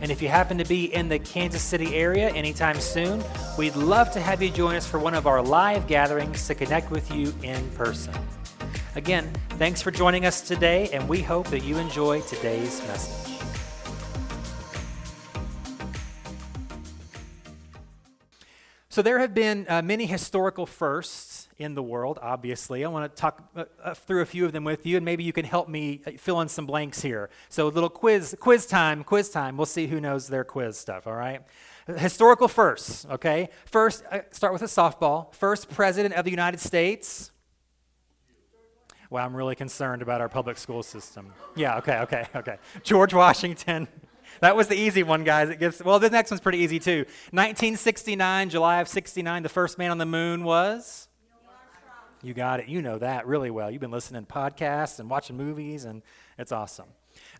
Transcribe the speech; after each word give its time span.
And 0.00 0.10
if 0.10 0.22
you 0.22 0.28
happen 0.28 0.58
to 0.58 0.64
be 0.64 0.94
in 0.94 1.08
the 1.08 1.18
Kansas 1.18 1.62
City 1.62 1.94
area 1.94 2.30
anytime 2.30 2.80
soon, 2.80 3.24
we'd 3.58 3.76
love 3.76 4.10
to 4.12 4.20
have 4.20 4.42
you 4.42 4.50
join 4.50 4.76
us 4.76 4.86
for 4.86 4.98
one 4.98 5.14
of 5.14 5.26
our 5.26 5.42
live 5.42 5.86
gatherings 5.86 6.46
to 6.46 6.54
connect 6.54 6.90
with 6.90 7.10
you 7.10 7.34
in 7.42 7.68
person. 7.70 8.14
Again, 8.94 9.30
thanks 9.50 9.82
for 9.82 9.90
joining 9.90 10.24
us 10.24 10.40
today, 10.40 10.88
and 10.90 11.06
we 11.06 11.20
hope 11.20 11.48
that 11.48 11.62
you 11.64 11.76
enjoy 11.76 12.22
today's 12.22 12.80
message. 12.88 13.26
So, 18.88 19.02
there 19.02 19.18
have 19.18 19.34
been 19.34 19.66
uh, 19.68 19.82
many 19.82 20.06
historical 20.06 20.64
firsts 20.64 21.35
in 21.58 21.74
the 21.74 21.82
world, 21.82 22.18
obviously. 22.20 22.84
I 22.84 22.88
want 22.88 23.10
to 23.10 23.20
talk 23.20 23.48
uh, 23.56 23.64
uh, 23.82 23.94
through 23.94 24.22
a 24.22 24.26
few 24.26 24.44
of 24.44 24.52
them 24.52 24.64
with 24.64 24.84
you, 24.84 24.96
and 24.96 25.04
maybe 25.04 25.24
you 25.24 25.32
can 25.32 25.44
help 25.44 25.68
me 25.68 26.02
uh, 26.06 26.12
fill 26.18 26.40
in 26.40 26.48
some 26.48 26.66
blanks 26.66 27.02
here. 27.02 27.30
So, 27.48 27.66
a 27.66 27.70
little 27.70 27.88
quiz, 27.88 28.36
quiz 28.38 28.66
time, 28.66 29.04
quiz 29.04 29.30
time. 29.30 29.56
We'll 29.56 29.66
see 29.66 29.86
who 29.86 30.00
knows 30.00 30.28
their 30.28 30.44
quiz 30.44 30.76
stuff, 30.76 31.06
all 31.06 31.14
right? 31.14 31.42
Historical 31.86 32.48
firsts, 32.48 33.06
okay? 33.10 33.48
First, 33.64 34.04
uh, 34.10 34.20
start 34.32 34.52
with 34.52 34.62
a 34.62 34.66
softball. 34.66 35.34
First 35.34 35.70
president 35.70 36.14
of 36.14 36.24
the 36.24 36.30
United 36.30 36.60
States. 36.60 37.30
Well, 39.08 39.24
I'm 39.24 39.36
really 39.36 39.54
concerned 39.54 40.02
about 40.02 40.20
our 40.20 40.28
public 40.28 40.58
school 40.58 40.82
system. 40.82 41.32
Yeah, 41.54 41.78
okay, 41.78 41.98
okay, 42.00 42.26
okay. 42.34 42.56
George 42.82 43.14
Washington. 43.14 43.88
That 44.40 44.54
was 44.54 44.68
the 44.68 44.74
easy 44.74 45.02
one, 45.02 45.24
guys. 45.24 45.48
It 45.48 45.58
gets 45.58 45.82
well. 45.82 45.98
The 45.98 46.10
next 46.10 46.30
one's 46.30 46.42
pretty 46.42 46.58
easy 46.58 46.78
too. 46.78 47.06
1969, 47.30 48.50
July 48.50 48.82
of 48.82 48.88
69, 48.88 49.42
the 49.42 49.48
first 49.48 49.78
man 49.78 49.90
on 49.90 49.96
the 49.96 50.04
moon 50.04 50.44
was 50.44 51.08
you 52.22 52.34
got 52.34 52.60
it. 52.60 52.68
You 52.68 52.82
know 52.82 52.98
that 52.98 53.26
really 53.26 53.50
well. 53.50 53.70
You've 53.70 53.80
been 53.80 53.90
listening 53.90 54.24
to 54.24 54.32
podcasts 54.32 54.98
and 54.98 55.08
watching 55.08 55.36
movies, 55.36 55.84
and 55.84 56.02
it's 56.38 56.52
awesome. 56.52 56.86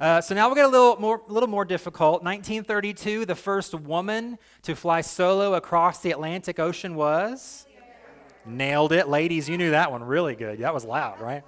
Uh, 0.00 0.20
so 0.20 0.34
now 0.34 0.46
we'll 0.48 0.54
get 0.54 0.64
a 0.64 0.68
little 0.68 0.96
more, 1.00 1.22
little 1.28 1.48
more 1.48 1.64
difficult. 1.64 2.22
1932, 2.22 3.24
the 3.24 3.34
first 3.34 3.74
woman 3.74 4.38
to 4.62 4.74
fly 4.74 5.00
solo 5.00 5.54
across 5.54 6.00
the 6.00 6.10
Atlantic 6.10 6.58
Ocean 6.58 6.94
was? 6.94 7.66
Nailed 8.44 8.92
it. 8.92 9.08
Ladies, 9.08 9.48
you 9.48 9.58
knew 9.58 9.70
that 9.70 9.90
one 9.90 10.04
really 10.04 10.36
good. 10.36 10.60
That 10.60 10.74
was 10.74 10.84
loud, 10.84 11.20
right? 11.20 11.42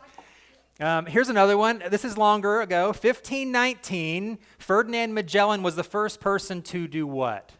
Um, 0.80 1.06
here's 1.06 1.28
another 1.28 1.58
one. 1.58 1.82
This 1.90 2.04
is 2.04 2.16
longer 2.16 2.60
ago. 2.60 2.86
1519, 2.86 4.38
Ferdinand 4.58 5.12
Magellan 5.12 5.62
was 5.62 5.76
the 5.76 5.84
first 5.84 6.20
person 6.20 6.62
to 6.62 6.86
do 6.86 7.06
what? 7.06 7.52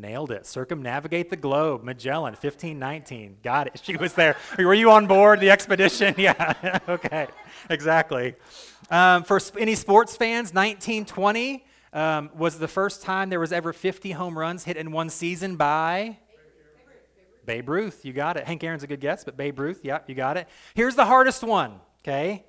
Nailed 0.00 0.30
it. 0.30 0.46
Circumnavigate 0.46 1.30
the 1.30 1.36
globe. 1.36 1.82
Magellan, 1.82 2.32
1519. 2.32 3.38
Got 3.42 3.66
it. 3.68 3.82
She 3.88 3.96
was 3.96 4.12
there. 4.12 4.36
Were 4.58 4.74
you 4.74 4.90
on 4.90 5.06
board 5.06 5.40
the 5.40 5.50
expedition? 5.50 6.14
Yeah. 6.18 6.80
okay. 6.88 7.28
Exactly. 7.70 8.34
Um, 8.90 9.22
for 9.22 9.40
any 9.58 9.74
sports 9.74 10.16
fans, 10.16 10.52
1920 10.52 11.64
um, 11.92 12.30
was 12.36 12.58
the 12.58 12.68
first 12.68 13.02
time 13.02 13.30
there 13.30 13.40
was 13.40 13.52
ever 13.52 13.72
50 13.72 14.12
home 14.12 14.38
runs 14.38 14.64
hit 14.64 14.76
in 14.76 14.92
one 14.92 15.08
season 15.10 15.56
by 15.56 16.18
Babe 17.46 17.68
Ruth. 17.68 18.04
You 18.04 18.12
got 18.12 18.36
it. 18.36 18.44
Hank 18.44 18.62
Aaron's 18.62 18.82
a 18.82 18.86
good 18.86 19.00
guess, 19.00 19.24
but 19.24 19.36
Babe 19.36 19.58
Ruth. 19.58 19.80
Yeah, 19.82 20.00
you 20.06 20.14
got 20.14 20.36
it. 20.36 20.48
Here's 20.74 20.96
the 20.96 21.06
hardest 21.06 21.42
one. 21.42 21.80
Okay. 22.02 22.44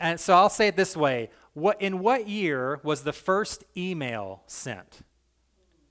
And 0.00 0.18
so 0.18 0.34
I'll 0.34 0.50
say 0.50 0.66
it 0.66 0.76
this 0.76 0.96
way. 0.96 1.30
What, 1.54 1.80
in 1.80 2.00
what 2.00 2.28
year 2.28 2.80
was 2.82 3.02
the 3.02 3.12
first 3.12 3.62
email 3.76 4.42
sent? 4.46 5.02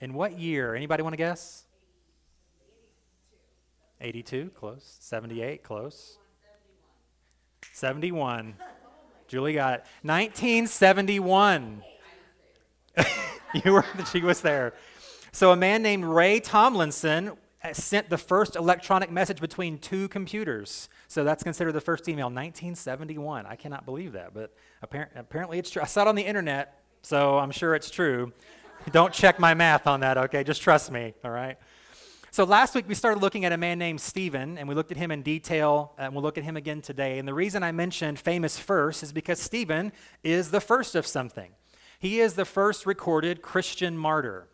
In 0.02 0.14
what 0.16 0.40
year? 0.40 0.76
Anybody 0.76 1.04
want 1.04 1.14
to 1.14 1.18
guess? 1.18 1.66
82, 4.02 4.50
close. 4.56 4.98
78, 5.00 5.64
close. 5.64 6.18
71. 7.72 8.56
Julie 9.28 9.54
got 9.54 9.76
it. 9.76 9.86
1971. 10.02 11.84
you 13.64 13.72
were, 13.72 13.86
she 14.12 14.22
was 14.22 14.42
there. 14.42 14.74
So 15.32 15.52
a 15.52 15.56
man 15.56 15.84
named 15.84 16.04
Ray 16.04 16.40
Tomlinson 16.40 17.34
uh, 17.64 17.74
sent 17.74 18.10
the 18.10 18.18
first 18.18 18.56
electronic 18.56 19.12
message 19.12 19.40
between 19.40 19.78
two 19.78 20.08
computers. 20.08 20.90
So 21.08 21.24
that's 21.24 21.44
considered 21.44 21.74
the 21.74 21.82
first 21.82 22.10
email, 22.10 22.26
1971. 22.26 23.46
I 23.46 23.56
cannot 23.56 23.86
believe 23.86 24.14
that, 24.14 24.34
but 24.34 24.52
apparently 24.82 25.60
it's 25.60 25.70
true. 25.70 25.84
I 25.84 25.86
saw 25.86 26.02
it 26.02 26.08
on 26.08 26.16
the 26.16 26.26
internet, 26.26 26.82
so 27.04 27.38
I'm 27.38 27.52
sure 27.52 27.76
it's 27.76 27.92
true. 27.92 28.34
Don't 28.90 29.14
check 29.14 29.40
my 29.40 29.54
math 29.54 29.86
on 29.86 30.00
that, 30.00 30.18
okay? 30.18 30.44
Just 30.44 30.62
trust 30.62 30.92
me, 30.92 31.14
all 31.24 31.32
right? 31.32 31.58
So 32.32 32.46
last 32.46 32.74
week 32.74 32.88
we 32.88 32.96
started 32.96 33.22
looking 33.22 33.46
at 33.46 33.52
a 33.52 33.58
man 33.58 33.78
named 33.78 34.02
Stephen, 34.02 34.58
and 34.58 34.68
we 34.68 34.74
looked 34.74 34.92
at 34.92 34.98
him 34.98 35.12
in 35.12 35.22
detail, 35.22 35.94
and 35.98 36.14
we'll 36.14 36.24
look 36.24 36.38
at 36.38 36.44
him 36.44 36.58
again 36.58 36.82
today. 36.82 37.20
And 37.20 37.28
the 37.28 37.34
reason 37.34 37.62
I 37.62 37.72
mentioned 37.72 38.20
famous 38.20 38.58
first 38.58 39.04
is 39.04 39.14
because 39.14 39.40
Stephen 39.40 39.92
is 40.24 40.50
the 40.50 40.62
first 40.62 40.96
of 40.96 41.06
something. 41.06 41.52
He 42.00 42.20
is 42.20 42.34
the 42.34 42.46
first 42.46 42.86
recorded 42.86 43.42
Christian 43.42 43.98
martyr. 43.98 44.48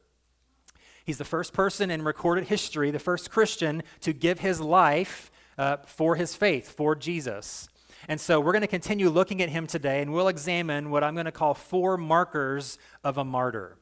He's 1.06 1.18
the 1.18 1.24
first 1.24 1.54
person 1.54 1.90
in 1.90 2.02
recorded 2.02 2.46
history, 2.46 2.92
the 2.92 3.00
first 3.00 3.32
Christian 3.32 3.82
to 4.02 4.12
give 4.12 4.40
his 4.40 4.60
life 4.60 5.32
uh, 5.58 5.78
for 5.86 6.16
his 6.16 6.36
faith, 6.36 6.70
for 6.70 6.96
Jesus. 6.96 7.70
And 8.10 8.20
so 8.20 8.42
we're 8.42 8.52
going 8.52 8.62
to 8.62 8.68
continue 8.68 9.10
looking 9.10 9.42
at 9.42 9.50
him 9.50 9.68
today, 9.68 10.02
and 10.02 10.12
we'll 10.12 10.28
examine 10.28 10.90
what 10.90 11.04
I'm 11.04 11.14
going 11.14 11.26
to 11.26 11.32
call 11.32 11.54
four 11.54 11.98
markers 11.98 12.78
of 13.04 13.18
a 13.18 13.24
martyr. 13.24 13.78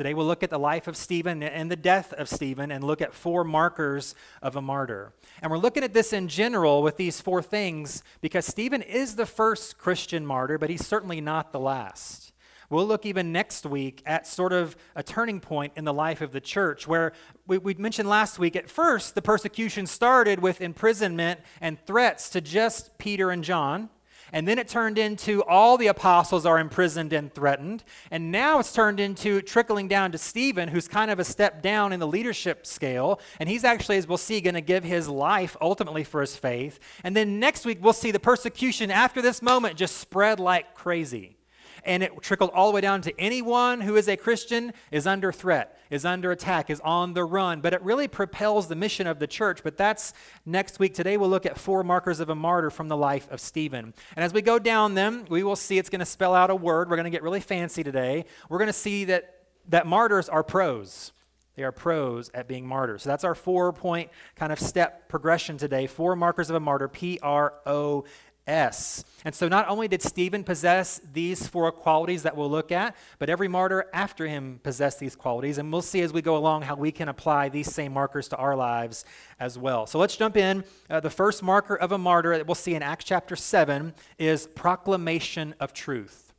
Today 0.00 0.14
we'll 0.14 0.24
look 0.24 0.42
at 0.42 0.48
the 0.48 0.58
life 0.58 0.88
of 0.88 0.96
Stephen 0.96 1.42
and 1.42 1.70
the 1.70 1.76
death 1.76 2.14
of 2.14 2.26
Stephen 2.26 2.70
and 2.72 2.82
look 2.82 3.02
at 3.02 3.12
four 3.12 3.44
markers 3.44 4.14
of 4.40 4.56
a 4.56 4.62
martyr. 4.62 5.12
And 5.42 5.52
we're 5.52 5.58
looking 5.58 5.84
at 5.84 5.92
this 5.92 6.14
in 6.14 6.26
general 6.26 6.82
with 6.82 6.96
these 6.96 7.20
four 7.20 7.42
things 7.42 8.02
because 8.22 8.46
Stephen 8.46 8.80
is 8.80 9.16
the 9.16 9.26
first 9.26 9.76
Christian 9.76 10.24
martyr, 10.24 10.56
but 10.56 10.70
he's 10.70 10.86
certainly 10.86 11.20
not 11.20 11.52
the 11.52 11.60
last. 11.60 12.32
We'll 12.70 12.86
look 12.86 13.04
even 13.04 13.30
next 13.30 13.66
week 13.66 14.02
at 14.06 14.26
sort 14.26 14.54
of 14.54 14.74
a 14.96 15.02
turning 15.02 15.38
point 15.38 15.74
in 15.76 15.84
the 15.84 15.92
life 15.92 16.22
of 16.22 16.32
the 16.32 16.40
church 16.40 16.88
where 16.88 17.12
we, 17.46 17.58
we 17.58 17.74
mentioned 17.74 18.08
last 18.08 18.38
week 18.38 18.56
at 18.56 18.70
first 18.70 19.14
the 19.14 19.20
persecution 19.20 19.86
started 19.86 20.40
with 20.40 20.62
imprisonment 20.62 21.40
and 21.60 21.78
threats 21.84 22.30
to 22.30 22.40
just 22.40 22.96
Peter 22.96 23.30
and 23.30 23.44
John. 23.44 23.90
And 24.32 24.46
then 24.46 24.58
it 24.58 24.68
turned 24.68 24.98
into 24.98 25.42
all 25.44 25.76
the 25.76 25.88
apostles 25.88 26.46
are 26.46 26.58
imprisoned 26.58 27.12
and 27.12 27.32
threatened. 27.34 27.84
And 28.10 28.30
now 28.30 28.58
it's 28.58 28.72
turned 28.72 29.00
into 29.00 29.42
trickling 29.42 29.88
down 29.88 30.12
to 30.12 30.18
Stephen, 30.18 30.68
who's 30.68 30.88
kind 30.88 31.10
of 31.10 31.18
a 31.18 31.24
step 31.24 31.62
down 31.62 31.92
in 31.92 32.00
the 32.00 32.06
leadership 32.06 32.66
scale. 32.66 33.20
And 33.38 33.48
he's 33.48 33.64
actually, 33.64 33.96
as 33.96 34.06
we'll 34.06 34.18
see, 34.18 34.40
going 34.40 34.54
to 34.54 34.60
give 34.60 34.84
his 34.84 35.08
life 35.08 35.56
ultimately 35.60 36.04
for 36.04 36.20
his 36.20 36.36
faith. 36.36 36.78
And 37.02 37.16
then 37.16 37.40
next 37.40 37.64
week, 37.64 37.78
we'll 37.80 37.92
see 37.92 38.10
the 38.10 38.20
persecution 38.20 38.90
after 38.90 39.20
this 39.20 39.42
moment 39.42 39.76
just 39.76 39.96
spread 39.96 40.38
like 40.38 40.74
crazy 40.74 41.36
and 41.84 42.02
it 42.02 42.20
trickled 42.22 42.50
all 42.54 42.68
the 42.68 42.74
way 42.74 42.80
down 42.80 43.02
to 43.02 43.20
anyone 43.20 43.80
who 43.80 43.96
is 43.96 44.08
a 44.08 44.16
Christian 44.16 44.72
is 44.90 45.06
under 45.06 45.32
threat, 45.32 45.78
is 45.90 46.04
under 46.04 46.30
attack, 46.30 46.70
is 46.70 46.80
on 46.80 47.14
the 47.14 47.24
run. 47.24 47.60
But 47.60 47.74
it 47.74 47.82
really 47.82 48.08
propels 48.08 48.68
the 48.68 48.76
mission 48.76 49.06
of 49.06 49.18
the 49.18 49.26
church. 49.26 49.62
But 49.62 49.76
that's 49.76 50.12
next 50.44 50.78
week. 50.78 50.94
Today 50.94 51.16
we'll 51.16 51.30
look 51.30 51.46
at 51.46 51.58
four 51.58 51.82
markers 51.82 52.20
of 52.20 52.28
a 52.28 52.34
martyr 52.34 52.70
from 52.70 52.88
the 52.88 52.96
life 52.96 53.28
of 53.30 53.40
Stephen. 53.40 53.94
And 54.16 54.24
as 54.24 54.32
we 54.32 54.42
go 54.42 54.58
down 54.58 54.94
them, 54.94 55.24
we 55.28 55.42
will 55.42 55.56
see 55.56 55.78
it's 55.78 55.90
going 55.90 56.00
to 56.00 56.06
spell 56.06 56.34
out 56.34 56.50
a 56.50 56.56
word. 56.56 56.90
We're 56.90 56.96
going 56.96 57.04
to 57.04 57.10
get 57.10 57.22
really 57.22 57.40
fancy 57.40 57.82
today. 57.82 58.24
We're 58.48 58.58
going 58.58 58.68
to 58.68 58.72
see 58.72 59.04
that, 59.06 59.42
that 59.68 59.86
martyrs 59.86 60.28
are 60.28 60.42
pros. 60.42 61.12
They 61.56 61.64
are 61.64 61.72
pros 61.72 62.30
at 62.32 62.48
being 62.48 62.66
martyrs. 62.66 63.02
So 63.02 63.10
that's 63.10 63.24
our 63.24 63.34
four 63.34 63.72
point 63.72 64.10
kind 64.34 64.50
of 64.50 64.58
step 64.58 65.08
progression 65.08 65.58
today. 65.58 65.86
Four 65.86 66.16
markers 66.16 66.48
of 66.48 66.56
a 66.56 66.60
martyr 66.60 66.88
P 66.88 67.18
R 67.22 67.52
O 67.66 68.04
S. 68.46 69.04
And 69.24 69.34
so 69.34 69.48
not 69.48 69.68
only 69.68 69.86
did 69.86 70.02
Stephen 70.02 70.44
possess 70.44 71.00
these 71.12 71.46
four 71.46 71.70
qualities 71.72 72.22
that 72.22 72.36
we'll 72.36 72.50
look 72.50 72.72
at, 72.72 72.96
but 73.18 73.28
every 73.28 73.48
martyr 73.48 73.86
after 73.92 74.26
him 74.26 74.60
possessed 74.62 74.98
these 74.98 75.14
qualities. 75.14 75.58
And 75.58 75.70
we'll 75.72 75.82
see 75.82 76.00
as 76.00 76.12
we 76.12 76.22
go 76.22 76.36
along 76.36 76.62
how 76.62 76.74
we 76.74 76.90
can 76.90 77.08
apply 77.08 77.48
these 77.48 77.72
same 77.72 77.92
markers 77.92 78.28
to 78.28 78.36
our 78.36 78.56
lives 78.56 79.04
as 79.38 79.58
well. 79.58 79.86
So 79.86 79.98
let's 79.98 80.16
jump 80.16 80.36
in. 80.36 80.64
Uh, 80.88 81.00
the 81.00 81.10
first 81.10 81.42
marker 81.42 81.76
of 81.76 81.92
a 81.92 81.98
martyr 81.98 82.36
that 82.36 82.46
we'll 82.46 82.54
see 82.54 82.74
in 82.74 82.82
Acts 82.82 83.04
chapter 83.04 83.36
7 83.36 83.94
is 84.18 84.46
proclamation 84.48 85.54
of 85.60 85.72
truth. 85.72 86.29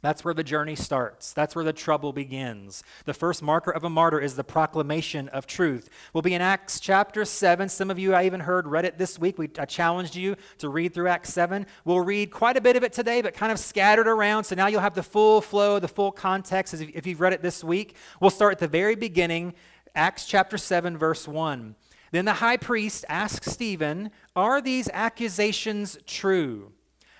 That's 0.00 0.24
where 0.24 0.34
the 0.34 0.44
journey 0.44 0.76
starts. 0.76 1.32
That's 1.32 1.56
where 1.56 1.64
the 1.64 1.72
trouble 1.72 2.12
begins. 2.12 2.84
The 3.04 3.14
first 3.14 3.42
marker 3.42 3.72
of 3.72 3.82
a 3.82 3.90
martyr 3.90 4.20
is 4.20 4.36
the 4.36 4.44
proclamation 4.44 5.28
of 5.30 5.48
truth. 5.48 5.90
We'll 6.12 6.22
be 6.22 6.34
in 6.34 6.40
Acts 6.40 6.78
chapter 6.78 7.24
7. 7.24 7.68
Some 7.68 7.90
of 7.90 7.98
you 7.98 8.14
I 8.14 8.24
even 8.24 8.38
heard 8.38 8.68
read 8.68 8.84
it 8.84 8.96
this 8.96 9.18
week. 9.18 9.38
We, 9.38 9.50
I 9.58 9.64
challenged 9.64 10.14
you 10.14 10.36
to 10.58 10.68
read 10.68 10.94
through 10.94 11.08
Acts 11.08 11.32
7. 11.32 11.66
We'll 11.84 12.00
read 12.00 12.30
quite 12.30 12.56
a 12.56 12.60
bit 12.60 12.76
of 12.76 12.84
it 12.84 12.92
today, 12.92 13.22
but 13.22 13.34
kind 13.34 13.50
of 13.50 13.58
scattered 13.58 14.06
around. 14.06 14.44
So 14.44 14.54
now 14.54 14.68
you'll 14.68 14.82
have 14.82 14.94
the 14.94 15.02
full 15.02 15.40
flow, 15.40 15.80
the 15.80 15.88
full 15.88 16.12
context 16.12 16.74
if 16.74 17.04
you've 17.04 17.20
read 17.20 17.32
it 17.32 17.42
this 17.42 17.64
week. 17.64 17.96
We'll 18.20 18.30
start 18.30 18.52
at 18.52 18.58
the 18.60 18.68
very 18.68 18.94
beginning 18.94 19.54
Acts 19.96 20.26
chapter 20.26 20.58
7, 20.58 20.96
verse 20.96 21.26
1. 21.26 21.74
Then 22.12 22.24
the 22.24 22.34
high 22.34 22.56
priest 22.56 23.04
asked 23.08 23.44
Stephen, 23.44 24.12
Are 24.36 24.60
these 24.60 24.88
accusations 24.92 25.98
true? 26.06 26.72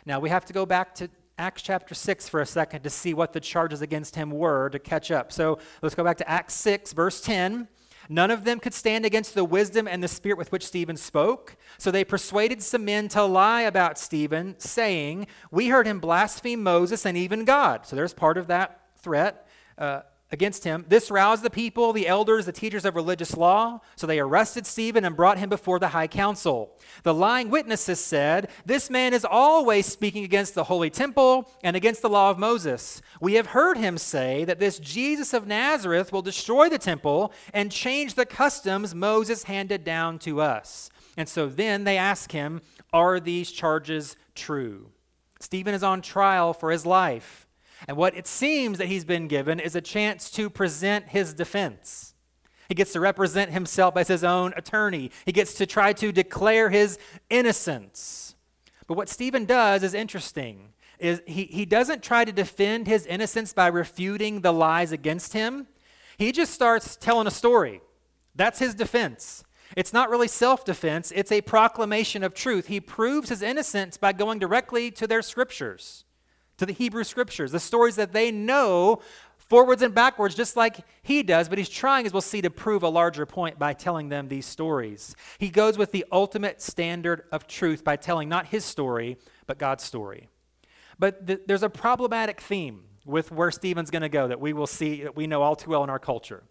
Now 0.06 0.20
we 0.20 0.30
have 0.30 0.44
to 0.46 0.52
go 0.52 0.64
back 0.64 0.94
to 0.96 1.10
Acts 1.38 1.62
chapter 1.62 1.94
6 1.94 2.29
for 2.29 2.40
a 2.40 2.46
second 2.46 2.82
to 2.82 2.90
see 2.90 3.14
what 3.14 3.32
the 3.32 3.40
charges 3.40 3.81
against 3.81 4.17
him 4.17 4.31
were 4.31 4.69
to 4.70 4.79
catch 4.79 5.11
up. 5.11 5.32
So 5.32 5.58
let's 5.82 5.94
go 5.94 6.02
back 6.02 6.17
to 6.19 6.29
Acts 6.29 6.55
6, 6.55 6.93
verse 6.93 7.20
10. 7.20 7.69
None 8.08 8.31
of 8.31 8.44
them 8.44 8.58
could 8.58 8.75
stand 8.75 9.05
against 9.05 9.35
the 9.35 9.44
wisdom 9.44 9.87
and 9.87 10.02
the 10.02 10.08
spirit 10.08 10.38
with 10.38 10.50
which 10.50 10.67
Stephen 10.67 10.96
spoke. 10.96 11.56
So 11.76 11.90
they 11.90 12.05
persuaded 12.05 12.62
some 12.62 12.85
men 12.85 13.08
to 13.08 13.23
lie 13.23 13.62
about 13.62 13.99
Stephen, 13.99 14.56
saying, 14.58 15.26
We 15.50 15.69
heard 15.69 15.87
him 15.87 16.00
blaspheme 16.00 16.62
Moses 16.62 17.05
and 17.05 17.17
even 17.17 17.44
God. 17.44 17.87
So 17.87 17.96
there's 17.96 18.14
part 18.14 18.38
of 18.38 18.46
that 18.46 18.81
threat. 18.96 19.46
Uh, 19.76 20.00
against 20.30 20.64
him. 20.64 20.84
This 20.88 21.10
roused 21.10 21.42
the 21.42 21.50
people, 21.50 21.92
the 21.92 22.06
elders, 22.06 22.46
the 22.46 22.52
teachers 22.52 22.84
of 22.84 22.94
religious 22.94 23.36
law. 23.36 23.80
So 23.96 24.06
they 24.06 24.20
arrested 24.20 24.66
Stephen 24.66 25.04
and 25.04 25.16
brought 25.16 25.38
him 25.38 25.48
before 25.48 25.78
the 25.78 25.88
high 25.88 26.06
council. 26.06 26.76
The 27.02 27.14
lying 27.14 27.48
witnesses 27.48 28.00
said, 28.00 28.50
This 28.66 28.90
man 28.90 29.14
is 29.14 29.25
always 29.25 29.86
speaking 29.86 30.25
against 30.25 30.54
the 30.54 30.64
holy 30.64 30.90
temple 30.90 31.50
and 31.62 31.76
against 31.76 32.02
the 32.02 32.10
law 32.10 32.30
of 32.30 32.38
Moses. 32.38 33.00
We 33.20 33.34
have 33.34 33.48
heard 33.48 33.78
him 33.78 33.96
say 33.96 34.44
that 34.44 34.58
this 34.58 34.78
Jesus 34.78 35.32
of 35.32 35.46
Nazareth 35.46 36.12
will 36.12 36.22
destroy 36.22 36.69
the 36.69 36.78
temple 36.78 37.32
and 37.54 37.72
change 37.72 38.14
the 38.14 38.26
customs 38.26 38.94
Moses 38.94 39.44
handed 39.44 39.82
down 39.82 40.19
to 40.20 40.40
us. 40.40 40.90
And 41.16 41.28
so 41.28 41.48
then 41.48 41.84
they 41.84 41.96
ask 41.96 42.32
him, 42.32 42.60
Are 42.92 43.19
these 43.19 43.50
charges 43.50 44.16
true? 44.34 44.90
Stephen 45.40 45.75
is 45.75 45.82
on 45.82 46.02
trial 46.02 46.52
for 46.52 46.70
his 46.70 46.84
life. 46.84 47.47
And 47.86 47.96
what 47.96 48.16
it 48.16 48.26
seems 48.26 48.78
that 48.78 48.88
he's 48.88 49.04
been 49.04 49.28
given 49.28 49.60
is 49.60 49.76
a 49.76 49.80
chance 49.80 50.30
to 50.32 50.50
present 50.50 51.08
his 51.08 51.34
defense. 51.34 52.14
He 52.69 52.75
gets 52.75 52.92
to 52.92 53.00
represent 53.00 53.50
himself 53.50 53.96
as 53.96 54.08
his 54.08 54.25
own 54.25 54.52
attorney. 54.56 55.10
He 55.25 55.32
gets 55.32 55.54
to 55.54 55.66
try 55.66 55.92
to 55.94 56.12
declare 56.12 56.70
his 56.70 56.98
innocence. 57.30 58.34
But 58.86 58.96
what 58.96 59.08
Stephen 59.08 59.44
does 59.44 59.82
is 59.82 59.94
interesting. 59.94 60.75
Is 60.98 61.22
he, 61.26 61.44
he 61.44 61.64
doesn't 61.64 62.02
try 62.02 62.25
to 62.25 62.32
defend 62.32 62.86
his 62.86 63.06
innocence 63.06 63.52
by 63.52 63.69
refuting 63.69 64.40
the 64.40 64.52
lies 64.52 64.92
against 64.92 65.32
him. 65.32 65.69
He 66.19 66.32
just 66.32 66.52
starts 66.52 66.96
telling 66.96 67.26
a 67.26 67.30
story. 67.30 67.80
That's 68.34 68.58
his 68.58 68.75
defense. 68.75 69.44
It's 69.76 69.92
not 69.92 70.10
really 70.10 70.28
self 70.28 70.64
defense, 70.64 71.12
it's 71.14 71.30
a 71.30 71.42
proclamation 71.42 72.25
of 72.25 72.34
truth. 72.34 72.66
He 72.66 72.80
proves 72.80 73.28
his 73.28 73.42
innocence 73.42 73.96
by 73.96 74.12
going 74.12 74.38
directly 74.38 74.90
to 74.92 75.06
their 75.06 75.22
scriptures 75.22 76.04
to 76.58 76.66
the 76.66 76.72
Hebrew 76.72 77.05
scriptures, 77.05 77.52
the 77.52 77.60
stories 77.60 77.96
that 77.96 78.12
they 78.12 78.31
know 78.31 79.00
forwards 79.49 79.81
and 79.82 79.94
backwards, 79.94 80.34
just 80.34 80.56
like 80.56 80.81
he 81.02 81.22
does, 81.22 81.49
but 81.49 81.58
he's 81.58 81.69
trying, 81.69 82.05
as 82.05 82.12
we'll 82.12 82.20
see, 82.20 82.43
to 82.43 82.50
prove 82.50 82.82
a 82.82 82.88
larger 82.88 83.25
point 83.25 83.58
by 83.58 83.72
telling 83.72 84.08
them 84.08 84.28
these 84.28 84.46
stories. 84.46 85.16
He 85.38 85.49
goes 85.49 85.78
with 85.78 85.93
the 85.93 86.05
ultimate 86.12 86.60
standard 86.60 87.22
of 87.32 87.46
truth 87.46 87.82
by 87.82 87.96
telling 87.96 88.28
not 88.28 88.46
his 88.46 88.64
story, 88.64 89.16
but 89.46 89.58
God's 89.58 89.84
story. 89.84 90.28
But 90.99 91.26
th- 91.26 91.40
there's 91.46 91.62
a 91.62 91.70
problematic 91.70 92.40
theme 92.40 92.82
with 93.06 93.32
where 93.32 93.50
Stephen's 93.50 93.90
going 93.90 94.02
to 94.02 94.08
go 94.08 94.28
that 94.28 94.40
we 94.40 94.52
will 94.52 94.66
see, 94.66 95.02
that 95.04 95.16
we 95.16 95.26
know 95.26 95.43
all 95.43 95.56
too 95.56 95.70
well 95.70 95.82
in 95.82 95.90
our 95.90 95.99
culture. 95.99 96.43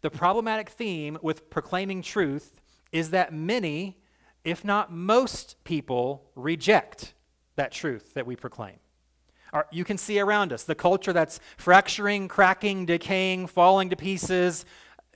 The 0.00 0.10
problematic 0.10 0.70
theme 0.70 1.18
with 1.20 1.50
proclaiming 1.50 2.02
truth 2.02 2.60
is 2.92 3.10
that 3.10 3.32
many, 3.32 3.98
if 4.44 4.64
not 4.64 4.90
most 4.90 5.62
people, 5.64 6.30
reject 6.34 7.12
that 7.56 7.72
truth 7.72 8.14
that 8.14 8.24
we 8.24 8.36
proclaim 8.36 8.76
you 9.70 9.84
can 9.84 9.98
see 9.98 10.20
around 10.20 10.52
us 10.52 10.64
the 10.64 10.74
culture 10.74 11.12
that's 11.12 11.40
fracturing, 11.56 12.28
cracking, 12.28 12.86
decaying, 12.86 13.46
falling 13.46 13.90
to 13.90 13.96
pieces, 13.96 14.64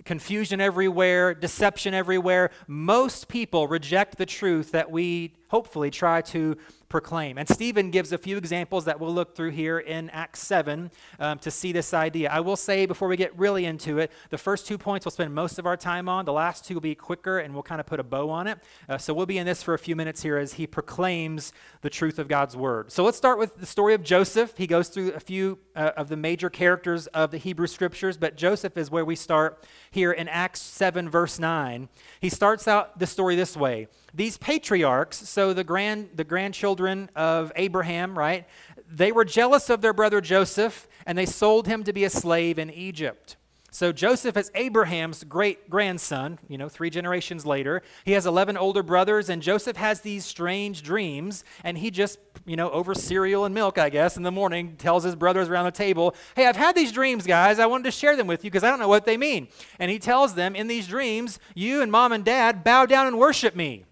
confusion 0.04 0.60
everywhere, 0.60 1.34
deception 1.34 1.94
everywhere. 1.94 2.50
Most 2.66 3.28
people 3.28 3.68
reject 3.68 4.18
the 4.18 4.26
truth 4.26 4.72
that 4.72 4.90
we 4.90 5.34
hopefully 5.52 5.90
try 5.90 6.22
to 6.22 6.56
proclaim. 6.88 7.36
And 7.36 7.48
Stephen 7.48 7.90
gives 7.90 8.12
a 8.12 8.18
few 8.18 8.38
examples 8.38 8.86
that 8.86 8.98
we'll 8.98 9.12
look 9.12 9.34
through 9.36 9.50
here 9.50 9.78
in 9.78 10.08
Acts 10.10 10.40
7 10.40 10.90
um, 11.18 11.38
to 11.40 11.50
see 11.50 11.72
this 11.72 11.92
idea. 11.92 12.30
I 12.30 12.40
will 12.40 12.56
say 12.56 12.86
before 12.86 13.06
we 13.06 13.16
get 13.16 13.38
really 13.38 13.66
into 13.66 13.98
it, 13.98 14.12
the 14.30 14.38
first 14.38 14.66
two 14.66 14.78
points 14.78 15.04
we'll 15.04 15.10
spend 15.10 15.34
most 15.34 15.58
of 15.58 15.66
our 15.66 15.76
time 15.76 16.08
on. 16.08 16.24
The 16.24 16.32
last 16.32 16.64
two 16.64 16.74
will 16.74 16.80
be 16.82 16.94
quicker 16.94 17.38
and 17.38 17.52
we'll 17.52 17.62
kind 17.62 17.80
of 17.80 17.86
put 17.86 18.00
a 18.00 18.02
bow 18.02 18.30
on 18.30 18.46
it. 18.46 18.58
Uh, 18.88 18.96
so 18.96 19.12
we'll 19.12 19.26
be 19.26 19.36
in 19.36 19.46
this 19.46 19.62
for 19.62 19.74
a 19.74 19.78
few 19.78 19.94
minutes 19.94 20.22
here 20.22 20.38
as 20.38 20.54
he 20.54 20.66
proclaims 20.66 21.52
the 21.82 21.90
truth 21.90 22.18
of 22.18 22.28
God's 22.28 22.56
word. 22.56 22.90
So 22.90 23.04
let's 23.04 23.18
start 23.18 23.38
with 23.38 23.56
the 23.56 23.66
story 23.66 23.92
of 23.92 24.02
Joseph. 24.02 24.56
He 24.56 24.66
goes 24.66 24.88
through 24.88 25.12
a 25.12 25.20
few 25.20 25.58
uh, 25.76 25.92
of 25.98 26.08
the 26.08 26.16
major 26.16 26.48
characters 26.48 27.08
of 27.08 27.30
the 27.30 27.38
Hebrew 27.38 27.66
scriptures, 27.66 28.16
but 28.16 28.36
Joseph 28.36 28.76
is 28.78 28.90
where 28.90 29.04
we 29.04 29.16
start 29.16 29.64
here 29.90 30.12
in 30.12 30.28
Acts 30.28 30.62
7, 30.62 31.10
verse 31.10 31.38
9. 31.38 31.90
He 32.20 32.30
starts 32.30 32.68
out 32.68 32.98
the 32.98 33.06
story 33.06 33.36
this 33.36 33.54
way 33.54 33.88
these 34.14 34.36
patriarchs, 34.36 35.28
so 35.28 35.52
the 35.52 35.64
grand 35.64 36.10
the 36.14 36.24
grandchildren 36.24 37.10
of 37.16 37.52
Abraham, 37.56 38.18
right? 38.18 38.46
They 38.88 39.12
were 39.12 39.24
jealous 39.24 39.70
of 39.70 39.80
their 39.80 39.94
brother 39.94 40.20
Joseph 40.20 40.86
and 41.06 41.16
they 41.16 41.26
sold 41.26 41.66
him 41.66 41.84
to 41.84 41.92
be 41.92 42.04
a 42.04 42.10
slave 42.10 42.58
in 42.58 42.70
Egypt. 42.70 43.36
So 43.74 43.90
Joseph 43.90 44.36
is 44.36 44.50
Abraham's 44.54 45.24
great 45.24 45.70
grandson, 45.70 46.38
you 46.46 46.58
know, 46.58 46.68
three 46.68 46.90
generations 46.90 47.46
later. 47.46 47.80
He 48.04 48.12
has 48.12 48.26
11 48.26 48.58
older 48.58 48.82
brothers, 48.82 49.30
and 49.30 49.40
Joseph 49.40 49.78
has 49.78 50.02
these 50.02 50.26
strange 50.26 50.82
dreams, 50.82 51.42
and 51.64 51.78
he 51.78 51.90
just, 51.90 52.18
you 52.44 52.54
know, 52.54 52.70
over 52.70 52.94
cereal 52.94 53.46
and 53.46 53.54
milk, 53.54 53.78
I 53.78 53.88
guess, 53.88 54.18
in 54.18 54.24
the 54.24 54.30
morning, 54.30 54.76
tells 54.76 55.04
his 55.04 55.16
brothers 55.16 55.48
around 55.48 55.64
the 55.64 55.70
table, 55.70 56.14
Hey, 56.36 56.46
I've 56.46 56.56
had 56.56 56.76
these 56.76 56.92
dreams, 56.92 57.26
guys. 57.26 57.58
I 57.58 57.64
wanted 57.64 57.84
to 57.84 57.92
share 57.92 58.14
them 58.14 58.26
with 58.26 58.44
you 58.44 58.50
because 58.50 58.62
I 58.62 58.68
don't 58.68 58.78
know 58.78 58.88
what 58.88 59.06
they 59.06 59.16
mean. 59.16 59.48
And 59.78 59.90
he 59.90 59.98
tells 59.98 60.34
them, 60.34 60.54
In 60.54 60.66
these 60.66 60.86
dreams, 60.86 61.38
you 61.54 61.80
and 61.80 61.90
mom 61.90 62.12
and 62.12 62.26
dad 62.26 62.62
bow 62.64 62.84
down 62.84 63.06
and 63.06 63.18
worship 63.18 63.56
me. 63.56 63.86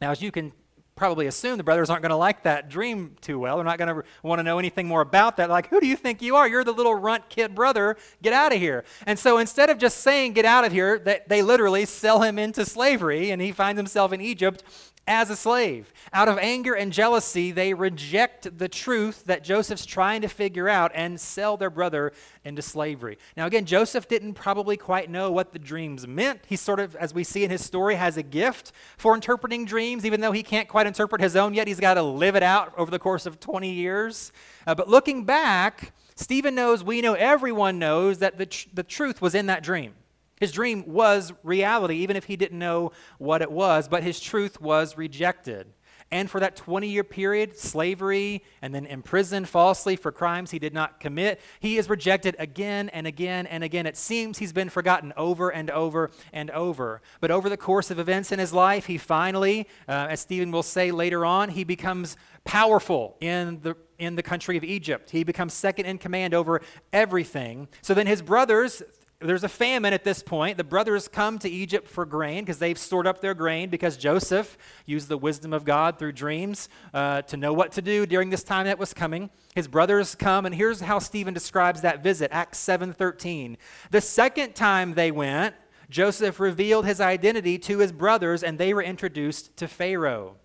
Now, 0.00 0.10
as 0.10 0.22
you 0.22 0.30
can 0.32 0.52
probably 1.00 1.26
assume, 1.26 1.56
the 1.56 1.64
brothers 1.64 1.88
aren't 1.88 2.02
going 2.02 2.10
to 2.10 2.16
like 2.16 2.42
that 2.42 2.68
dream 2.68 3.16
too 3.22 3.38
well. 3.38 3.56
They're 3.56 3.64
not 3.64 3.78
going 3.78 3.94
to 3.94 4.02
want 4.22 4.38
to 4.38 4.42
know 4.42 4.58
anything 4.58 4.86
more 4.86 5.00
about 5.00 5.38
that. 5.38 5.48
Like, 5.48 5.68
who 5.68 5.80
do 5.80 5.86
you 5.86 5.96
think 5.96 6.20
you 6.20 6.36
are? 6.36 6.46
You're 6.46 6.62
the 6.62 6.72
little 6.72 6.94
runt 6.94 7.30
kid 7.30 7.54
brother. 7.54 7.96
Get 8.22 8.34
out 8.34 8.52
of 8.52 8.58
here. 8.58 8.84
And 9.06 9.18
so 9.18 9.38
instead 9.38 9.70
of 9.70 9.78
just 9.78 9.98
saying, 9.98 10.34
get 10.34 10.44
out 10.44 10.66
of 10.66 10.72
here, 10.72 10.98
they, 10.98 11.20
they 11.26 11.42
literally 11.42 11.86
sell 11.86 12.20
him 12.20 12.38
into 12.38 12.66
slavery, 12.66 13.30
and 13.30 13.40
he 13.40 13.50
finds 13.50 13.78
himself 13.78 14.12
in 14.12 14.20
Egypt 14.20 14.62
as 15.06 15.30
a 15.30 15.36
slave. 15.36 15.92
Out 16.12 16.28
of 16.28 16.38
anger 16.38 16.74
and 16.74 16.92
jealousy, 16.92 17.50
they 17.50 17.74
reject 17.74 18.58
the 18.58 18.68
truth 18.68 19.24
that 19.24 19.42
Joseph's 19.42 19.84
trying 19.84 20.22
to 20.22 20.28
figure 20.28 20.68
out 20.68 20.92
and 20.94 21.20
sell 21.20 21.56
their 21.56 21.70
brother 21.70 22.12
into 22.44 22.62
slavery. 22.62 23.18
Now, 23.36 23.46
again, 23.46 23.64
Joseph 23.64 24.06
didn't 24.06 24.34
probably 24.34 24.76
quite 24.76 25.10
know 25.10 25.32
what 25.32 25.52
the 25.52 25.58
dreams 25.58 26.06
meant. 26.06 26.42
He 26.46 26.56
sort 26.56 26.80
of, 26.80 26.94
as 26.96 27.12
we 27.12 27.24
see 27.24 27.42
in 27.44 27.50
his 27.50 27.64
story, 27.64 27.96
has 27.96 28.16
a 28.16 28.22
gift 28.22 28.72
for 28.96 29.14
interpreting 29.14 29.64
dreams, 29.64 30.06
even 30.06 30.20
though 30.20 30.32
he 30.32 30.42
can't 30.42 30.68
quite 30.68 30.86
interpret 30.86 31.20
his 31.20 31.34
own 31.34 31.54
yet. 31.54 31.66
He's 31.66 31.80
got 31.80 31.94
to 31.94 32.02
live 32.02 32.36
it 32.36 32.42
out 32.42 32.72
over 32.76 32.90
the 32.90 32.98
course 32.98 33.26
of 33.26 33.40
20 33.40 33.70
years. 33.70 34.32
Uh, 34.66 34.74
but 34.74 34.88
looking 34.88 35.24
back, 35.24 35.92
Stephen 36.14 36.54
knows, 36.54 36.84
we 36.84 37.00
know, 37.00 37.14
everyone 37.14 37.78
knows 37.78 38.18
that 38.18 38.38
the, 38.38 38.46
tr- 38.46 38.68
the 38.72 38.82
truth 38.82 39.20
was 39.20 39.34
in 39.34 39.46
that 39.46 39.62
dream. 39.62 39.94
His 40.40 40.52
dream 40.52 40.84
was 40.86 41.32
reality, 41.44 41.96
even 41.96 42.16
if 42.16 42.24
he 42.24 42.36
didn't 42.36 42.58
know 42.58 42.92
what 43.18 43.42
it 43.42 43.52
was, 43.52 43.88
but 43.88 44.02
his 44.02 44.18
truth 44.18 44.60
was 44.60 44.96
rejected. 44.96 45.72
And 46.12 46.28
for 46.28 46.40
that 46.40 46.56
20 46.56 46.88
year 46.88 47.04
period, 47.04 47.56
slavery 47.56 48.42
and 48.62 48.74
then 48.74 48.84
imprisoned 48.86 49.48
falsely 49.48 49.94
for 49.94 50.10
crimes 50.10 50.50
he 50.50 50.58
did 50.58 50.74
not 50.74 50.98
commit, 50.98 51.40
he 51.60 51.78
is 51.78 51.88
rejected 51.88 52.34
again 52.38 52.88
and 52.88 53.06
again 53.06 53.46
and 53.46 53.62
again. 53.62 53.86
It 53.86 53.96
seems 53.96 54.38
he's 54.38 54.52
been 54.52 54.70
forgotten 54.70 55.12
over 55.16 55.50
and 55.50 55.70
over 55.70 56.10
and 56.32 56.50
over. 56.50 57.00
But 57.20 57.30
over 57.30 57.48
the 57.48 57.56
course 57.56 57.92
of 57.92 58.00
events 58.00 58.32
in 58.32 58.40
his 58.40 58.52
life, 58.52 58.86
he 58.86 58.98
finally, 58.98 59.68
uh, 59.88 60.08
as 60.10 60.20
Stephen 60.20 60.50
will 60.50 60.64
say 60.64 60.90
later 60.90 61.24
on, 61.24 61.50
he 61.50 61.62
becomes 61.62 62.16
powerful 62.44 63.16
in 63.20 63.60
the 63.62 63.76
in 64.00 64.16
the 64.16 64.22
country 64.22 64.56
of 64.56 64.64
Egypt. 64.64 65.10
He 65.10 65.24
becomes 65.24 65.52
second 65.52 65.84
in 65.84 65.98
command 65.98 66.32
over 66.32 66.62
everything. 66.90 67.68
So 67.82 67.92
then 67.92 68.06
his 68.06 68.22
brothers, 68.22 68.82
there's 69.20 69.44
a 69.44 69.48
famine 69.48 69.92
at 69.92 70.02
this 70.02 70.22
point. 70.22 70.56
The 70.56 70.64
brothers 70.64 71.06
come 71.06 71.38
to 71.40 71.48
Egypt 71.48 71.88
for 71.88 72.06
grain 72.06 72.42
because 72.42 72.58
they've 72.58 72.78
stored 72.78 73.06
up 73.06 73.20
their 73.20 73.34
grain 73.34 73.68
because 73.68 73.96
Joseph 73.96 74.56
used 74.86 75.08
the 75.08 75.18
wisdom 75.18 75.52
of 75.52 75.64
God 75.64 75.98
through 75.98 76.12
dreams 76.12 76.68
uh, 76.94 77.22
to 77.22 77.36
know 77.36 77.52
what 77.52 77.72
to 77.72 77.82
do 77.82 78.06
during 78.06 78.30
this 78.30 78.42
time 78.42 78.64
that 78.64 78.78
was 78.78 78.94
coming. 78.94 79.28
His 79.54 79.68
brothers 79.68 80.14
come, 80.14 80.46
and 80.46 80.54
here's 80.54 80.80
how 80.80 80.98
Stephen 80.98 81.34
describes 81.34 81.82
that 81.82 82.02
visit, 82.02 82.30
Acts 82.32 82.58
7:13. 82.58 83.56
The 83.90 84.00
second 84.00 84.54
time 84.54 84.94
they 84.94 85.10
went, 85.10 85.54
Joseph 85.90 86.40
revealed 86.40 86.86
his 86.86 87.00
identity 87.00 87.58
to 87.58 87.78
his 87.78 87.92
brothers, 87.92 88.42
and 88.42 88.58
they 88.58 88.72
were 88.72 88.82
introduced 88.82 89.56
to 89.58 89.68
Pharaoh. 89.68 90.36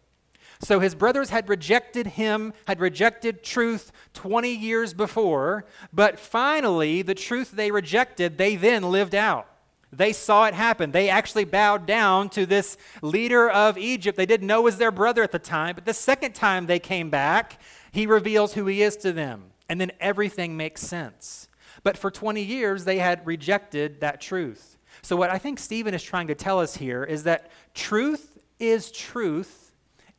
So 0.59 0.79
his 0.79 0.95
brothers 0.95 1.29
had 1.29 1.49
rejected 1.49 2.07
him, 2.07 2.53
had 2.67 2.79
rejected 2.79 3.43
truth 3.43 3.91
20 4.13 4.53
years 4.53 4.93
before, 4.93 5.65
but 5.91 6.19
finally, 6.19 7.01
the 7.01 7.15
truth 7.15 7.51
they 7.51 7.71
rejected, 7.71 8.37
they 8.37 8.55
then 8.55 8.83
lived 8.83 9.15
out. 9.15 9.47
They 9.91 10.13
saw 10.13 10.45
it 10.45 10.53
happen. 10.53 10.91
They 10.91 11.09
actually 11.09 11.45
bowed 11.45 11.85
down 11.85 12.29
to 12.29 12.45
this 12.45 12.77
leader 13.01 13.49
of 13.49 13.77
Egypt. 13.77 14.17
They 14.17 14.25
didn't 14.25 14.47
know 14.47 14.61
was 14.61 14.77
their 14.77 14.91
brother 14.91 15.23
at 15.23 15.31
the 15.31 15.39
time, 15.39 15.75
but 15.75 15.85
the 15.85 15.93
second 15.93 16.35
time 16.35 16.65
they 16.65 16.79
came 16.79 17.09
back, 17.09 17.61
he 17.91 18.05
reveals 18.05 18.53
who 18.53 18.65
he 18.65 18.81
is 18.81 18.97
to 18.97 19.13
them. 19.13 19.51
And 19.69 19.79
then 19.79 19.91
everything 19.99 20.57
makes 20.57 20.81
sense. 20.81 21.47
But 21.83 21.97
for 21.97 22.11
20 22.11 22.41
years, 22.41 22.83
they 22.83 22.97
had 22.97 23.25
rejected 23.25 24.01
that 24.01 24.21
truth. 24.21 24.77
So, 25.01 25.15
what 25.15 25.29
I 25.29 25.37
think 25.37 25.59
Stephen 25.59 25.93
is 25.93 26.03
trying 26.03 26.27
to 26.27 26.35
tell 26.35 26.59
us 26.59 26.75
here 26.77 27.03
is 27.03 27.23
that 27.23 27.51
truth 27.73 28.37
is 28.59 28.91
truth 28.91 29.64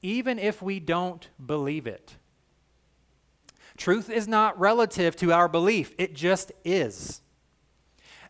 even 0.03 0.39
if 0.39 0.63
we 0.63 0.81
don't 0.81 1.29
believe 1.45 1.87
it. 1.87 2.17
Truth 3.77 4.11
is 4.11 4.27
not 4.27 4.59
relative 4.59 5.17
to 5.17 5.33
our 5.33 5.49
belief, 5.49 5.95
it 5.99 6.15
just 6.15 6.53
is. 6.65 7.21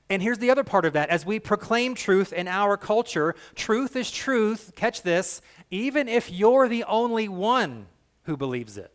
And 0.09 0.23
here's 0.23 0.39
the 0.39 0.51
other 0.51 0.65
part 0.65 0.85
of 0.85 0.93
that. 0.93 1.09
As 1.09 1.27
we 1.27 1.41
proclaim 1.41 1.95
truth 1.95 2.33
in 2.33 2.47
our 2.47 2.77
culture, 2.77 3.35
truth 3.55 3.97
is 3.97 4.11
truth, 4.11 4.73
catch 4.77 5.03
this, 5.03 5.43
even 5.71 6.09
if 6.09 6.31
you're 6.31 6.69
the 6.69 6.85
only 6.85 7.29
one 7.29 7.87
who 8.25 8.37
believes 8.37 8.79
it. 8.79 8.93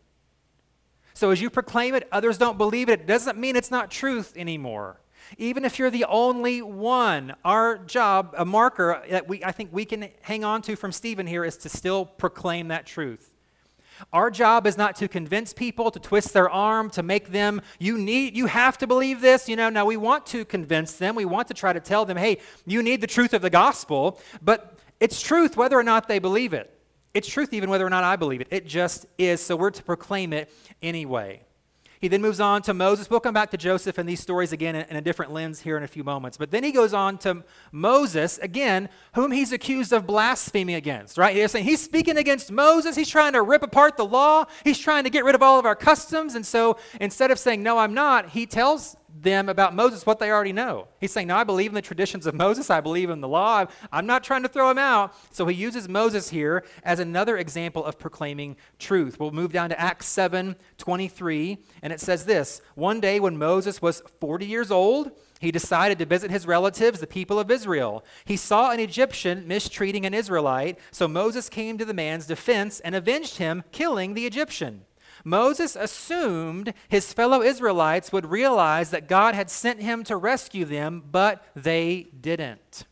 So 1.14 1.32
as 1.32 1.42
you 1.42 1.50
proclaim 1.50 1.96
it, 1.96 2.08
others 2.12 2.38
don't 2.38 2.58
believe 2.58 2.88
it. 2.88 3.02
It 3.02 3.08
doesn't 3.08 3.38
mean 3.38 3.58
it's 3.58 3.72
not 3.72 3.92
truth 3.92 4.34
anymore. 4.38 5.01
Even 5.38 5.66
if 5.66 5.80
you're 5.80 5.90
the 5.90 6.06
only 6.06 6.62
one, 6.62 7.34
our 7.46 7.78
job, 7.78 8.34
a 8.38 8.46
marker 8.46 9.02
that 9.10 9.28
we, 9.28 9.44
I 9.44 9.52
think 9.52 9.70
we 9.72 9.86
can 9.86 10.10
hang 10.22 10.44
on 10.44 10.62
to 10.64 10.76
from 10.76 10.92
Stephen 10.92 11.28
here, 11.28 11.46
is 11.46 11.58
to 11.58 11.70
still 11.70 12.06
proclaim 12.06 12.68
that 12.70 12.86
truth. 12.86 13.34
Our 14.12 14.32
job 14.32 14.66
is 14.66 14.78
not 14.78 14.96
to 14.98 15.08
convince 15.08 15.54
people, 15.54 15.92
to 15.92 16.00
twist 16.00 16.34
their 16.34 16.50
arm, 16.50 16.90
to 16.92 17.04
make 17.04 17.30
them, 17.30 17.62
you 17.80 17.98
need, 17.98 18.36
you 18.36 18.48
have 18.48 18.78
to 18.80 18.88
believe 18.88 19.22
this. 19.22 19.48
You 19.48 19.56
know, 19.56 19.70
now 19.70 19.86
we 19.86 19.98
want 19.98 20.26
to 20.28 20.44
convince 20.44 20.94
them. 20.94 21.16
We 21.16 21.26
want 21.26 21.48
to 21.50 21.54
try 21.54 21.72
to 21.72 21.80
tell 21.80 22.06
them, 22.06 22.18
hey, 22.18 22.40
you 22.66 22.82
need 22.82 23.02
the 23.02 23.08
truth 23.08 23.34
of 23.34 23.42
the 23.42 23.50
gospel, 23.50 24.20
but 24.42 24.80
it's 25.00 25.22
truth 25.22 25.56
whether 25.56 25.78
or 25.78 25.84
not 25.84 26.08
they 26.08 26.20
believe 26.20 26.54
it. 26.54 26.76
It's 27.14 27.28
truth 27.28 27.54
even 27.54 27.70
whether 27.70 27.86
or 27.86 27.90
not 27.90 28.04
I 28.04 28.16
believe 28.16 28.42
it. 28.42 28.48
It 28.52 28.66
just 28.66 29.06
is. 29.18 29.42
So 29.42 29.56
we're 29.56 29.72
to 29.72 29.84
proclaim 29.84 30.34
it 30.34 30.52
anyway. 30.82 31.42
He 32.02 32.08
then 32.08 32.22
moves 32.22 32.40
on 32.40 32.64
to 32.64 32.74
Moses. 32.74 33.12
We'll 33.12 33.20
come 33.20 33.36
back 33.36 33.52
to 33.52 33.58
Joseph 33.58 34.00
and 34.00 34.10
these 34.10 34.20
stories 34.20 34.52
again 34.52 34.76
in, 34.76 34.88
in, 34.90 34.96
a 34.96 35.02
different 35.02 35.32
lens 35.32 35.62
here 35.62 35.78
in 35.78 35.84
a 35.84 35.88
few 35.88 36.04
moments. 36.04 36.36
But 36.36 36.50
then 36.50 36.64
he 36.64 36.72
goes 36.72 36.96
on 36.96 37.20
to 37.20 37.44
Moses, 37.72 38.40
again, 38.40 38.90
whom 39.14 39.32
he's 39.32 39.52
accused 39.52 39.94
of 39.94 40.08
blaspheming 40.08 40.74
against, 40.74 41.20
right? 41.20 41.36
He's 41.36 41.52
saying 41.52 41.66
he's 41.66 41.82
speaking 41.82 42.18
against 42.18 42.52
Moses. 42.52 42.96
He's 42.96 43.08
trying 43.08 43.34
to 43.34 43.44
rip 43.44 43.62
apart 43.62 43.98
the 43.98 44.06
law. 44.06 44.46
He's 44.64 44.80
trying 44.80 45.04
to 45.04 45.12
get 45.12 45.24
rid 45.24 45.36
of 45.36 45.44
all 45.44 45.60
of 45.60 45.66
our 45.66 45.76
customs. 45.76 46.34
And 46.34 46.44
so 46.44 46.78
instead 47.00 47.30
of 47.30 47.38
saying, 47.38 47.62
no, 47.62 47.78
I'm 47.78 47.94
not, 47.94 48.30
he 48.30 48.48
tells 48.48 48.98
them 49.20 49.50
about 49.50 49.76
Moses 49.76 50.06
what 50.06 50.20
they 50.20 50.32
already 50.32 50.54
know. 50.54 50.88
He's 51.00 51.12
saying, 51.12 51.28
No, 51.28 51.36
I 51.36 51.44
believe 51.44 51.72
in 51.72 51.76
the 51.76 51.82
traditions 51.82 52.26
of 52.26 52.36
Moses. 52.36 52.70
I 52.70 52.82
believe 52.82 53.10
in 53.10 53.22
the 53.22 53.28
law. 53.28 53.66
I'm 53.92 54.06
not 54.06 54.24
trying 54.24 54.44
to 54.44 54.50
throw 54.50 54.70
him 54.70 54.78
out. 54.78 55.14
So 55.32 55.46
he 55.48 55.56
uses 55.56 55.90
Moses 55.90 56.30
here 56.30 56.64
as 56.84 57.00
another 57.00 57.38
example 57.38 57.84
of 57.86 58.00
proclaiming 58.00 58.58
truth. 58.80 59.20
We'll 59.20 59.32
move 59.32 59.52
down 59.52 59.70
to 59.70 59.80
Acts 59.80 60.08
7 60.08 60.56
23, 60.78 61.58
and 61.82 61.94
it 61.94 62.00
says 62.00 62.26
this 62.26 62.62
One 62.76 63.00
day 63.00 63.20
when 63.20 63.38
Moses 63.38 63.82
was 63.82 64.02
40 64.20 64.46
years 64.46 64.72
old, 64.72 65.12
he 65.40 65.52
decided 65.52 65.98
to 66.00 66.06
visit 66.06 66.30
his 66.30 66.46
relatives, 66.46 67.00
the 67.00 67.08
people 67.08 67.40
of 67.40 67.50
Israel. 67.50 68.06
He 68.26 68.38
saw 68.38 68.72
an 68.72 68.80
Egyptian 68.80 69.48
mistreating 69.48 70.06
an 70.06 70.14
Israelite, 70.14 70.78
so 70.92 71.08
Moses 71.08 71.50
came 71.50 71.78
to 71.80 71.86
the 71.86 71.96
man's 71.96 72.28
defense 72.28 72.80
and 72.82 72.94
avenged 72.94 73.38
him, 73.38 73.64
killing 73.72 74.14
the 74.14 74.28
Egyptian. 74.28 74.86
Moses 75.24 75.76
assumed 75.76 76.74
his 76.90 77.14
fellow 77.14 77.42
Israelites 77.42 78.12
would 78.12 78.26
realize 78.26 78.90
that 78.92 79.08
God 79.08 79.36
had 79.36 79.50
sent 79.50 79.82
him 79.82 80.04
to 80.06 80.16
rescue 80.16 80.66
them, 80.66 81.04
but 81.12 81.44
they 81.56 82.08
didn't. 82.20 82.86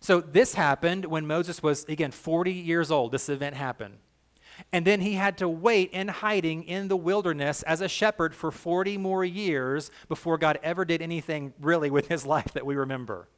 So 0.00 0.20
this 0.20 0.54
happened 0.54 1.06
when 1.06 1.26
Moses 1.26 1.62
was, 1.62 1.84
again, 1.84 2.10
40 2.10 2.52
years 2.52 2.90
old. 2.90 3.12
This 3.12 3.28
event 3.28 3.56
happened. 3.56 3.98
And 4.72 4.84
then 4.84 5.00
he 5.00 5.14
had 5.14 5.38
to 5.38 5.48
wait 5.48 5.90
in 5.92 6.08
hiding 6.08 6.64
in 6.64 6.88
the 6.88 6.96
wilderness 6.96 7.62
as 7.62 7.80
a 7.80 7.88
shepherd 7.88 8.34
for 8.34 8.50
40 8.50 8.98
more 8.98 9.24
years 9.24 9.90
before 10.08 10.38
God 10.38 10.58
ever 10.62 10.84
did 10.84 11.00
anything 11.00 11.54
really 11.60 11.90
with 11.90 12.08
his 12.08 12.26
life 12.34 12.52
that 12.52 12.66
we 12.66 12.74
remember. 12.74 13.28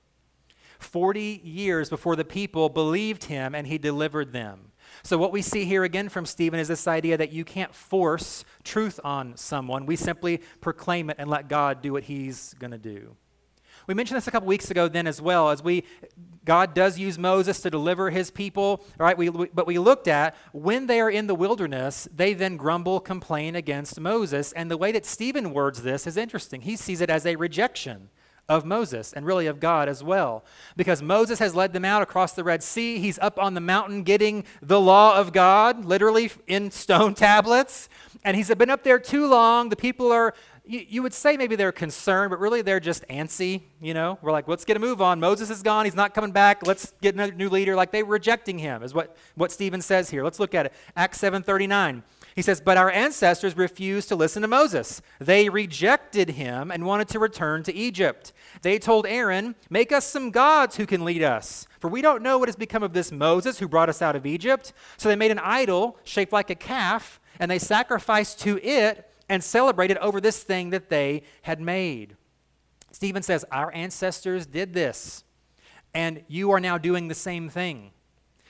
40 0.78 1.42
years 1.44 1.90
before 1.90 2.16
the 2.16 2.24
people 2.24 2.70
believed 2.70 3.24
him 3.24 3.54
and 3.54 3.66
he 3.66 3.76
delivered 3.76 4.32
them. 4.32 4.69
So, 5.02 5.18
what 5.18 5.32
we 5.32 5.42
see 5.42 5.64
here 5.64 5.84
again 5.84 6.08
from 6.08 6.26
Stephen 6.26 6.60
is 6.60 6.68
this 6.68 6.86
idea 6.86 7.16
that 7.16 7.32
you 7.32 7.44
can't 7.44 7.74
force 7.74 8.44
truth 8.64 9.00
on 9.04 9.36
someone. 9.36 9.86
We 9.86 9.96
simply 9.96 10.40
proclaim 10.60 11.10
it 11.10 11.16
and 11.18 11.28
let 11.28 11.48
God 11.48 11.82
do 11.82 11.92
what 11.92 12.04
he's 12.04 12.54
going 12.58 12.72
to 12.72 12.78
do. 12.78 13.16
We 13.86 13.94
mentioned 13.94 14.16
this 14.16 14.28
a 14.28 14.30
couple 14.30 14.46
weeks 14.46 14.70
ago 14.70 14.88
then 14.88 15.06
as 15.06 15.20
well 15.20 15.50
as 15.50 15.62
we 15.62 15.84
God 16.44 16.74
does 16.74 16.98
use 16.98 17.18
Moses 17.18 17.60
to 17.60 17.70
deliver 17.70 18.10
his 18.10 18.30
people, 18.30 18.84
right? 18.98 19.16
We, 19.16 19.28
we, 19.28 19.48
but 19.52 19.66
we 19.66 19.78
looked 19.78 20.08
at 20.08 20.34
when 20.52 20.86
they 20.86 21.00
are 21.00 21.10
in 21.10 21.26
the 21.26 21.34
wilderness, 21.34 22.08
they 22.14 22.32
then 22.34 22.56
grumble, 22.56 23.00
complain 23.00 23.54
against 23.54 24.00
Moses. 24.00 24.52
And 24.52 24.70
the 24.70 24.76
way 24.76 24.90
that 24.92 25.04
Stephen 25.04 25.52
words 25.52 25.82
this 25.82 26.06
is 26.06 26.16
interesting. 26.16 26.62
He 26.62 26.76
sees 26.76 27.00
it 27.00 27.10
as 27.10 27.26
a 27.26 27.36
rejection 27.36 28.10
of 28.50 28.64
Moses 28.64 29.12
and 29.12 29.24
really 29.24 29.46
of 29.46 29.60
God 29.60 29.88
as 29.88 30.02
well. 30.02 30.44
Because 30.76 31.00
Moses 31.02 31.38
has 31.38 31.54
led 31.54 31.72
them 31.72 31.84
out 31.84 32.02
across 32.02 32.32
the 32.32 32.42
Red 32.42 32.64
Sea. 32.64 32.98
He's 32.98 33.16
up 33.20 33.38
on 33.38 33.54
the 33.54 33.60
mountain 33.60 34.02
getting 34.02 34.44
the 34.60 34.80
law 34.80 35.16
of 35.16 35.32
God, 35.32 35.84
literally 35.84 36.32
in 36.48 36.72
stone 36.72 37.14
tablets. 37.26 37.88
And 38.24 38.36
he's 38.36 38.52
been 38.52 38.68
up 38.68 38.82
there 38.82 38.98
too 38.98 39.28
long. 39.28 39.68
The 39.68 39.76
people 39.76 40.10
are, 40.10 40.34
you, 40.66 40.84
you 40.88 41.00
would 41.00 41.14
say 41.14 41.36
maybe 41.36 41.54
they're 41.54 41.70
concerned, 41.70 42.30
but 42.30 42.40
really 42.40 42.60
they're 42.60 42.80
just 42.80 43.06
antsy. 43.06 43.62
You 43.80 43.94
know, 43.94 44.18
we're 44.20 44.32
like, 44.32 44.48
let's 44.48 44.64
get 44.64 44.76
a 44.76 44.80
move 44.80 45.00
on. 45.00 45.20
Moses 45.20 45.48
is 45.48 45.62
gone. 45.62 45.84
He's 45.84 45.94
not 45.94 46.12
coming 46.12 46.32
back. 46.32 46.66
Let's 46.66 46.92
get 47.00 47.14
another 47.14 47.32
new 47.32 47.48
leader. 47.48 47.76
Like 47.76 47.92
they're 47.92 48.04
rejecting 48.04 48.58
him, 48.58 48.82
is 48.82 48.92
what, 48.92 49.16
what 49.36 49.52
Stephen 49.52 49.80
says 49.80 50.10
here. 50.10 50.24
Let's 50.24 50.40
look 50.40 50.56
at 50.56 50.66
it. 50.66 50.72
Acts 50.96 51.20
7.39. 51.20 52.02
He 52.34 52.42
says, 52.42 52.60
But 52.60 52.76
our 52.76 52.90
ancestors 52.90 53.56
refused 53.56 54.08
to 54.08 54.16
listen 54.16 54.42
to 54.42 54.48
Moses. 54.48 55.02
They 55.18 55.48
rejected 55.48 56.30
him 56.30 56.70
and 56.70 56.86
wanted 56.86 57.08
to 57.08 57.18
return 57.18 57.62
to 57.64 57.74
Egypt. 57.74 58.32
They 58.62 58.78
told 58.78 59.06
Aaron, 59.06 59.54
Make 59.68 59.92
us 59.92 60.06
some 60.06 60.30
gods 60.30 60.76
who 60.76 60.86
can 60.86 61.04
lead 61.04 61.22
us. 61.22 61.66
For 61.80 61.88
we 61.88 62.02
don't 62.02 62.22
know 62.22 62.38
what 62.38 62.48
has 62.48 62.56
become 62.56 62.82
of 62.82 62.92
this 62.92 63.10
Moses 63.10 63.58
who 63.58 63.68
brought 63.68 63.88
us 63.88 64.02
out 64.02 64.16
of 64.16 64.26
Egypt. 64.26 64.72
So 64.96 65.08
they 65.08 65.16
made 65.16 65.30
an 65.30 65.38
idol 65.40 65.98
shaped 66.04 66.32
like 66.32 66.50
a 66.50 66.54
calf, 66.54 67.20
and 67.38 67.50
they 67.50 67.58
sacrificed 67.58 68.40
to 68.40 68.58
it 68.62 69.10
and 69.28 69.42
celebrated 69.42 69.96
over 69.98 70.20
this 70.20 70.42
thing 70.42 70.70
that 70.70 70.88
they 70.88 71.22
had 71.42 71.60
made. 71.60 72.16
Stephen 72.92 73.22
says, 73.22 73.44
Our 73.50 73.72
ancestors 73.72 74.46
did 74.46 74.72
this, 74.74 75.24
and 75.94 76.22
you 76.28 76.50
are 76.50 76.60
now 76.60 76.78
doing 76.78 77.08
the 77.08 77.14
same 77.14 77.48
thing. 77.48 77.92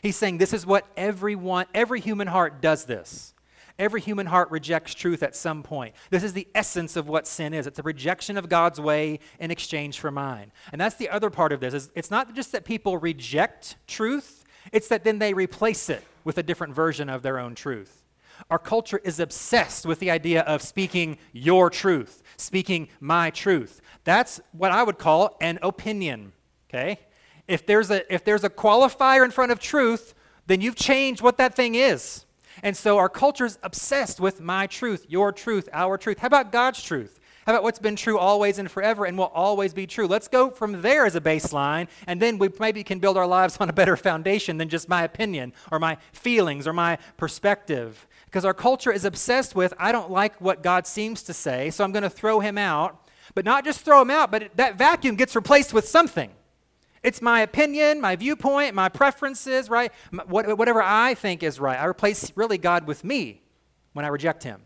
He's 0.02 0.16
saying 0.16 0.38
this 0.38 0.52
is 0.52 0.66
what 0.66 0.86
everyone, 0.96 1.66
every 1.74 2.00
human 2.00 2.28
heart 2.28 2.60
does 2.62 2.86
this. 2.86 3.34
Every 3.80 4.02
human 4.02 4.26
heart 4.26 4.50
rejects 4.50 4.92
truth 4.92 5.22
at 5.22 5.34
some 5.34 5.62
point. 5.62 5.94
This 6.10 6.22
is 6.22 6.34
the 6.34 6.46
essence 6.54 6.96
of 6.96 7.08
what 7.08 7.26
sin 7.26 7.54
is. 7.54 7.66
It's 7.66 7.78
a 7.78 7.82
rejection 7.82 8.36
of 8.36 8.50
God's 8.50 8.78
way 8.78 9.20
in 9.38 9.50
exchange 9.50 9.98
for 9.98 10.10
mine. 10.10 10.52
And 10.70 10.78
that's 10.78 10.96
the 10.96 11.08
other 11.08 11.30
part 11.30 11.50
of 11.50 11.60
this. 11.60 11.72
Is 11.72 11.90
it's 11.94 12.10
not 12.10 12.34
just 12.34 12.52
that 12.52 12.66
people 12.66 12.98
reject 12.98 13.76
truth, 13.86 14.44
it's 14.70 14.88
that 14.88 15.02
then 15.02 15.18
they 15.18 15.32
replace 15.32 15.88
it 15.88 16.04
with 16.24 16.36
a 16.36 16.42
different 16.42 16.74
version 16.74 17.08
of 17.08 17.22
their 17.22 17.38
own 17.38 17.54
truth. 17.54 18.04
Our 18.50 18.58
culture 18.58 19.00
is 19.02 19.18
obsessed 19.18 19.86
with 19.86 19.98
the 19.98 20.10
idea 20.10 20.42
of 20.42 20.60
speaking 20.60 21.16
your 21.32 21.70
truth, 21.70 22.22
speaking 22.36 22.88
my 23.00 23.30
truth. 23.30 23.80
That's 24.04 24.42
what 24.52 24.72
I 24.72 24.82
would 24.82 24.98
call 24.98 25.38
an 25.40 25.58
opinion, 25.62 26.32
okay? 26.68 27.00
If 27.48 27.64
there's 27.64 27.90
a 27.90 28.12
if 28.12 28.24
there's 28.24 28.44
a 28.44 28.50
qualifier 28.50 29.24
in 29.24 29.30
front 29.30 29.52
of 29.52 29.58
truth, 29.58 30.12
then 30.46 30.60
you've 30.60 30.76
changed 30.76 31.22
what 31.22 31.38
that 31.38 31.56
thing 31.56 31.74
is. 31.74 32.26
And 32.62 32.76
so 32.76 32.98
our 32.98 33.08
culture 33.08 33.46
is 33.46 33.58
obsessed 33.62 34.20
with 34.20 34.40
my 34.40 34.66
truth, 34.66 35.06
your 35.08 35.32
truth, 35.32 35.68
our 35.72 35.96
truth. 35.96 36.18
How 36.18 36.26
about 36.26 36.52
God's 36.52 36.82
truth? 36.82 37.20
How 37.46 37.54
about 37.54 37.62
what's 37.62 37.78
been 37.78 37.96
true 37.96 38.18
always 38.18 38.58
and 38.58 38.70
forever 38.70 39.06
and 39.06 39.16
will 39.16 39.32
always 39.34 39.72
be 39.72 39.86
true? 39.86 40.06
Let's 40.06 40.28
go 40.28 40.50
from 40.50 40.82
there 40.82 41.06
as 41.06 41.16
a 41.16 41.20
baseline, 41.20 41.88
and 42.06 42.20
then 42.20 42.38
we 42.38 42.50
maybe 42.60 42.84
can 42.84 42.98
build 42.98 43.16
our 43.16 43.26
lives 43.26 43.56
on 43.60 43.68
a 43.68 43.72
better 43.72 43.96
foundation 43.96 44.58
than 44.58 44.68
just 44.68 44.88
my 44.88 45.02
opinion 45.02 45.52
or 45.72 45.78
my 45.78 45.96
feelings 46.12 46.66
or 46.66 46.72
my 46.72 46.98
perspective. 47.16 48.06
Because 48.26 48.44
our 48.44 48.54
culture 48.54 48.92
is 48.92 49.04
obsessed 49.04 49.54
with, 49.54 49.74
I 49.78 49.90
don't 49.90 50.10
like 50.10 50.40
what 50.40 50.62
God 50.62 50.86
seems 50.86 51.22
to 51.24 51.34
say, 51.34 51.70
so 51.70 51.82
I'm 51.82 51.92
going 51.92 52.04
to 52.04 52.10
throw 52.10 52.40
him 52.40 52.58
out. 52.58 53.06
But 53.34 53.44
not 53.44 53.64
just 53.64 53.80
throw 53.80 54.02
him 54.02 54.10
out, 54.10 54.30
but 54.30 54.56
that 54.56 54.76
vacuum 54.76 55.14
gets 55.14 55.36
replaced 55.36 55.72
with 55.72 55.86
something. 55.88 56.30
It's 57.02 57.22
my 57.22 57.40
opinion, 57.40 58.00
my 58.00 58.14
viewpoint, 58.16 58.74
my 58.74 58.88
preferences, 58.88 59.70
right? 59.70 59.92
Whatever 60.26 60.82
I 60.82 61.14
think 61.14 61.42
is 61.42 61.58
right. 61.58 61.78
I 61.78 61.86
replace 61.86 62.32
really 62.36 62.58
God 62.58 62.86
with 62.86 63.04
me 63.04 63.42
when 63.94 64.04
I 64.04 64.08
reject 64.08 64.42
Him. 64.44 64.62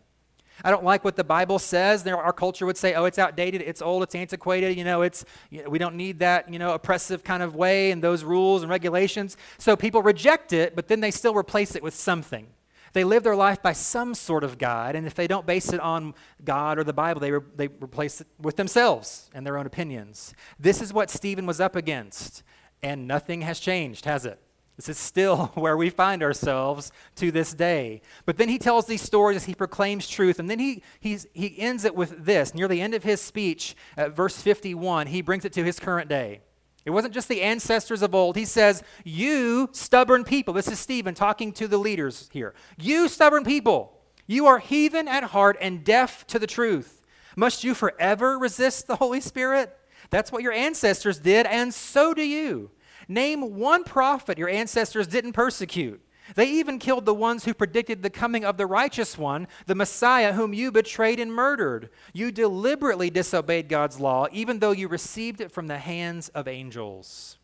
I 0.65 0.71
don't 0.71 0.85
like 0.85 1.05
what 1.05 1.17
the 1.17 1.25
Bible 1.25 1.59
says. 1.59 2.07
Our 2.07 2.33
culture 2.33 2.65
would 2.65 2.77
say, 2.77 2.95
"Oh, 2.95 3.05
it's 3.07 3.19
outdated, 3.19 3.61
it's 3.63 3.83
old, 3.83 4.03
it's 4.05 4.15
antiquated. 4.15 4.77
You 4.77 4.85
know, 4.85 5.03
it's 5.03 5.25
we 5.69 5.79
don't 5.79 5.97
need 5.97 6.21
that 6.21 6.53
you 6.53 6.59
know 6.59 6.75
oppressive 6.75 7.25
kind 7.25 7.43
of 7.43 7.57
way 7.57 7.91
and 7.91 8.03
those 8.03 8.23
rules 8.25 8.63
and 8.63 8.71
regulations." 8.71 9.37
So 9.59 9.77
people 9.77 10.03
reject 10.03 10.53
it, 10.53 10.77
but 10.77 10.89
then 10.89 11.01
they 11.01 11.11
still 11.11 11.35
replace 11.35 11.75
it 11.75 11.83
with 11.83 11.95
something. 11.95 12.47
They 12.95 13.05
live 13.05 13.25
their 13.25 13.37
life 13.37 13.61
by 13.61 13.73
some 13.73 14.15
sort 14.15 14.45
of 14.45 14.57
God, 14.57 14.95
and 14.95 15.05
if 15.05 15.15
they 15.15 15.27
don't 15.27 15.45
base 15.45 15.73
it 15.73 15.81
on 15.81 16.15
God 16.45 16.79
or 16.79 16.85
the 16.85 16.93
Bible, 16.93 17.21
they, 17.21 17.33
re- 17.33 17.41
they 17.57 17.67
replace 17.67 18.21
it 18.21 18.29
with 18.41 18.57
themselves 18.57 19.31
and 19.35 19.45
their 19.45 19.59
own 19.59 19.67
opinions. 19.67 20.33
This 20.61 20.81
is 20.81 20.93
what 20.93 21.11
Stephen 21.11 21.45
was 21.45 21.61
up 21.61 21.75
against, 21.75 22.45
and 22.83 23.09
nothing 23.09 23.43
has 23.43 23.59
changed, 23.59 24.05
has 24.05 24.25
it? 24.25 24.39
This 24.77 24.89
is 24.89 24.97
still 24.97 25.47
where 25.55 25.77
we 25.77 25.91
find 25.91 26.23
ourselves 26.23 26.93
to 27.17 27.33
this 27.33 27.53
day. 27.53 28.01
But 28.27 28.37
then 28.37 28.49
he 28.49 28.59
tells 28.59 28.87
these 28.87 29.03
stories 29.03 29.37
as 29.39 29.45
he 29.45 29.57
proclaims 29.57 30.09
truth, 30.09 30.39
and 30.39 30.49
then 30.49 30.61
he, 30.61 30.85
he's, 31.01 31.27
he 31.33 31.59
ends 31.59 31.85
it 31.85 31.97
with 31.97 32.25
this. 32.25 32.55
Near 32.55 32.69
the 32.69 32.81
end 32.81 32.95
of 32.95 33.03
his 33.03 33.21
speech, 33.21 33.75
at 33.97 34.15
verse 34.15 34.41
51, 34.41 35.09
he 35.09 35.21
brings 35.21 35.45
it 35.45 35.53
to 35.55 35.65
his 35.65 35.81
current 35.81 36.09
day. 36.09 36.43
It 36.85 36.91
wasn't 36.91 37.15
just 37.15 37.29
the 37.29 37.43
ancestors 37.43 38.03
of 38.03 38.15
old. 38.15 38.37
He 38.37 38.45
says, 38.45 38.83
You 39.05 39.71
stubborn 39.73 40.25
people, 40.25 40.53
this 40.53 40.69
is 40.69 40.79
Stephen 40.79 41.15
talking 41.15 41.53
to 41.53 41.67
the 41.67 41.79
leaders 41.79 42.29
here. 42.33 42.55
You 42.79 43.09
stubborn 43.09 43.45
people, 43.45 44.01
you 44.27 44.47
are 44.47 44.59
heathen 44.59 45.09
at 45.09 45.25
heart 45.25 45.57
and 45.61 45.85
deaf 45.85 46.27
to 46.29 46.39
the 46.39 46.47
truth. 46.47 47.01
Must 47.37 47.65
you 47.65 47.75
forever 47.75 48.39
resist 48.39 48.87
the 48.87 48.97
Holy 48.97 49.21
Spirit? 49.21 49.77
That's 50.11 50.31
what 50.31 50.43
your 50.43 50.53
ancestors 50.53 51.19
did, 51.19 51.47
and 51.47 51.73
so 51.73 52.13
do 52.15 52.23
you. 52.23 52.71
Name 53.09 53.57
one 53.57 53.85
prophet 53.85 54.39
your 54.39 54.49
ancestors 54.49 55.07
didn't 55.07 55.33
persecute. 55.33 56.01
They 56.35 56.49
even 56.49 56.79
killed 56.79 57.05
the 57.05 57.15
ones 57.15 57.45
who 57.45 57.53
predicted 57.53 58.03
the 58.03 58.11
coming 58.11 58.45
of 58.45 58.57
the 58.57 58.67
righteous 58.67 59.19
one, 59.19 59.47
the 59.67 59.75
Messiah, 59.75 60.33
whom 60.33 60.55
you 60.55 60.73
betrayed 60.73 61.21
and 61.21 61.33
murdered. 61.33 61.91
You 62.13 62.33
deliberately 62.33 63.11
disobeyed 63.11 63.69
God's 63.69 64.01
law, 64.01 64.27
even 64.33 64.59
though 64.59 64.73
you 64.73 64.89
received 64.89 65.41
it 65.41 65.53
from 65.53 65.67
the 65.67 65.79
hands 65.79 66.31
of 66.31 66.49
angels. 66.49 67.39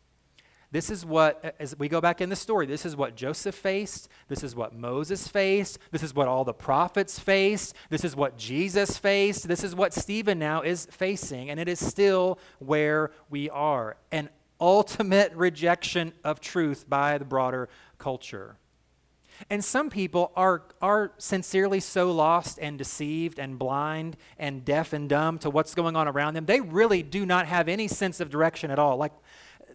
This 0.71 0.89
is 0.89 1.05
what, 1.05 1.55
as 1.59 1.77
we 1.77 1.89
go 1.89 1.99
back 1.99 2.21
in 2.21 2.29
the 2.29 2.35
story, 2.35 2.65
this 2.65 2.85
is 2.85 2.95
what 2.95 3.15
Joseph 3.15 3.55
faced. 3.55 4.07
This 4.29 4.41
is 4.41 4.55
what 4.55 4.73
Moses 4.73 5.27
faced. 5.27 5.79
This 5.91 6.01
is 6.01 6.15
what 6.15 6.29
all 6.29 6.45
the 6.45 6.53
prophets 6.53 7.19
faced. 7.19 7.75
This 7.89 8.05
is 8.05 8.15
what 8.15 8.37
Jesus 8.37 8.97
faced. 8.97 9.49
This 9.49 9.65
is 9.65 9.75
what 9.75 9.93
Stephen 9.93 10.39
now 10.39 10.61
is 10.61 10.87
facing. 10.89 11.49
And 11.49 11.59
it 11.59 11.67
is 11.67 11.85
still 11.85 12.39
where 12.59 13.11
we 13.29 13.49
are 13.49 13.97
an 14.13 14.29
ultimate 14.61 15.33
rejection 15.35 16.13
of 16.23 16.39
truth 16.39 16.89
by 16.89 17.17
the 17.17 17.25
broader 17.25 17.67
culture. 17.97 18.55
And 19.49 19.63
some 19.63 19.89
people 19.89 20.31
are, 20.35 20.63
are 20.81 21.13
sincerely 21.17 21.79
so 21.79 22.11
lost 22.11 22.59
and 22.61 22.77
deceived 22.77 23.39
and 23.39 23.57
blind 23.57 24.17
and 24.37 24.63
deaf 24.63 24.93
and 24.93 25.09
dumb 25.09 25.37
to 25.39 25.49
what's 25.49 25.75
going 25.75 25.95
on 25.95 26.07
around 26.07 26.33
them. 26.33 26.45
They 26.45 26.61
really 26.61 27.03
do 27.03 27.25
not 27.25 27.47
have 27.47 27.67
any 27.67 27.87
sense 27.87 28.19
of 28.19 28.29
direction 28.29 28.71
at 28.71 28.79
all. 28.79 28.97
Like, 28.97 29.13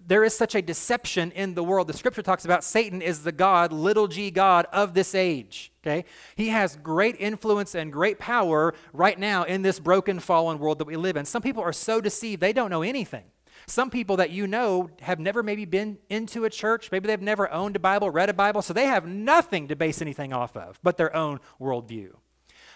there 0.06 0.22
is 0.22 0.36
such 0.36 0.54
a 0.54 0.62
deception 0.62 1.32
in 1.32 1.54
the 1.54 1.64
world. 1.64 1.88
The 1.88 1.92
scripture 1.92 2.22
talks 2.22 2.44
about 2.44 2.62
Satan 2.62 3.02
is 3.02 3.24
the 3.24 3.32
God, 3.32 3.72
little 3.72 4.06
g 4.06 4.30
God 4.30 4.66
of 4.72 4.94
this 4.94 5.14
age. 5.14 5.72
Okay? 5.82 6.04
He 6.36 6.48
has 6.48 6.76
great 6.76 7.16
influence 7.18 7.74
and 7.74 7.92
great 7.92 8.18
power 8.18 8.74
right 8.92 9.18
now 9.18 9.42
in 9.42 9.62
this 9.62 9.80
broken, 9.80 10.20
fallen 10.20 10.58
world 10.58 10.78
that 10.78 10.86
we 10.86 10.96
live 10.96 11.16
in. 11.16 11.24
Some 11.24 11.42
people 11.42 11.62
are 11.62 11.72
so 11.72 12.00
deceived, 12.00 12.40
they 12.40 12.52
don't 12.52 12.70
know 12.70 12.82
anything. 12.82 13.24
Some 13.66 13.90
people 13.90 14.16
that 14.16 14.30
you 14.30 14.46
know 14.46 14.90
have 15.00 15.18
never 15.18 15.42
maybe 15.42 15.64
been 15.64 15.98
into 16.08 16.44
a 16.44 16.50
church, 16.50 16.90
maybe 16.92 17.06
they've 17.06 17.20
never 17.20 17.50
owned 17.50 17.76
a 17.76 17.80
Bible, 17.80 18.10
read 18.10 18.28
a 18.28 18.34
Bible, 18.34 18.62
so 18.62 18.72
they 18.72 18.86
have 18.86 19.06
nothing 19.06 19.68
to 19.68 19.76
base 19.76 20.00
anything 20.02 20.32
off 20.32 20.56
of 20.56 20.78
but 20.82 20.96
their 20.96 21.14
own 21.14 21.40
worldview. 21.60 22.12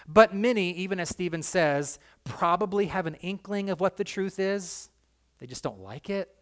But 0.09 0.35
many, 0.35 0.73
even 0.73 0.99
as 0.99 1.09
Stephen 1.09 1.43
says, 1.43 1.99
probably 2.25 2.87
have 2.87 3.07
an 3.07 3.15
inkling 3.17 3.71
of 3.71 3.81
what 3.81 3.97
the 3.97 4.05
truth 4.05 4.39
is. 4.39 4.89
They 5.39 5.47
just 5.47 5.63
don't 5.63 5.81
like 5.81 6.11
it. 6.11 6.35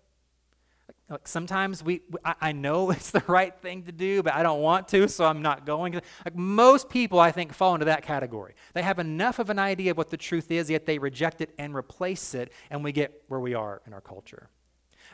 Like 1.11 1.27
sometimes 1.27 1.83
we, 1.83 2.03
I 2.25 2.53
know 2.53 2.91
it's 2.93 3.11
the 3.11 3.23
right 3.27 3.55
thing 3.61 3.85
to 3.85 3.93
do, 3.93 4.23
but 4.23 4.35
I 4.35 4.43
don't 4.43 4.61
want 4.61 4.88
to, 4.88 5.09
so 5.09 5.25
I'm 5.25 5.43
not 5.43 5.65
going. 5.65 5.95
Like 5.95 6.37
most 6.37 6.88
people, 6.88 7.19
I 7.19 7.31
think, 7.31 7.53
fall 7.53 7.75
into 7.75 7.87
that 7.87 8.03
category. 8.03 8.55
They 8.75 8.83
have 8.83 8.99
enough 8.99 9.38
of 9.38 9.50
an 9.50 9.59
idea 9.59 9.93
of 9.93 9.97
what 9.97 10.11
the 10.11 10.17
truth 10.17 10.50
is, 10.50 10.71
yet 10.71 10.87
they 10.87 10.99
reject 10.99 11.41
it 11.41 11.55
and 11.59 11.75
replace 11.75 12.35
it, 12.35 12.53
and 12.71 12.85
we 12.85 12.93
get 12.93 13.23
where 13.29 13.41
we 13.41 13.55
are 13.55 13.81
in 13.87 13.93
our 13.93 14.00
culture. 14.00 14.50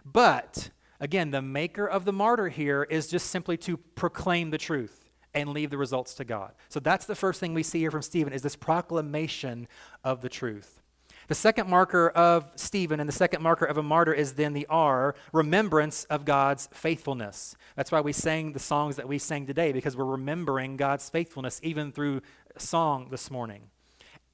But 0.04 0.70
again, 1.00 1.30
the 1.30 1.42
maker 1.42 1.86
of 1.86 2.04
the 2.04 2.12
martyr 2.12 2.48
here 2.48 2.82
is 2.82 3.06
just 3.06 3.30
simply 3.30 3.56
to 3.58 3.76
proclaim 3.76 4.50
the 4.50 4.58
truth 4.58 5.10
and 5.32 5.50
leave 5.50 5.70
the 5.70 5.78
results 5.78 6.14
to 6.14 6.24
God. 6.24 6.52
So 6.68 6.80
that's 6.80 7.06
the 7.06 7.16
first 7.16 7.40
thing 7.40 7.54
we 7.54 7.62
see 7.62 7.80
here 7.80 7.90
from 7.90 8.02
Stephen 8.02 8.32
is 8.32 8.42
this 8.42 8.56
proclamation 8.56 9.66
of 10.04 10.20
the 10.20 10.28
truth. 10.28 10.80
The 11.28 11.34
second 11.34 11.68
marker 11.68 12.10
of 12.10 12.50
Stephen 12.56 13.00
and 13.00 13.08
the 13.08 13.12
second 13.12 13.42
marker 13.42 13.64
of 13.64 13.78
a 13.78 13.82
martyr 13.82 14.12
is 14.12 14.34
then 14.34 14.52
the 14.52 14.66
R, 14.68 15.14
remembrance 15.32 16.04
of 16.04 16.24
God's 16.24 16.68
faithfulness. 16.72 17.56
That's 17.76 17.90
why 17.90 18.00
we 18.00 18.12
sang 18.12 18.52
the 18.52 18.58
songs 18.58 18.96
that 18.96 19.08
we 19.08 19.18
sang 19.18 19.46
today, 19.46 19.72
because 19.72 19.96
we're 19.96 20.04
remembering 20.04 20.76
God's 20.76 21.08
faithfulness 21.08 21.60
even 21.62 21.92
through 21.92 22.20
song 22.58 23.08
this 23.10 23.30
morning. 23.30 23.70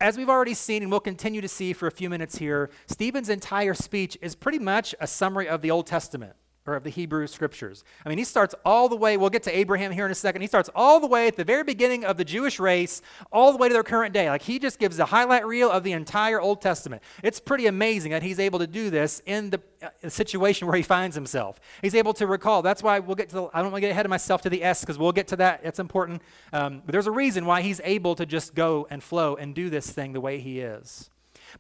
As 0.01 0.17
we've 0.17 0.31
already 0.31 0.55
seen 0.55 0.83
and 0.83 0.91
we'll 0.91 1.01
continue 1.01 1.41
to 1.41 1.49
see 1.49 1.73
for 1.73 1.87
a 1.87 1.93
few 1.93 2.09
minutes 2.09 2.39
here, 2.39 2.71
Stephen's 2.87 3.29
entire 3.29 3.75
speech 3.75 4.17
is 4.23 4.35
pretty 4.35 4.59
much 4.59 4.95
a 4.99 5.07
summary 5.07 5.49
of 5.49 5.63
the 5.63 5.71
Old 5.71 5.87
Testament 5.87 6.35
or 6.71 6.77
of 6.77 6.85
the 6.85 6.91
Hebrew 6.91 7.27
scriptures. 7.27 7.85
I 8.05 8.09
mean, 8.09 8.19
he 8.19 8.25
starts 8.25 8.55
all 8.65 8.89
the 8.89 8.97
way, 8.97 9.17
we'll 9.17 9.31
get 9.31 9.43
to 9.45 9.57
Abraham 9.57 9.93
here 9.93 10.07
in 10.07 10.13
a 10.13 10.15
second. 10.15 10.43
He 10.43 10.47
starts 10.47 10.71
all 10.75 11.01
the 11.01 11.07
way 11.07 11.27
at 11.27 11.37
the 11.37 11.45
very 11.45 11.65
beginning 11.65 12.05
of 12.05 12.17
the 12.17 12.25
Jewish 12.25 12.61
race, 12.61 13.03
all 13.33 13.53
the 13.53 13.59
way 13.59 13.69
to 13.69 13.75
their 13.75 13.83
current 13.83 14.15
day. 14.15 14.31
Like 14.31 14.43
he 14.43 14.59
just 14.59 14.79
gives 14.79 14.99
a 14.99 15.07
highlight 15.07 15.47
reel 15.47 15.71
of 15.71 15.83
the 15.83 15.93
entire 15.93 16.41
Old 16.41 16.63
Testament. 16.63 17.03
It's 17.23 17.41
pretty 17.41 17.67
amazing 17.67 18.13
that 18.13 18.23
he's 18.23 18.39
able 18.39 18.61
to 18.61 18.67
do 18.67 18.91
this 18.91 19.21
in 19.27 19.51
the 19.51 19.61
uh, 19.83 20.09
situation 20.09 20.69
where 20.69 20.77
he 20.77 20.83
finds 20.83 21.17
himself. 21.17 21.61
He's 21.83 21.95
able 21.95 22.15
to 22.15 22.27
recall. 22.27 22.63
That's 22.63 22.83
why 22.83 22.99
we'll 23.01 23.17
get 23.17 23.29
to 23.31 23.35
the, 23.35 23.43
I 23.53 23.63
don't 23.63 23.73
want 23.73 23.77
to 23.77 23.81
get 23.83 23.91
ahead 23.91 24.07
of 24.07 24.11
myself 24.11 24.43
to 24.43 24.51
the 24.51 24.63
S 24.63 24.81
because 24.81 24.99
we'll 24.99 25.13
get 25.13 25.29
to 25.29 25.37
that. 25.37 25.61
It's 25.65 25.79
important. 25.79 26.23
Um, 26.53 26.83
but 26.85 26.93
there's 26.93 27.07
a 27.07 27.13
reason 27.13 27.47
why 27.47 27.63
he's 27.63 27.81
able 27.85 28.15
to 28.15 28.27
just 28.27 28.55
go 28.55 28.87
and 28.91 29.03
flow 29.03 29.37
and 29.37 29.55
do 29.55 29.71
this 29.71 29.91
thing 29.91 30.13
the 30.13 30.21
way 30.21 30.39
he 30.39 30.61
is. 30.61 31.11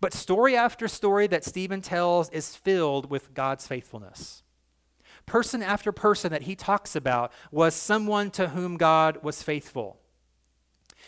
But 0.00 0.12
story 0.12 0.56
after 0.56 0.86
story 0.86 1.26
that 1.28 1.44
Stephen 1.44 1.80
tells 1.80 2.30
is 2.30 2.54
filled 2.54 3.10
with 3.10 3.34
God's 3.34 3.66
faithfulness 3.66 4.44
person 5.30 5.62
after 5.62 5.92
person 5.92 6.32
that 6.32 6.42
he 6.42 6.56
talks 6.56 6.96
about 6.96 7.30
was 7.52 7.72
someone 7.72 8.32
to 8.32 8.48
whom 8.48 8.76
God 8.76 9.22
was 9.22 9.44
faithful. 9.44 9.96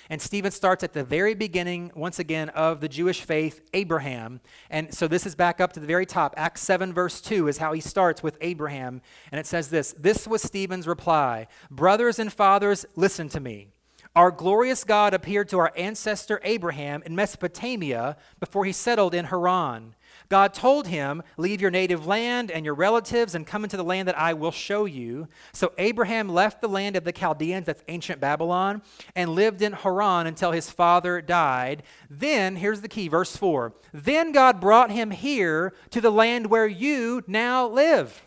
And 0.08 0.22
Stephen 0.22 0.52
starts 0.52 0.84
at 0.84 0.92
the 0.92 1.02
very 1.02 1.34
beginning, 1.34 1.90
once 1.96 2.20
again, 2.20 2.48
of 2.50 2.80
the 2.80 2.88
Jewish 2.88 3.22
faith, 3.22 3.60
Abraham. 3.74 4.40
And 4.70 4.94
so 4.94 5.08
this 5.08 5.26
is 5.26 5.34
back 5.34 5.60
up 5.60 5.72
to 5.72 5.80
the 5.80 5.86
very 5.88 6.06
top. 6.06 6.34
Acts 6.36 6.60
7, 6.60 6.92
verse 6.92 7.20
2 7.20 7.48
is 7.48 7.58
how 7.58 7.72
he 7.72 7.80
starts 7.80 8.22
with 8.22 8.38
Abraham. 8.40 9.02
And 9.32 9.40
it 9.40 9.46
says 9.46 9.70
this 9.70 9.92
This 9.98 10.28
was 10.28 10.40
Stephen's 10.40 10.86
reply 10.86 11.48
Brothers 11.68 12.20
and 12.20 12.32
fathers, 12.32 12.86
listen 12.94 13.28
to 13.30 13.40
me. 13.40 13.72
Our 14.14 14.30
glorious 14.30 14.84
God 14.84 15.14
appeared 15.14 15.48
to 15.48 15.58
our 15.58 15.72
ancestor 15.76 16.40
Abraham 16.44 17.02
in 17.04 17.16
Mesopotamia 17.16 18.16
before 18.38 18.64
he 18.66 18.72
settled 18.72 19.14
in 19.14 19.24
Haran. 19.24 19.94
God 20.28 20.54
told 20.54 20.86
him, 20.86 21.22
Leave 21.36 21.60
your 21.60 21.70
native 21.70 22.06
land 22.06 22.50
and 22.50 22.64
your 22.64 22.74
relatives 22.74 23.34
and 23.34 23.46
come 23.46 23.64
into 23.64 23.76
the 23.76 23.84
land 23.84 24.08
that 24.08 24.18
I 24.18 24.34
will 24.34 24.50
show 24.50 24.84
you. 24.84 25.28
So 25.52 25.72
Abraham 25.78 26.28
left 26.28 26.60
the 26.60 26.68
land 26.68 26.96
of 26.96 27.04
the 27.04 27.12
Chaldeans, 27.12 27.66
that's 27.66 27.82
ancient 27.88 28.20
Babylon, 28.20 28.82
and 29.14 29.30
lived 29.30 29.62
in 29.62 29.72
Haran 29.72 30.26
until 30.26 30.52
his 30.52 30.70
father 30.70 31.20
died. 31.20 31.82
Then, 32.08 32.56
here's 32.56 32.80
the 32.80 32.88
key, 32.88 33.08
verse 33.08 33.36
4 33.36 33.72
Then 33.92 34.32
God 34.32 34.60
brought 34.60 34.90
him 34.90 35.10
here 35.10 35.74
to 35.90 36.00
the 36.00 36.10
land 36.10 36.46
where 36.46 36.66
you 36.66 37.22
now 37.26 37.66
live. 37.68 38.22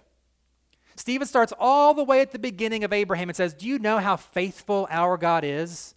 Stephen 0.96 1.28
starts 1.28 1.54
all 1.60 1.94
the 1.94 2.04
way 2.04 2.22
at 2.22 2.32
the 2.32 2.40
beginning 2.40 2.84
of 2.84 2.94
Abraham 2.94 3.30
and 3.30 3.36
says, 3.36 3.54
Do 3.54 3.68
you 3.68 3.80
know 3.80 4.00
how 4.00 4.16
faithful 4.16 4.88
our 4.90 5.18
God 5.18 5.44
is? 5.44 5.94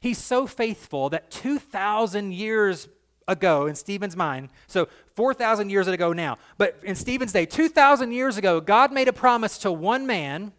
He's 0.00 0.18
so 0.18 0.46
faithful 0.46 1.10
that 1.10 1.30
2,000 1.30 2.32
years 2.32 2.88
ago 3.28 3.66
in 3.66 3.74
Stephen's 3.74 4.16
mind. 4.16 4.50
So 4.66 4.88
4,000 5.14 5.70
years 5.70 5.88
ago 5.88 6.12
now. 6.12 6.38
But 6.58 6.78
in 6.82 6.94
Stephen's 6.94 7.32
day, 7.32 7.46
2,000 7.46 8.12
years 8.12 8.36
ago, 8.36 8.60
God 8.60 8.92
made 8.92 9.08
a 9.08 9.12
promise 9.12 9.58
to 9.58 9.72
one 9.72 10.06
man, 10.06 10.52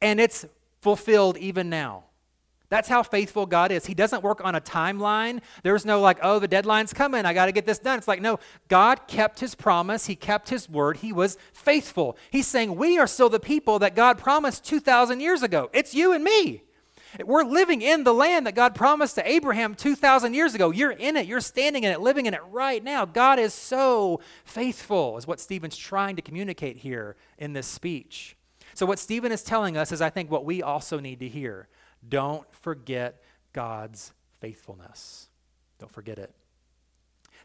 and 0.00 0.20
it's 0.20 0.46
fulfilled 0.80 1.36
even 1.38 1.68
now. 1.68 2.04
That's 2.70 2.88
how 2.88 3.02
faithful 3.02 3.46
God 3.46 3.72
is. 3.72 3.86
He 3.86 3.94
doesn't 3.94 4.22
work 4.22 4.44
on 4.44 4.54
a 4.54 4.60
timeline. 4.60 5.40
There's 5.62 5.86
no 5.86 6.02
like, 6.02 6.18
oh, 6.22 6.38
the 6.38 6.48
deadline's 6.48 6.92
coming. 6.92 7.24
I 7.24 7.32
got 7.32 7.46
to 7.46 7.52
get 7.52 7.64
this 7.64 7.78
done. 7.78 7.96
It's 7.96 8.08
like, 8.08 8.20
no, 8.20 8.38
God 8.68 9.06
kept 9.08 9.40
his 9.40 9.54
promise. 9.54 10.04
He 10.04 10.14
kept 10.14 10.50
his 10.50 10.68
word. 10.68 10.98
He 10.98 11.10
was 11.10 11.38
faithful. 11.54 12.18
He's 12.30 12.46
saying, 12.46 12.76
we 12.76 12.98
are 12.98 13.06
still 13.06 13.30
the 13.30 13.40
people 13.40 13.78
that 13.78 13.94
God 13.94 14.18
promised 14.18 14.64
2,000 14.66 15.20
years 15.20 15.42
ago. 15.42 15.70
It's 15.72 15.94
you 15.94 16.12
and 16.12 16.22
me. 16.22 16.62
We're 17.24 17.44
living 17.44 17.82
in 17.82 18.04
the 18.04 18.12
land 18.12 18.46
that 18.46 18.54
God 18.54 18.74
promised 18.74 19.14
to 19.16 19.28
Abraham 19.28 19.74
2,000 19.74 20.34
years 20.34 20.54
ago. 20.54 20.70
You're 20.70 20.90
in 20.90 21.16
it. 21.16 21.26
You're 21.26 21.40
standing 21.40 21.84
in 21.84 21.92
it, 21.92 22.00
living 22.00 22.26
in 22.26 22.34
it 22.34 22.40
right 22.50 22.82
now. 22.82 23.04
God 23.04 23.38
is 23.38 23.54
so 23.54 24.20
faithful, 24.44 25.16
is 25.16 25.26
what 25.26 25.40
Stephen's 25.40 25.76
trying 25.76 26.16
to 26.16 26.22
communicate 26.22 26.78
here 26.78 27.16
in 27.38 27.52
this 27.52 27.66
speech. 27.66 28.36
So, 28.74 28.86
what 28.86 28.98
Stephen 28.98 29.32
is 29.32 29.42
telling 29.42 29.76
us 29.76 29.90
is, 29.90 30.00
I 30.00 30.10
think, 30.10 30.30
what 30.30 30.44
we 30.44 30.62
also 30.62 31.00
need 31.00 31.20
to 31.20 31.28
hear. 31.28 31.68
Don't 32.06 32.46
forget 32.54 33.22
God's 33.52 34.12
faithfulness. 34.40 35.28
Don't 35.78 35.90
forget 35.90 36.18
it. 36.18 36.32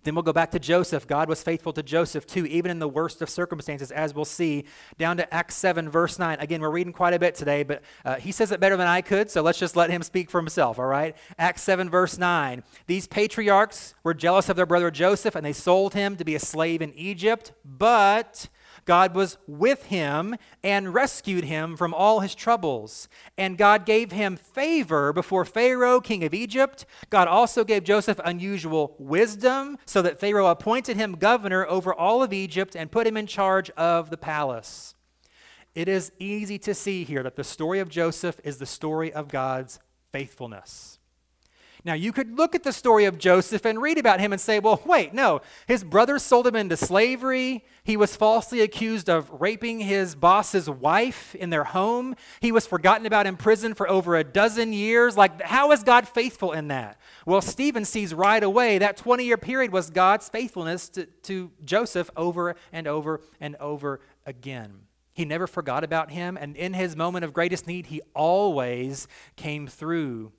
Then 0.03 0.15
we'll 0.15 0.23
go 0.23 0.33
back 0.33 0.51
to 0.51 0.59
Joseph. 0.59 1.07
God 1.07 1.29
was 1.29 1.41
faithful 1.41 1.73
to 1.73 1.83
Joseph 1.83 2.25
too, 2.25 2.45
even 2.45 2.71
in 2.71 2.79
the 2.79 2.87
worst 2.87 3.21
of 3.21 3.29
circumstances, 3.29 3.91
as 3.91 4.13
we'll 4.13 4.25
see 4.25 4.65
down 4.97 5.17
to 5.17 5.33
Acts 5.33 5.55
7, 5.55 5.89
verse 5.89 6.19
9. 6.19 6.37
Again, 6.39 6.61
we're 6.61 6.69
reading 6.69 6.93
quite 6.93 7.13
a 7.13 7.19
bit 7.19 7.35
today, 7.35 7.63
but 7.63 7.81
uh, 8.03 8.15
he 8.15 8.31
says 8.31 8.51
it 8.51 8.59
better 8.59 8.77
than 8.77 8.87
I 8.87 9.01
could, 9.01 9.31
so 9.31 9.41
let's 9.41 9.59
just 9.59 9.75
let 9.75 9.89
him 9.89 10.03
speak 10.03 10.29
for 10.29 10.39
himself, 10.39 10.77
all 10.79 10.85
right? 10.85 11.15
Acts 11.37 11.61
7, 11.63 11.89
verse 11.89 12.17
9. 12.17 12.63
These 12.87 13.07
patriarchs 13.07 13.95
were 14.03 14.13
jealous 14.13 14.49
of 14.49 14.55
their 14.55 14.65
brother 14.65 14.91
Joseph, 14.91 15.35
and 15.35 15.45
they 15.45 15.53
sold 15.53 15.93
him 15.93 16.15
to 16.17 16.25
be 16.25 16.35
a 16.35 16.39
slave 16.39 16.81
in 16.81 16.93
Egypt, 16.93 17.53
but 17.63 18.49
God 18.85 19.15
was 19.15 19.37
with 19.47 19.85
him 19.85 20.35
and 20.63 20.93
rescued 20.93 21.45
him 21.45 21.77
from 21.77 21.93
all 21.93 22.19
his 22.19 22.35
troubles. 22.35 23.07
And 23.37 23.57
God 23.57 23.85
gave 23.85 24.11
him 24.11 24.35
favor 24.35 25.13
before 25.13 25.45
Pharaoh, 25.45 26.01
king 26.01 26.23
of 26.23 26.33
Egypt. 26.33 26.85
God 27.09 27.27
also 27.27 27.63
gave 27.63 27.83
Joseph 27.83 28.19
unusual 28.23 28.95
wisdom, 28.99 29.77
so 29.85 30.01
that 30.01 30.19
Pharaoh 30.19 30.47
appointed 30.47 30.97
him 30.97 31.13
governor 31.13 31.65
over 31.67 31.93
all 31.93 32.21
of 32.23 32.33
Egypt 32.33 32.75
and 32.75 32.91
put 32.91 33.07
him 33.07 33.17
in 33.17 33.27
charge 33.27 33.69
of 33.71 34.09
the 34.09 34.17
palace. 34.17 34.95
It 35.75 35.87
is 35.87 36.11
easy 36.19 36.59
to 36.59 36.73
see 36.73 37.03
here 37.03 37.23
that 37.23 37.35
the 37.35 37.43
story 37.43 37.79
of 37.79 37.89
Joseph 37.89 38.39
is 38.43 38.57
the 38.57 38.65
story 38.65 39.11
of 39.11 39.27
God's 39.27 39.79
faithfulness. 40.11 40.92
Now, 41.85 41.95
you 41.95 42.13
could 42.13 42.37
look 42.37 42.55
at 42.55 42.63
the 42.63 42.71
story 42.71 43.03
of 43.03 43.17
Joseph 43.17 43.65
and 43.65 43.81
read 43.81 43.97
about 43.97 44.21
him 44.21 44.31
and 44.31 44.39
say, 44.39 44.59
well, 44.59 44.81
wait, 44.85 45.13
no. 45.13 45.41
His 45.67 45.83
brothers 45.83 46.23
sold 46.23 46.47
him 46.47 46.55
into 46.55 46.77
slavery. 46.77 47.65
He 47.83 47.97
was 47.97 48.15
falsely 48.15 48.61
accused 48.61 49.09
of 49.09 49.29
raping 49.41 49.81
his 49.81 50.15
boss's 50.15 50.69
wife 50.69 51.35
in 51.35 51.49
their 51.49 51.65
home. 51.65 52.15
He 52.39 52.53
was 52.53 52.65
forgotten 52.65 53.05
about 53.05 53.27
in 53.27 53.35
prison 53.35 53.73
for 53.73 53.89
over 53.89 54.15
a 54.15 54.23
dozen 54.23 54.71
years. 54.71 55.17
Like, 55.17 55.41
how 55.41 55.73
is 55.73 55.83
God 55.83 56.07
faithful 56.07 56.53
in 56.53 56.69
that? 56.69 56.97
Well, 57.25 57.41
Stephen 57.41 57.83
sees 57.83 58.13
right 58.13 58.43
away 58.43 58.77
that 58.77 58.95
20 58.95 59.25
year 59.25 59.37
period 59.37 59.73
was 59.73 59.89
God's 59.89 60.29
faithfulness 60.29 60.87
to, 60.89 61.05
to 61.23 61.51
Joseph 61.65 62.09
over 62.15 62.55
and 62.71 62.87
over 62.87 63.19
and 63.41 63.57
over 63.57 63.99
again. 64.25 64.83
He 65.13 65.25
never 65.25 65.47
forgot 65.47 65.83
about 65.83 66.11
him, 66.11 66.37
and 66.37 66.55
in 66.55 66.73
his 66.73 66.95
moment 66.95 67.25
of 67.25 67.33
greatest 67.33 67.67
need, 67.67 67.87
he 67.87 68.01
always 68.15 69.07
came 69.35 69.67
through. 69.67 70.31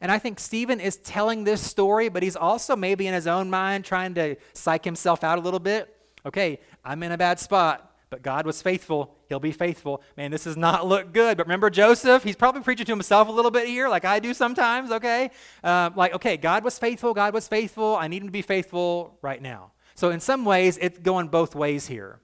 And 0.00 0.10
I 0.10 0.18
think 0.18 0.40
Stephen 0.40 0.80
is 0.80 0.96
telling 0.98 1.44
this 1.44 1.60
story, 1.60 2.08
but 2.08 2.22
he's 2.22 2.36
also 2.36 2.76
maybe 2.76 3.06
in 3.06 3.14
his 3.14 3.26
own 3.26 3.50
mind 3.50 3.84
trying 3.84 4.14
to 4.14 4.36
psych 4.52 4.84
himself 4.84 5.24
out 5.24 5.38
a 5.38 5.40
little 5.40 5.60
bit. 5.60 5.96
Okay, 6.24 6.60
I'm 6.84 7.02
in 7.02 7.12
a 7.12 7.18
bad 7.18 7.38
spot, 7.38 7.94
but 8.10 8.22
God 8.22 8.44
was 8.44 8.60
faithful. 8.60 9.14
He'll 9.28 9.40
be 9.40 9.52
faithful. 9.52 10.02
Man, 10.16 10.30
this 10.30 10.44
does 10.44 10.56
not 10.56 10.86
look 10.86 11.12
good. 11.12 11.36
But 11.36 11.46
remember 11.46 11.70
Joseph? 11.70 12.24
He's 12.24 12.36
probably 12.36 12.62
preaching 12.62 12.86
to 12.86 12.92
himself 12.92 13.28
a 13.28 13.32
little 13.32 13.50
bit 13.50 13.68
here, 13.68 13.88
like 13.88 14.04
I 14.04 14.18
do 14.18 14.34
sometimes, 14.34 14.90
okay? 14.90 15.30
Uh, 15.62 15.90
like, 15.94 16.14
okay, 16.14 16.36
God 16.36 16.64
was 16.64 16.78
faithful. 16.78 17.14
God 17.14 17.32
was 17.32 17.46
faithful. 17.48 17.96
I 17.96 18.08
need 18.08 18.22
him 18.22 18.28
to 18.28 18.32
be 18.32 18.42
faithful 18.42 19.18
right 19.22 19.40
now. 19.40 19.72
So, 19.94 20.10
in 20.10 20.20
some 20.20 20.44
ways, 20.44 20.78
it's 20.80 20.98
going 20.98 21.28
both 21.28 21.54
ways 21.54 21.86
here. 21.86 22.20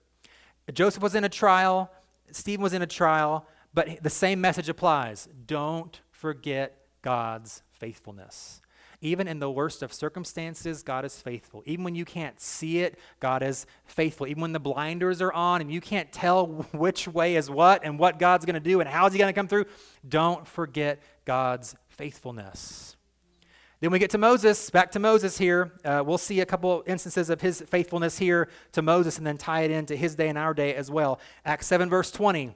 Joseph 0.73 1.03
was 1.03 1.15
in 1.15 1.25
a 1.25 1.29
trial, 1.29 1.91
Stephen 2.33 2.63
was 2.63 2.73
in 2.73 2.83
a 2.83 2.87
trial, 2.87 3.47
but 3.73 4.03
the 4.03 4.11
same 4.11 4.41
message 4.41 4.69
applies. 4.69 5.29
Don't 5.47 6.01
forget 6.11 6.86
God's 7.07 7.63
faithfulness. 7.71 8.61
Even 9.01 9.29
in 9.29 9.39
the 9.39 9.49
worst 9.49 9.85
of 9.85 9.93
circumstances, 9.93 10.83
God 10.83 11.05
is 11.05 11.17
faithful. 11.21 11.63
Even 11.65 11.85
when 11.85 11.95
you 11.95 12.05
can't 12.05 12.41
see 12.41 12.81
it, 12.81 12.99
God 13.21 13.45
is 13.45 13.65
faithful. 13.85 14.27
Even 14.27 14.41
when 14.41 14.53
the 14.53 14.59
blinders 14.59 15.23
are 15.23 15.33
on 15.33 15.61
and 15.61 15.71
you 15.71 15.81
can't 15.81 16.11
tell 16.11 16.47
which 16.73 17.07
way 17.07 17.37
is 17.37 17.49
what 17.49 17.85
and 17.85 17.97
what 17.97 18.19
God's 18.19 18.45
going 18.45 18.55
to 18.55 18.61
do 18.61 18.81
and 18.81 18.89
how's 18.89 19.13
He 19.13 19.21
going 19.21 19.33
to 19.33 19.39
come 19.39 19.47
through, 19.47 19.67
don't 20.09 20.49
forget 20.49 21.01
God's 21.25 21.77
faithfulness. 21.91 22.97
Then 23.79 23.93
we 23.93 24.01
get 24.01 24.11
to 24.11 24.19
Moses, 24.19 24.69
back 24.69 24.91
to 24.91 24.99
Moses 24.99 25.39
here. 25.39 25.75
Uh, 25.85 26.03
we'll 26.05 26.19
see 26.19 26.41
a 26.41 26.47
couple 26.47 26.83
instances 26.89 27.31
of 27.31 27.41
his 27.41 27.61
faithfulness 27.69 28.19
here 28.19 28.49
to 28.73 28.83
Moses 28.83 29.17
and 29.17 29.25
then 29.25 29.37
tie 29.37 29.61
it 29.61 29.71
into 29.71 29.95
his 29.95 30.17
day 30.17 30.29
and 30.29 30.37
our 30.37 30.55
day 30.55 30.75
as 30.75 30.91
well. 30.91 31.21
Acts 31.45 31.69
7, 31.69 31.89
verse 31.89 32.11
20. 32.11 32.53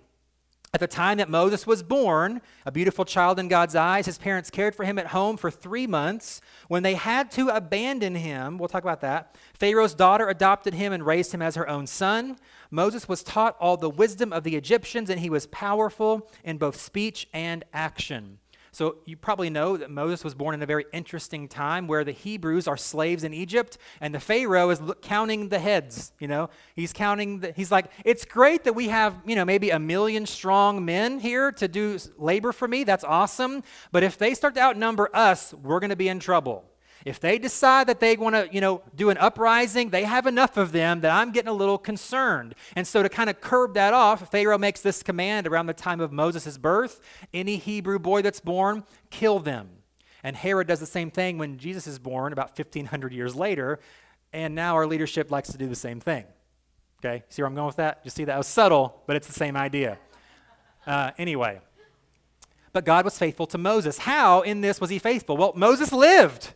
At 0.73 0.79
the 0.79 0.87
time 0.87 1.19
that 1.19 1.29
Moses 1.29 1.67
was 1.67 1.83
born, 1.83 2.41
a 2.65 2.71
beautiful 2.71 3.05
child 3.05 3.41
in 3.41 3.49
God's 3.49 3.75
eyes, 3.75 4.07
his 4.07 4.19
parents 4.19 4.51
cared 4.51 4.73
for 4.73 4.85
him 4.85 5.01
at 5.01 5.09
home 5.09 5.37
for 5.37 5.51
three 5.51 5.89
months. 5.89 6.41
When 6.69 6.85
they 6.85 6.95
had 6.95 7.33
to 7.33 7.49
abandon 7.49 8.15
him, 8.15 8.57
we'll 8.57 8.69
talk 8.69 8.85
about 8.85 9.01
that, 9.01 9.37
Pharaoh's 9.53 9.95
daughter 9.95 10.29
adopted 10.29 10.75
him 10.75 10.93
and 10.93 11.05
raised 11.05 11.35
him 11.35 11.43
as 11.43 11.57
her 11.57 11.69
own 11.69 11.89
son. 11.89 12.37
Moses 12.71 13.09
was 13.09 13.25
taught 13.25 13.57
all 13.59 13.77
the 13.77 13.91
wisdom 13.91 14.33
of 14.33 14.45
the 14.45 14.55
Egyptians, 14.55 15.11
and 15.11 15.19
he 15.19 15.29
was 15.29 15.49
powerful 15.49 16.31
in 16.45 16.57
both 16.57 16.81
speech 16.81 17.29
and 17.33 17.65
action. 17.73 18.39
So 18.73 18.99
you 19.05 19.17
probably 19.17 19.51
know 19.51 19.77
that 19.77 19.91
Moses 19.91 20.23
was 20.23 20.35
born 20.35 20.55
in 20.55 20.63
a 20.63 20.67
very 20.67 20.87
interesting 20.93 21.49
time 21.49 21.89
where 21.89 22.05
the 22.05 22.13
Hebrews 22.13 22.69
are 22.69 22.77
slaves 22.77 23.25
in 23.25 23.35
Egypt 23.35 23.79
and 24.01 24.15
the 24.15 24.21
Pharaoh 24.21 24.71
is 24.71 24.81
counting 25.03 25.49
the 25.49 25.59
heads, 25.59 26.13
you 26.21 26.29
know. 26.29 26.51
He's 26.77 26.93
counting 26.93 27.41
the, 27.41 27.53
he's 27.53 27.73
like, 27.73 27.91
"It's 28.05 28.25
great 28.25 28.65
that 28.65 28.75
we 28.75 28.89
have, 28.89 29.21
you 29.27 29.35
know, 29.35 29.45
maybe 29.45 29.71
a 29.71 29.79
million 29.79 30.25
strong 30.25 30.85
men 30.85 31.19
here 31.19 31.51
to 31.53 31.67
do 31.67 31.99
labor 32.17 32.53
for 32.53 32.69
me. 32.69 32.85
That's 32.85 33.05
awesome, 33.05 33.63
but 33.91 34.03
if 34.03 34.17
they 34.19 34.35
start 34.35 34.55
to 34.55 34.61
outnumber 34.61 35.11
us, 35.15 35.53
we're 35.55 35.81
going 35.81 35.91
to 35.91 35.97
be 35.97 36.09
in 36.09 36.21
trouble." 36.21 36.70
If 37.05 37.19
they 37.19 37.39
decide 37.39 37.87
that 37.87 38.01
they 38.01 38.17
want 38.17 38.35
to, 38.35 38.49
you 38.53 38.61
know, 38.61 38.83
do 38.95 39.09
an 39.09 39.17
uprising, 39.17 39.91
they 39.91 40.05
have 40.05 40.27
enough 40.27 40.57
of 40.57 40.73
them 40.73 41.01
that 41.01 41.11
I'm 41.11 41.33
getting 41.33 41.49
a 41.49 41.55
little 41.55 41.79
concerned. 41.79 42.55
And 42.77 42.87
so 42.87 43.03
to 43.03 43.09
kind 43.09 43.31
of 43.31 43.41
curb 43.41 43.75
that 43.75 43.95
off, 43.95 44.31
Pharaoh 44.31 44.59
makes 44.59 44.83
this 44.83 45.03
command 45.03 45.47
around 45.47 45.67
the 45.67 45.73
time 45.73 46.01
of 46.01 46.13
Moses' 46.13 46.59
birth 46.59 47.01
any 47.33 47.57
Hebrew 47.57 47.99
boy 47.99 48.23
that's 48.23 48.41
born, 48.41 48.85
kill 49.09 49.39
them. 49.39 49.71
And 50.23 50.37
Herod 50.37 50.67
does 50.67 50.81
the 50.81 50.87
same 50.87 51.11
thing 51.11 51.39
when 51.39 51.57
Jesus 51.57 51.87
is 51.87 51.99
born 51.99 52.33
about 52.33 52.59
1,500 52.59 53.13
years 53.13 53.35
later. 53.35 53.81
And 54.33 54.55
now 54.55 54.75
our 54.75 54.87
leadership 54.87 55.31
likes 55.31 55.51
to 55.53 55.59
do 55.59 55.67
the 55.67 55.77
same 55.77 56.01
thing. 56.01 56.25
Okay, 57.03 57.25
see 57.31 57.41
where 57.41 57.47
I'm 57.47 57.55
going 57.55 57.67
with 57.67 57.77
that? 57.77 58.01
You 58.05 58.11
see 58.11 58.25
that 58.25 58.35
It 58.35 58.39
was 58.39 58.47
subtle, 58.47 59.03
but 59.07 59.17
it's 59.17 59.27
the 59.27 59.33
same 59.33 59.57
idea. 59.57 59.99
Uh, 60.87 61.13
anyway, 61.17 61.61
but 62.73 62.85
God 62.85 63.05
was 63.07 63.19
faithful 63.19 63.47
to 63.47 63.59
Moses. 63.59 63.99
How 63.99 64.43
in 64.43 64.61
this 64.61 64.81
was 64.81 64.91
he 64.91 64.99
faithful? 64.99 65.37
Well, 65.37 65.53
Moses 65.57 65.93
lived 65.93 66.53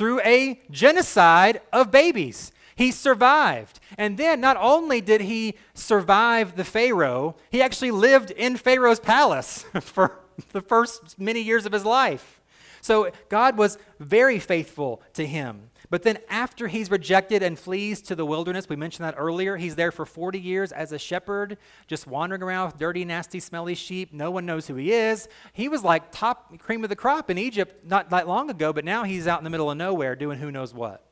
through 0.00 0.18
a 0.22 0.58
genocide 0.70 1.60
of 1.74 1.90
babies. 1.90 2.52
He 2.74 2.90
survived. 2.90 3.80
And 3.98 4.16
then 4.16 4.40
not 4.40 4.56
only 4.58 5.02
did 5.02 5.20
he 5.20 5.56
survive 5.74 6.56
the 6.56 6.64
Pharaoh, 6.64 7.36
he 7.50 7.60
actually 7.60 7.90
lived 7.90 8.30
in 8.30 8.56
Pharaoh's 8.56 8.98
palace 8.98 9.66
for 9.82 10.18
the 10.52 10.62
first 10.62 11.18
many 11.18 11.42
years 11.42 11.66
of 11.66 11.72
his 11.72 11.84
life. 11.84 12.40
So 12.80 13.10
God 13.28 13.58
was 13.58 13.76
very 13.98 14.38
faithful 14.38 15.02
to 15.12 15.26
him. 15.26 15.68
But 15.90 16.04
then, 16.04 16.18
after 16.28 16.68
he's 16.68 16.88
rejected 16.88 17.42
and 17.42 17.58
flees 17.58 18.00
to 18.02 18.14
the 18.14 18.24
wilderness, 18.24 18.68
we 18.68 18.76
mentioned 18.76 19.04
that 19.04 19.16
earlier, 19.18 19.56
he's 19.56 19.74
there 19.74 19.90
for 19.90 20.06
40 20.06 20.38
years 20.38 20.70
as 20.70 20.92
a 20.92 20.98
shepherd, 20.98 21.58
just 21.88 22.06
wandering 22.06 22.42
around 22.42 22.66
with 22.66 22.78
dirty, 22.78 23.04
nasty, 23.04 23.40
smelly 23.40 23.74
sheep. 23.74 24.12
No 24.12 24.30
one 24.30 24.46
knows 24.46 24.68
who 24.68 24.76
he 24.76 24.92
is. 24.92 25.28
He 25.52 25.68
was 25.68 25.82
like 25.82 26.12
top 26.12 26.56
cream 26.60 26.84
of 26.84 26.90
the 26.90 26.96
crop 26.96 27.28
in 27.28 27.38
Egypt 27.38 27.84
not 27.84 28.08
that 28.10 28.28
long 28.28 28.50
ago, 28.50 28.72
but 28.72 28.84
now 28.84 29.02
he's 29.02 29.26
out 29.26 29.40
in 29.40 29.44
the 29.44 29.50
middle 29.50 29.68
of 29.68 29.76
nowhere 29.76 30.14
doing 30.14 30.38
who 30.38 30.52
knows 30.52 30.72
what. 30.72 31.04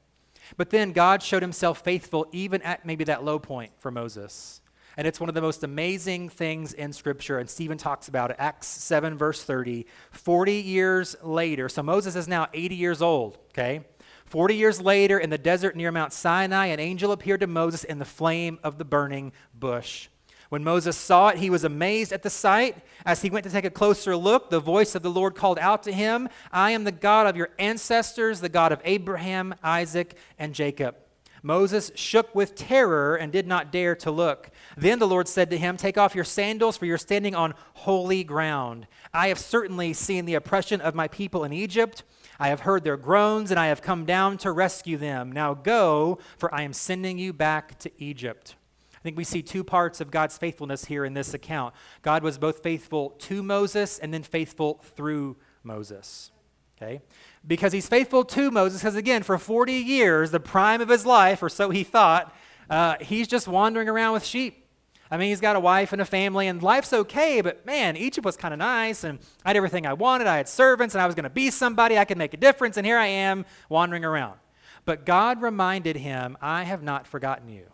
But 0.57 0.71
then 0.71 0.93
God 0.93 1.25
showed 1.25 1.43
himself 1.43 1.83
faithful 1.83 2.27
even 2.31 2.63
at 2.63 2.87
maybe 2.87 3.03
that 3.05 3.25
low 3.25 3.41
point 3.41 3.73
for 3.79 3.91
Moses. 3.91 4.61
And 4.97 5.07
it's 5.07 5.21
one 5.21 5.29
of 5.29 5.35
the 5.35 5.43
most 5.43 5.63
amazing 5.63 6.29
things 6.29 6.73
in 6.73 6.93
Scripture. 6.93 7.39
And 7.39 7.49
Stephen 7.51 7.79
talks 7.79 8.09
about 8.09 8.31
it. 8.31 8.37
Acts 8.39 8.67
7, 8.67 9.17
verse 9.17 9.43
30. 9.43 9.87
40 10.11 10.53
years 10.55 11.17
later, 11.23 11.69
so 11.69 11.83
Moses 11.83 12.17
is 12.17 12.27
now 12.27 12.49
80 12.53 12.75
years 12.75 13.03
old, 13.03 13.39
okay? 13.51 13.85
Forty 14.29 14.55
years 14.55 14.81
later, 14.81 15.19
in 15.19 15.31
the 15.31 15.39
desert 15.39 15.75
near 15.75 15.91
Mount 15.91 16.13
Sinai, 16.13 16.67
an 16.67 16.81
angel 16.81 17.13
appeared 17.13 17.41
to 17.41 17.47
Moses 17.47 17.83
in 17.83 17.99
the 17.99 18.05
flame 18.05 18.59
of 18.63 18.77
the 18.77 18.85
burning 18.85 19.33
bush. 19.55 20.09
When 20.51 20.65
Moses 20.65 20.97
saw 20.97 21.29
it, 21.29 21.39
he 21.39 21.51
was 21.51 21.65
amazed 21.65 22.13
at 22.13 22.23
the 22.23 22.31
sight. 22.31 22.77
As 23.05 23.23
he 23.23 23.31
went 23.31 23.45
to 23.45 23.51
take 23.51 23.65
a 23.65 23.71
closer 23.71 24.17
look, 24.17 24.51
the 24.51 24.61
voice 24.61 24.95
of 24.95 25.03
the 25.03 25.11
Lord 25.11 25.35
called 25.35 25.59
out 25.59 25.83
to 25.85 25.93
him 25.93 26.29
I 26.53 26.73
am 26.73 26.85
the 26.85 26.93
God 26.93 27.27
of 27.27 27.37
your 27.37 27.51
ancestors, 27.59 28.41
the 28.41 28.49
God 28.49 28.73
of 28.73 28.81
Abraham, 28.85 29.55
Isaac, 29.63 30.17
and 30.39 30.55
Jacob. 30.55 30.97
Moses 31.43 31.93
shook 31.95 32.35
with 32.35 32.55
terror 32.55 33.15
and 33.17 33.33
did 33.33 33.47
not 33.47 33.71
dare 33.71 33.95
to 33.97 34.11
look. 34.11 34.51
Then 34.77 34.99
the 34.99 35.07
Lord 35.07 35.29
said 35.29 35.51
to 35.51 35.59
him, 35.59 35.77
Take 35.77 35.97
off 35.97 36.15
your 36.15 36.25
sandals, 36.25 36.77
for 36.77 36.87
you're 36.87 36.99
standing 36.99 37.35
on 37.35 37.55
holy 37.75 38.25
ground. 38.25 38.87
I 39.15 39.29
have 39.29 39.39
certainly 39.39 39.93
seen 39.93 40.25
the 40.25 40.35
oppression 40.35 40.81
of 40.81 40.95
my 40.95 41.09
people 41.09 41.45
in 41.45 41.53
Egypt 41.53 42.03
I 42.39 42.49
have 42.49 42.61
heard 42.61 42.85
their 42.85 42.97
groans, 42.97 43.51
and 43.51 43.59
I 43.59 43.67
have 43.67 43.83
come 43.83 44.05
down 44.05 44.39
to 44.39 44.53
rescue 44.53 44.97
them. 44.97 45.33
Now 45.33 45.55
go, 45.55 46.19
for 46.37 46.55
I 46.55 46.63
am 46.63 46.73
sending 46.73 47.19
you 47.19 47.33
back 47.33 47.79
to 47.81 47.91
Egypt. 47.99 48.55
I 48.95 49.01
think 49.01 49.17
we 49.17 49.25
see 49.25 49.43
two 49.43 49.65
parts 49.65 50.01
of 50.01 50.11
God's 50.11 50.39
faithfulness 50.39 50.85
here 50.85 51.05
in 51.05 51.15
this 51.15 51.35
account. 51.35 51.75
God 52.03 52.23
was 52.23 52.39
both 52.39 52.63
faithful 52.63 53.11
to 53.11 53.43
Moses 53.43 53.99
and 53.99 54.13
then 54.13 54.23
faithful 54.23 54.81
through 54.97 55.37
Moses. 55.63 56.31
Okay? 56.77 57.01
Because 57.47 57.73
he's 57.73 57.89
faithful 57.89 58.25
to 58.25 58.51
Moses, 58.51 58.81
because 58.81 58.95
again, 58.95 59.23
for 59.23 59.39
40 59.39 59.73
years, 59.73 60.31
the 60.31 60.41
prime 60.41 60.81
of 60.81 60.89
his 60.89 61.05
life, 61.07 61.43
or 61.43 61.49
so 61.49 61.71
he 61.71 61.83
thought, 61.83 62.35
uh, 62.71 62.97
he's 63.01 63.27
just 63.27 63.49
wandering 63.49 63.89
around 63.89 64.13
with 64.13 64.25
sheep. 64.25 64.68
I 65.11 65.17
mean, 65.17 65.31
he's 65.31 65.41
got 65.41 65.57
a 65.57 65.61
wife 65.61 65.93
and 65.93 66.03
a 66.03 66.05
family, 66.05 66.49
and 66.49 66.63
life's 66.63 66.93
okay, 66.93 67.41
but 67.41 67.65
man, 67.65 67.97
Egypt 67.97 68.25
was 68.25 68.37
kind 68.37 68.53
of 68.53 68.59
nice, 68.59 69.05
and 69.05 69.19
I 69.45 69.51
had 69.51 69.57
everything 69.57 69.87
I 69.87 69.95
wanted. 69.95 70.27
I 70.27 70.37
had 70.37 70.49
servants, 70.49 70.95
and 70.95 71.01
I 71.01 71.07
was 71.07 71.15
going 71.15 71.25
to 71.25 71.31
be 71.31 71.51
somebody. 71.51 71.97
I 71.97 72.05
could 72.05 72.19
make 72.19 72.35
a 72.35 72.37
difference, 72.37 72.77
and 72.77 72.87
here 72.87 72.99
I 72.99 73.07
am 73.07 73.47
wandering 73.69 74.05
around. 74.05 74.39
But 74.85 75.07
God 75.07 75.41
reminded 75.43 75.97
him, 75.97 76.37
I 76.41 76.65
have 76.65 76.83
not 76.83 77.07
forgotten 77.07 77.49
you. 77.49 77.67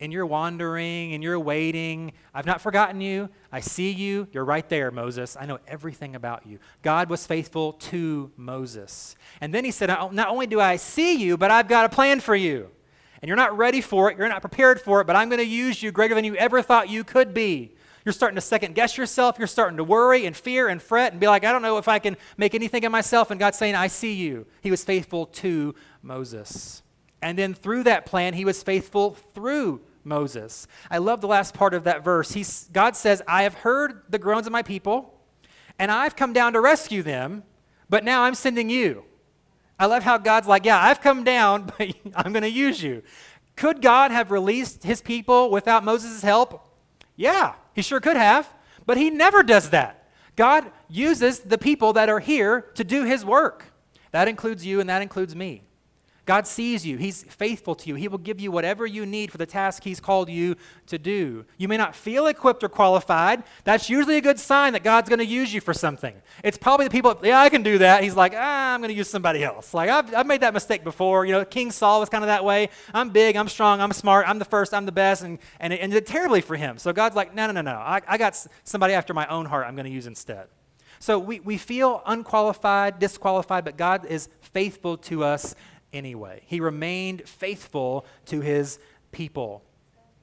In 0.00 0.12
your 0.12 0.26
wandering, 0.26 1.10
in 1.10 1.22
your 1.22 1.40
waiting, 1.40 2.12
I've 2.32 2.46
not 2.46 2.60
forgotten 2.60 3.00
you. 3.00 3.30
I 3.50 3.60
see 3.60 3.90
you. 3.90 4.28
You're 4.30 4.44
right 4.44 4.68
there, 4.68 4.92
Moses. 4.92 5.36
I 5.38 5.44
know 5.44 5.58
everything 5.66 6.14
about 6.14 6.46
you. 6.46 6.60
God 6.82 7.10
was 7.10 7.26
faithful 7.26 7.72
to 7.72 8.30
Moses. 8.36 9.16
And 9.40 9.52
then 9.52 9.64
he 9.64 9.72
said, 9.72 9.88
Not 9.88 10.28
only 10.28 10.46
do 10.46 10.60
I 10.60 10.76
see 10.76 11.14
you, 11.14 11.36
but 11.36 11.50
I've 11.50 11.66
got 11.66 11.84
a 11.84 11.88
plan 11.88 12.20
for 12.20 12.36
you. 12.36 12.70
And 13.20 13.28
you're 13.28 13.36
not 13.36 13.56
ready 13.56 13.80
for 13.80 14.10
it, 14.10 14.18
you're 14.18 14.28
not 14.28 14.40
prepared 14.40 14.80
for 14.80 15.00
it, 15.00 15.06
but 15.06 15.16
I'm 15.16 15.28
going 15.28 15.40
to 15.40 15.46
use 15.46 15.82
you 15.82 15.90
greater 15.90 16.14
than 16.14 16.24
you 16.24 16.36
ever 16.36 16.62
thought 16.62 16.88
you 16.88 17.04
could 17.04 17.34
be. 17.34 17.74
You're 18.04 18.12
starting 18.12 18.36
to 18.36 18.40
second 18.40 18.74
guess 18.74 18.96
yourself. 18.96 19.36
You're 19.38 19.46
starting 19.46 19.76
to 19.76 19.84
worry 19.84 20.24
and 20.24 20.34
fear 20.36 20.68
and 20.68 20.80
fret 20.80 21.12
and 21.12 21.20
be 21.20 21.26
like, 21.26 21.44
I 21.44 21.52
don't 21.52 21.62
know 21.62 21.78
if 21.78 21.88
I 21.88 21.98
can 21.98 22.16
make 22.36 22.54
anything 22.54 22.84
of 22.84 22.92
myself. 22.92 23.30
And 23.30 23.38
God's 23.38 23.58
saying, 23.58 23.74
I 23.74 23.88
see 23.88 24.14
you. 24.14 24.46
He 24.62 24.70
was 24.70 24.84
faithful 24.84 25.26
to 25.26 25.74
Moses. 26.00 26.82
And 27.20 27.36
then 27.38 27.52
through 27.52 27.82
that 27.82 28.06
plan, 28.06 28.34
he 28.34 28.44
was 28.44 28.62
faithful 28.62 29.16
through 29.34 29.82
Moses. 30.04 30.66
I 30.90 30.98
love 30.98 31.20
the 31.20 31.26
last 31.26 31.54
part 31.54 31.74
of 31.74 31.84
that 31.84 32.02
verse. 32.02 32.32
He's, 32.32 32.68
God 32.72 32.96
says, 32.96 33.20
I 33.28 33.42
have 33.42 33.54
heard 33.54 34.02
the 34.08 34.18
groans 34.18 34.46
of 34.46 34.52
my 34.52 34.62
people, 34.62 35.14
and 35.78 35.90
I've 35.90 36.16
come 36.16 36.32
down 36.32 36.54
to 36.54 36.60
rescue 36.60 37.02
them, 37.02 37.42
but 37.90 38.04
now 38.04 38.22
I'm 38.22 38.34
sending 38.34 38.70
you. 38.70 39.04
I 39.78 39.86
love 39.86 40.02
how 40.02 40.18
God's 40.18 40.48
like, 40.48 40.64
Yeah, 40.64 40.82
I've 40.82 41.00
come 41.00 41.24
down, 41.24 41.72
but 41.78 41.90
I'm 42.14 42.32
going 42.32 42.42
to 42.42 42.50
use 42.50 42.82
you. 42.82 43.02
Could 43.56 43.82
God 43.82 44.10
have 44.10 44.30
released 44.30 44.84
his 44.84 45.00
people 45.00 45.50
without 45.50 45.84
Moses' 45.84 46.22
help? 46.22 46.64
Yeah, 47.16 47.54
he 47.74 47.82
sure 47.82 48.00
could 48.00 48.16
have, 48.16 48.52
but 48.86 48.96
he 48.96 49.10
never 49.10 49.42
does 49.42 49.70
that. 49.70 50.08
God 50.36 50.70
uses 50.88 51.40
the 51.40 51.58
people 51.58 51.92
that 51.94 52.08
are 52.08 52.20
here 52.20 52.60
to 52.74 52.84
do 52.84 53.04
his 53.04 53.24
work. 53.24 53.72
That 54.12 54.28
includes 54.28 54.64
you 54.64 54.78
and 54.78 54.88
that 54.88 55.02
includes 55.02 55.34
me. 55.34 55.67
God 56.28 56.46
sees 56.46 56.84
you. 56.84 56.98
He's 56.98 57.22
faithful 57.22 57.74
to 57.76 57.88
you. 57.88 57.94
He 57.94 58.06
will 58.06 58.18
give 58.18 58.38
you 58.38 58.52
whatever 58.52 58.84
you 58.84 59.06
need 59.06 59.32
for 59.32 59.38
the 59.38 59.46
task 59.46 59.82
He's 59.82 59.98
called 59.98 60.28
you 60.28 60.56
to 60.88 60.98
do. 60.98 61.46
You 61.56 61.68
may 61.68 61.78
not 61.78 61.96
feel 61.96 62.26
equipped 62.26 62.62
or 62.62 62.68
qualified. 62.68 63.44
That's 63.64 63.88
usually 63.88 64.18
a 64.18 64.20
good 64.20 64.38
sign 64.38 64.74
that 64.74 64.84
God's 64.84 65.08
going 65.08 65.20
to 65.20 65.24
use 65.24 65.54
you 65.54 65.62
for 65.62 65.72
something. 65.72 66.14
It's 66.44 66.58
probably 66.58 66.84
the 66.84 66.90
people, 66.90 67.18
yeah, 67.22 67.40
I 67.40 67.48
can 67.48 67.62
do 67.62 67.78
that. 67.78 68.02
He's 68.02 68.14
like, 68.14 68.34
ah, 68.36 68.74
I'm 68.74 68.80
going 68.80 68.90
to 68.90 68.94
use 68.94 69.08
somebody 69.08 69.42
else. 69.42 69.72
Like, 69.72 69.88
I've, 69.88 70.14
I've 70.14 70.26
made 70.26 70.42
that 70.42 70.52
mistake 70.52 70.84
before. 70.84 71.24
You 71.24 71.32
know, 71.32 71.46
King 71.46 71.70
Saul 71.70 72.00
was 72.00 72.10
kind 72.10 72.22
of 72.22 72.28
that 72.28 72.44
way. 72.44 72.68
I'm 72.92 73.08
big, 73.08 73.34
I'm 73.34 73.48
strong, 73.48 73.80
I'm 73.80 73.92
smart, 73.92 74.28
I'm 74.28 74.38
the 74.38 74.44
first, 74.44 74.74
I'm 74.74 74.84
the 74.84 74.92
best. 74.92 75.22
And, 75.22 75.38
and 75.60 75.72
it 75.72 75.78
ended 75.78 76.06
terribly 76.06 76.42
for 76.42 76.56
him. 76.56 76.76
So 76.76 76.92
God's 76.92 77.16
like, 77.16 77.34
no, 77.34 77.46
no, 77.46 77.52
no, 77.52 77.62
no. 77.62 77.78
I, 77.78 78.02
I 78.06 78.18
got 78.18 78.38
somebody 78.64 78.92
after 78.92 79.14
my 79.14 79.26
own 79.28 79.46
heart 79.46 79.66
I'm 79.66 79.76
going 79.76 79.86
to 79.86 79.90
use 79.90 80.06
instead. 80.06 80.48
So 81.00 81.18
we, 81.18 81.40
we 81.40 81.56
feel 81.56 82.02
unqualified, 82.04 82.98
disqualified, 82.98 83.64
but 83.64 83.78
God 83.78 84.04
is 84.04 84.28
faithful 84.42 84.98
to 84.98 85.24
us 85.24 85.54
anyway. 85.92 86.42
He 86.46 86.60
remained 86.60 87.28
faithful 87.28 88.06
to 88.26 88.40
his 88.40 88.78
people. 89.12 89.62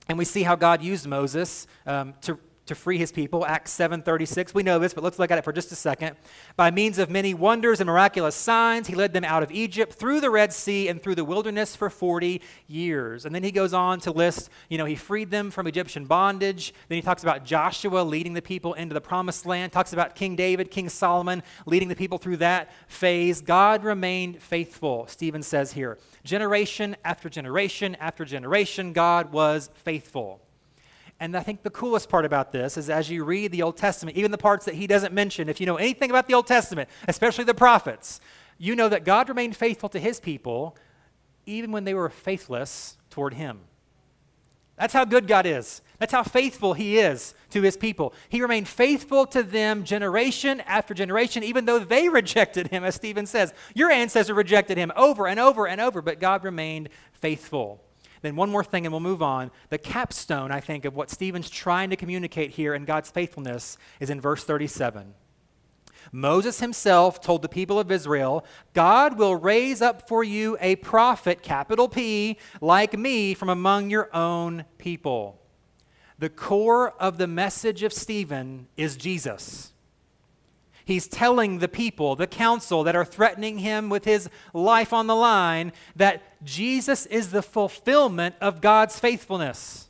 And 0.08 0.18
we 0.18 0.26
see 0.26 0.44
how 0.44 0.56
God 0.56 0.84
used 0.84 1.08
Moses 1.08 1.68
um, 1.86 2.14
to 2.22 2.40
to 2.66 2.76
free 2.76 2.98
his 2.98 3.12
people 3.12 3.46
acts 3.46 3.76
7.36 3.78 4.54
we 4.54 4.64
know 4.64 4.80
this 4.80 4.94
but 4.94 5.04
let's 5.04 5.20
look 5.20 5.32
at 5.32 5.38
it 5.38 5.44
for 5.44 5.54
just 5.54 5.72
a 5.72 5.76
second. 5.76 6.16
By 6.56 6.72
means 6.72 6.98
of 6.98 7.10
many 7.10 7.34
wonders 7.34 7.80
and 7.80 7.88
miraculous 7.88 8.36
signs 8.36 8.88
he 8.88 8.96
led 8.96 9.14
them 9.14 9.24
out 9.24 9.44
of 9.44 9.52
egypt 9.52 9.94
through 9.94 10.22
the 10.22 10.30
red 10.30 10.54
sea 10.54 10.88
and 10.88 11.02
through 11.02 11.16
the 11.16 11.26
wilderness 11.26 11.76
for 11.76 11.90
40 11.90 12.42
years. 12.68 13.26
And 13.26 13.34
then 13.34 13.44
he 13.44 13.52
goes 13.52 13.74
on 13.74 14.00
to 14.02 14.12
list 14.12 14.50
you 14.70 14.78
know 14.78 14.86
he 14.86 14.96
freed 14.96 15.32
them 15.32 15.52
from 15.52 15.68
egyptian 15.68 16.06
bondage. 16.06 16.74
Then 16.88 16.98
he 16.98 17.02
talks 17.02 17.24
about 17.24 17.46
joshua 17.46 18.02
leading 18.02 18.34
the 18.34 18.42
people 18.42 18.74
into 18.74 18.94
the 18.94 19.02
promised 19.02 19.46
land 19.46 19.72
talks 19.72 19.94
about 19.94 20.16
king 20.16 20.36
david 20.36 20.72
king 20.72 20.90
solomon 20.90 21.44
leading 21.66 21.90
the 21.90 21.96
people 21.96 22.18
through 22.18 22.38
that 22.38 22.72
phase. 22.88 23.42
God 23.42 23.84
remained 23.84 24.42
faithful 24.42 25.08
stephen 25.08 25.44
says 25.44 25.74
here. 25.74 25.98
Generation 26.24 26.96
after 27.04 27.30
generation 27.30 27.96
after 28.00 28.26
generation 28.26 28.94
god 28.94 29.32
was 29.32 29.70
faithful 29.76 30.45
and 31.26 31.36
I 31.36 31.42
think 31.42 31.64
the 31.64 31.72
coolest 31.72 32.08
part 32.08 32.24
about 32.24 32.52
this 32.52 32.78
is 32.78 32.88
as 32.88 33.10
you 33.10 33.24
read 33.24 33.52
the 33.52 33.64
Old 33.64 33.78
Testament, 33.78 34.16
even 34.16 34.30
the 34.30 34.38
parts 34.38 34.66
that 34.66 34.76
he 34.76 34.86
doesn't 34.86 35.12
mention, 35.12 35.50
if 35.50 35.60
you 35.60 35.66
know 35.66 35.78
anything 35.78 36.12
about 36.12 36.28
the 36.28 36.36
Old 36.36 36.46
Testament, 36.46 36.88
especially 37.08 37.44
the 37.44 37.56
prophets, 37.56 38.22
you 38.60 38.76
know 38.76 38.88
that 38.88 39.04
God 39.04 39.28
remained 39.28 39.56
faithful 39.56 39.90
to 39.90 40.00
his 40.00 40.20
people 40.20 40.78
even 41.48 41.72
when 41.72 41.84
they 41.84 41.96
were 41.96 42.10
faithless 42.10 42.98
toward 43.10 43.34
him. 43.34 43.62
That's 44.78 44.94
how 44.94 45.06
good 45.06 45.28
God 45.28 45.46
is. 45.46 45.82
That's 46.00 46.12
how 46.12 46.24
faithful 46.24 46.74
he 46.74 47.00
is 47.00 47.34
to 47.52 47.62
his 47.62 47.78
people. 47.78 48.14
He 48.30 48.42
remained 48.42 48.68
faithful 48.68 49.26
to 49.28 49.42
them 49.42 49.84
generation 49.84 50.62
after 50.62 50.94
generation, 50.94 51.44
even 51.44 51.66
though 51.66 51.80
they 51.80 52.08
rejected 52.22 52.68
him, 52.68 52.84
as 52.84 52.96
Stephen 52.96 53.26
says. 53.26 53.54
Your 53.74 53.90
ancestors 53.90 54.36
rejected 54.36 54.78
him 54.78 54.92
over 54.96 55.28
and 55.28 55.40
over 55.40 55.68
and 55.68 55.82
over, 55.82 56.02
but 56.02 56.20
God 56.20 56.44
remained 56.44 56.90
faithful. 57.14 57.85
Then, 58.26 58.36
one 58.36 58.50
more 58.50 58.64
thing, 58.64 58.88
and 58.88 58.92
we'll 58.92 59.02
move 59.02 59.22
on. 59.22 59.52
The 59.70 59.78
capstone, 59.78 60.52
I 60.52 60.60
think, 60.60 60.84
of 60.84 60.96
what 60.96 61.12
Stephen's 61.12 61.48
trying 61.48 61.92
to 61.92 61.96
communicate 61.96 62.50
here 62.50 62.74
in 62.74 62.84
God's 62.84 63.12
faithfulness 63.12 63.78
is 64.00 64.10
in 64.10 64.20
verse 64.20 64.44
37. 64.44 65.14
Moses 66.12 66.60
himself 66.60 67.22
told 67.22 67.44
the 67.44 67.48
people 67.48 67.78
of 67.78 67.92
Israel, 67.92 68.44
God 68.74 69.20
will 69.20 69.36
raise 69.36 69.80
up 69.80 70.08
for 70.08 70.24
you 70.24 70.58
a 70.60 70.76
prophet, 70.78 71.44
capital 71.44 71.88
P, 71.88 72.40
like 72.62 72.98
me 72.98 73.36
from 73.36 73.50
among 73.50 73.92
your 73.92 74.10
own 74.12 74.66
people. 74.80 75.40
The 76.18 76.30
core 76.30 76.94
of 76.94 77.20
the 77.20 77.28
message 77.28 77.84
of 77.84 77.94
Stephen 77.94 78.66
is 78.76 78.98
Jesus. 78.98 79.72
He's 80.86 81.08
telling 81.08 81.58
the 81.58 81.68
people, 81.68 82.16
the 82.16 82.28
council 82.28 82.84
that 82.84 82.96
are 82.96 83.04
threatening 83.04 83.58
him 83.58 83.90
with 83.90 84.06
his 84.06 84.30
life 84.54 84.94
on 84.94 85.08
the 85.08 85.16
line, 85.16 85.74
that 85.96 86.22
Jesus 86.44 87.08
is 87.08 87.32
the 87.32 87.42
fulfillment 87.42 88.36
of 88.40 88.62
God's 88.62 89.00
faithfulness. 89.00 89.90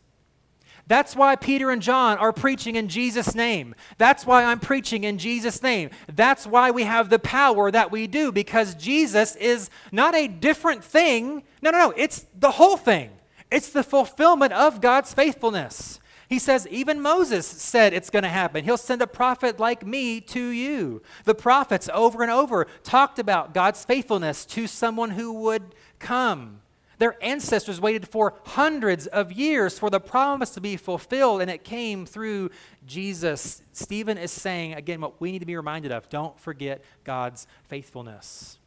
That's 0.87 1.15
why 1.15 1.35
Peter 1.35 1.71
and 1.71 1.81
John 1.81 2.17
are 2.19 2.31
preaching 2.31 2.75
in 2.75 2.87
Jesus' 2.87 3.33
name. 3.33 3.73
That's 3.97 4.25
why 4.25 4.43
I'm 4.43 4.59
preaching 4.59 5.03
in 5.03 5.17
Jesus' 5.17 5.63
name. 5.63 5.89
That's 6.13 6.45
why 6.45 6.71
we 6.71 6.83
have 6.83 7.09
the 7.09 7.19
power 7.19 7.71
that 7.71 7.91
we 7.91 8.07
do, 8.07 8.31
because 8.31 8.75
Jesus 8.75 9.35
is 9.35 9.69
not 9.91 10.15
a 10.15 10.27
different 10.27 10.83
thing. 10.83 11.43
No, 11.61 11.71
no, 11.71 11.89
no. 11.89 11.93
It's 11.97 12.25
the 12.39 12.51
whole 12.51 12.77
thing. 12.77 13.09
It's 13.51 13.69
the 13.69 13.83
fulfillment 13.83 14.53
of 14.53 14.79
God's 14.79 15.13
faithfulness. 15.13 15.99
He 16.27 16.39
says, 16.39 16.67
even 16.69 17.01
Moses 17.01 17.45
said 17.45 17.93
it's 17.93 18.09
going 18.09 18.23
to 18.23 18.29
happen. 18.29 18.63
He'll 18.63 18.77
send 18.77 19.01
a 19.01 19.07
prophet 19.07 19.59
like 19.59 19.85
me 19.85 20.19
to 20.21 20.47
you. 20.47 21.01
The 21.23 21.35
prophets 21.35 21.89
over 21.93 22.23
and 22.23 22.31
over 22.31 22.65
talked 22.83 23.19
about 23.19 23.53
God's 23.53 23.85
faithfulness 23.85 24.45
to 24.47 24.65
someone 24.67 25.11
who 25.11 25.33
would 25.33 25.75
come. 25.99 26.61
Their 26.97 27.21
ancestors 27.23 27.81
waited 27.81 28.07
for 28.07 28.35
hundreds 28.45 29.05
of 29.05 29.31
years 29.31 29.77
for 29.77 29.89
the 29.89 29.99
promise 29.99 30.51
to 30.51 30.61
be 30.61 30.77
fulfilled, 30.77 31.41
and 31.41 31.51
it 31.51 31.63
came 31.63 32.05
through 32.05 32.51
Jesus. 32.85 33.61
Stephen 33.73 34.17
is 34.17 34.31
saying, 34.31 34.73
again, 34.73 35.01
what 35.01 35.19
we 35.19 35.31
need 35.31 35.39
to 35.39 35.45
be 35.45 35.57
reminded 35.57 35.91
of 35.91 36.09
don't 36.09 36.39
forget 36.39 36.81
God's 37.03 37.47
faithfulness. 37.67 38.59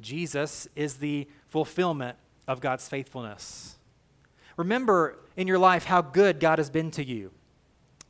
Jesus 0.00 0.68
is 0.74 0.96
the 0.96 1.28
fulfillment 1.46 2.18
of 2.48 2.60
God's 2.60 2.88
faithfulness. 2.88 3.75
Remember 4.56 5.18
in 5.36 5.46
your 5.46 5.58
life 5.58 5.84
how 5.84 6.02
good 6.02 6.40
God 6.40 6.58
has 6.58 6.70
been 6.70 6.90
to 6.92 7.04
you. 7.04 7.30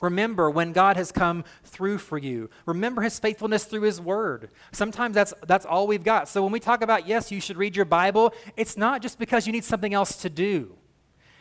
Remember 0.00 0.50
when 0.50 0.72
God 0.72 0.96
has 0.96 1.10
come 1.10 1.44
through 1.64 1.98
for 1.98 2.18
you. 2.18 2.50
Remember 2.66 3.00
his 3.00 3.18
faithfulness 3.18 3.64
through 3.64 3.82
his 3.82 4.00
word. 4.00 4.50
Sometimes 4.70 5.14
that's, 5.14 5.32
that's 5.46 5.64
all 5.64 5.86
we've 5.86 6.04
got. 6.04 6.28
So 6.28 6.42
when 6.42 6.52
we 6.52 6.60
talk 6.60 6.82
about, 6.82 7.08
yes, 7.08 7.32
you 7.32 7.40
should 7.40 7.56
read 7.56 7.74
your 7.74 7.86
Bible, 7.86 8.34
it's 8.56 8.76
not 8.76 9.00
just 9.00 9.18
because 9.18 9.46
you 9.46 9.52
need 9.52 9.64
something 9.64 9.94
else 9.94 10.16
to 10.18 10.28
do. 10.28 10.76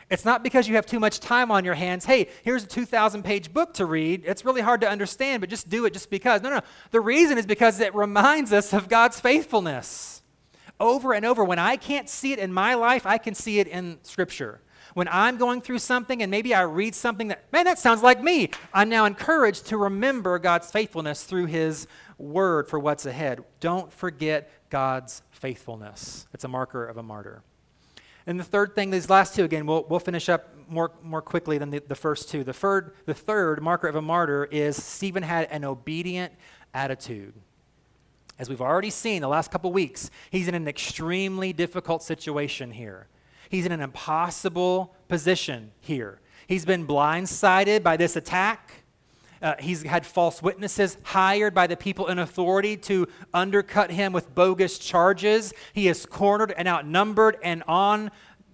It's 0.10 0.24
not 0.24 0.44
because 0.44 0.68
you 0.68 0.76
have 0.76 0.86
too 0.86 1.00
much 1.00 1.20
time 1.20 1.52
on 1.52 1.66
your 1.66 1.74
hands. 1.74 2.06
Hey, 2.06 2.30
here's 2.44 2.64
a 2.64 2.68
2,000 2.68 3.24
page 3.24 3.52
book 3.52 3.74
to 3.74 3.86
read. 3.86 4.24
It's 4.26 4.46
really 4.46 4.62
hard 4.62 4.82
to 4.82 4.90
understand, 4.90 5.42
but 5.42 5.50
just 5.50 5.68
do 5.68 5.86
it 5.86 5.94
just 5.94 6.10
because. 6.10 6.42
No, 6.42 6.50
no, 6.50 6.56
no. 6.58 6.62
The 6.92 7.02
reason 7.02 7.38
is 7.38 7.46
because 7.46 7.80
it 7.80 7.94
reminds 7.96 8.54
us 8.54 8.72
of 8.72 8.88
God's 8.88 9.20
faithfulness. 9.20 10.22
Over 10.80 11.14
and 11.14 11.26
over. 11.26 11.44
When 11.44 11.60
I 11.60 11.76
can't 11.76 12.08
see 12.08 12.34
it 12.34 12.40
in 12.40 12.54
my 12.54 12.76
life, 12.76 13.06
I 13.06 13.18
can 13.18 13.34
see 13.34 13.60
it 13.60 13.68
in 13.68 13.98
Scripture 14.04 14.62
when 14.96 15.10
I'm 15.10 15.38
going 15.38 15.62
through 15.62 15.80
something 15.80 16.24
and 16.24 16.32
maybe 16.32 16.56
I 16.56 16.62
read 16.62 16.96
something 16.96 17.28
that, 17.28 17.44
man, 17.52 17.66
that 17.66 17.78
sounds 17.78 18.02
like 18.02 18.24
me, 18.24 18.50
I'm 18.74 18.88
now 18.88 19.04
encouraged 19.04 19.68
to 19.68 19.78
remember 19.78 20.40
God's 20.40 20.72
faithfulness 20.72 21.26
through 21.26 21.48
His 21.48 21.86
word 22.18 22.70
for 22.70 22.80
what's 22.80 23.06
ahead. 23.06 23.44
Don't 23.60 23.92
forget 23.92 24.50
God's 24.70 25.22
faithfulness. 25.32 26.28
It's 26.34 26.46
a 26.46 26.48
marker 26.48 26.86
of 26.86 26.96
a 26.96 27.04
martyr. 27.04 27.44
And 28.26 28.40
the 28.40 28.46
third 28.46 28.74
thing, 28.74 28.90
these 28.90 29.10
last 29.10 29.36
two, 29.36 29.44
again, 29.44 29.66
we'll, 29.66 29.86
we'll 29.90 30.00
finish 30.00 30.30
up 30.30 30.56
more, 30.70 30.94
more 31.04 31.22
quickly 31.22 31.58
than 31.58 31.72
the, 31.72 31.80
the 31.86 31.94
first 31.94 32.30
two. 32.30 32.46
The 32.46 32.54
third, 32.54 32.96
the 33.06 33.14
third 33.14 33.62
marker 33.62 33.90
of 33.90 33.98
a 33.98 34.02
martyr 34.02 34.46
is 34.46 34.82
Stephen 34.82 35.24
had 35.24 35.50
an 35.52 35.66
obedient 35.66 36.32
attitude. 36.74 37.34
As 38.40 38.50
we've 38.50 38.62
already 38.62 38.92
seen 38.92 39.22
the 39.22 39.28
last 39.28 39.52
couple 39.52 39.74
weeks, 39.74 40.10
he's 40.30 40.48
in 40.48 40.56
an 40.56 40.70
extremely 40.70 41.52
difficult 41.52 42.02
situation 42.02 42.72
here. 42.72 43.10
He's 43.50 43.66
in 43.66 43.72
an 43.72 43.82
impossible 43.82 44.96
position 45.08 45.72
here. 45.80 46.20
He's 46.48 46.66
been 46.66 46.86
blindsided 46.86 47.84
by 47.84 47.98
this 47.98 48.16
attack. 48.16 48.84
Uh, 49.42 49.56
he's 49.60 49.84
had 49.84 50.06
false 50.06 50.42
witnesses 50.42 50.98
hired 51.04 51.54
by 51.54 51.68
the 51.68 51.78
people 51.78 52.08
in 52.08 52.20
authority 52.20 52.78
to 52.78 53.08
undercut 53.34 53.92
him 53.92 54.14
with 54.14 54.34
bogus 54.34 54.80
charges. 54.80 55.54
He 55.74 55.88
is 55.88 56.06
cornered 56.06 56.54
and 56.56 56.68
outnumbered 56.68 57.38
and 57.44 57.64
on, 57.68 58.12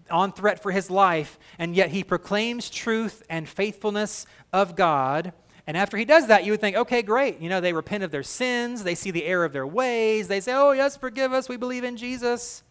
on 0.10 0.34
threat 0.34 0.62
for 0.62 0.72
his 0.72 0.90
life, 0.90 1.40
and 1.60 1.76
yet 1.76 1.90
he 1.92 2.04
proclaims 2.04 2.70
truth 2.70 3.24
and 3.30 3.48
faithfulness 3.48 4.26
of 4.52 4.76
God. 4.76 5.34
And 5.68 5.78
after 5.78 5.96
he 5.96 6.06
does 6.06 6.28
that, 6.28 6.44
you 6.44 6.52
would 6.52 6.62
think, 6.62 6.76
okay, 6.76 7.02
great. 7.04 7.40
You 7.40 7.48
know, 7.48 7.62
they 7.62 7.74
repent 7.74 8.04
of 8.04 8.12
their 8.12 8.24
sins, 8.24 8.84
they 8.84 8.96
see 8.96 9.12
the 9.12 9.26
error 9.26 9.46
of 9.46 9.54
their 9.54 9.68
ways, 9.68 10.28
they 10.28 10.42
say, 10.42 10.54
oh, 10.54 10.72
yes, 10.72 10.98
forgive 10.98 11.32
us, 11.32 11.48
we 11.48 11.58
believe 11.58 11.84
in 11.84 11.96
Jesus. 11.96 12.64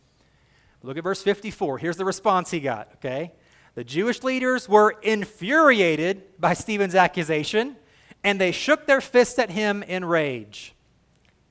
Look 0.83 0.97
at 0.97 1.05
verse 1.05 1.23
54. 1.23 1.79
Here's 1.79 1.97
the 1.97 2.05
response 2.05 2.51
he 2.51 2.61
got, 2.61 2.89
okay? 2.97 3.33
The 3.75 3.85
Jewish 3.85 4.23
leaders 4.23 4.69
were 4.69 4.97
infuriated 5.03 6.41
by 6.41 6.55
Stephen's 6.55 6.95
accusation, 6.95 7.77
and 8.25 8.41
they 8.41 8.53
shook 8.53 8.87
their 8.87 9.01
fists 9.01 9.39
at 9.39 9.51
him 9.51 9.83
in 9.83 10.05
rage. 10.05 10.75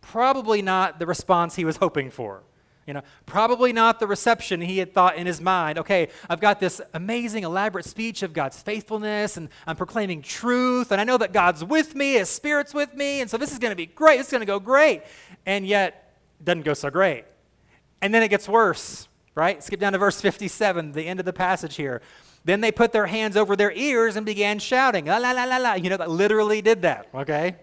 Probably 0.02 0.62
not 0.62 1.00
the 1.00 1.06
response 1.06 1.56
he 1.56 1.66
was 1.66 1.78
hoping 1.78 2.10
for. 2.10 2.44
You 2.88 2.94
know, 2.96 3.04
probably 3.28 3.72
not 3.72 4.00
the 4.00 4.08
reception 4.08 4.62
he 4.62 4.80
had 4.80 4.96
thought 4.96 5.16
in 5.16 5.28
his 5.28 5.40
mind. 5.40 5.78
Okay, 5.78 6.08
I've 6.28 6.40
got 6.40 6.60
this 6.60 6.82
amazing, 6.96 7.44
elaborate 7.44 7.86
speech 7.86 8.24
of 8.24 8.34
God's 8.34 8.60
faithfulness, 8.60 9.38
and 9.38 9.50
I'm 9.68 9.76
proclaiming 9.76 10.24
truth, 10.24 10.92
and 10.92 11.00
I 11.00 11.04
know 11.04 11.18
that 11.18 11.32
God's 11.32 11.64
with 11.64 11.94
me, 11.94 12.14
His 12.14 12.30
Spirit's 12.30 12.74
with 12.74 12.96
me, 12.96 13.22
and 13.22 13.30
so 13.30 13.38
this 13.38 13.52
is 13.52 13.60
going 13.60 13.70
to 13.70 13.76
be 13.76 13.86
great. 13.86 14.20
Is 14.20 14.32
going 14.32 14.42
to 14.42 14.48
go 14.48 14.60
great. 14.60 15.04
And 15.46 15.68
yet, 15.68 16.16
it 16.40 16.46
doesn't 16.46 16.64
go 16.64 16.74
so 16.74 16.90
great. 16.90 17.26
And 18.02 18.14
then 18.14 18.24
it 18.24 18.30
gets 18.30 18.50
worse, 18.50 19.09
right? 19.36 19.64
Skip 19.64 19.80
down 19.80 19.94
to 19.94 20.00
verse 20.00 20.22
57, 20.22 20.92
the 20.94 21.08
end 21.08 21.20
of 21.20 21.26
the 21.26 21.34
passage 21.34 21.76
here. 21.76 22.02
Then 22.46 22.62
they 22.62 22.72
put 22.72 22.92
their 22.92 23.08
hands 23.08 23.36
over 23.36 23.56
their 23.56 23.72
ears 23.72 24.16
and 24.16 24.26
began 24.26 24.60
shouting, 24.60 25.06
la 25.06 25.18
la 25.18 25.32
la 25.32 25.44
la 25.44 25.58
la. 25.58 25.74
You 25.74 25.90
know, 25.90 25.98
that 25.98 26.10
literally 26.10 26.62
did 26.62 26.82
that, 26.84 27.08
okay? 27.14 27.56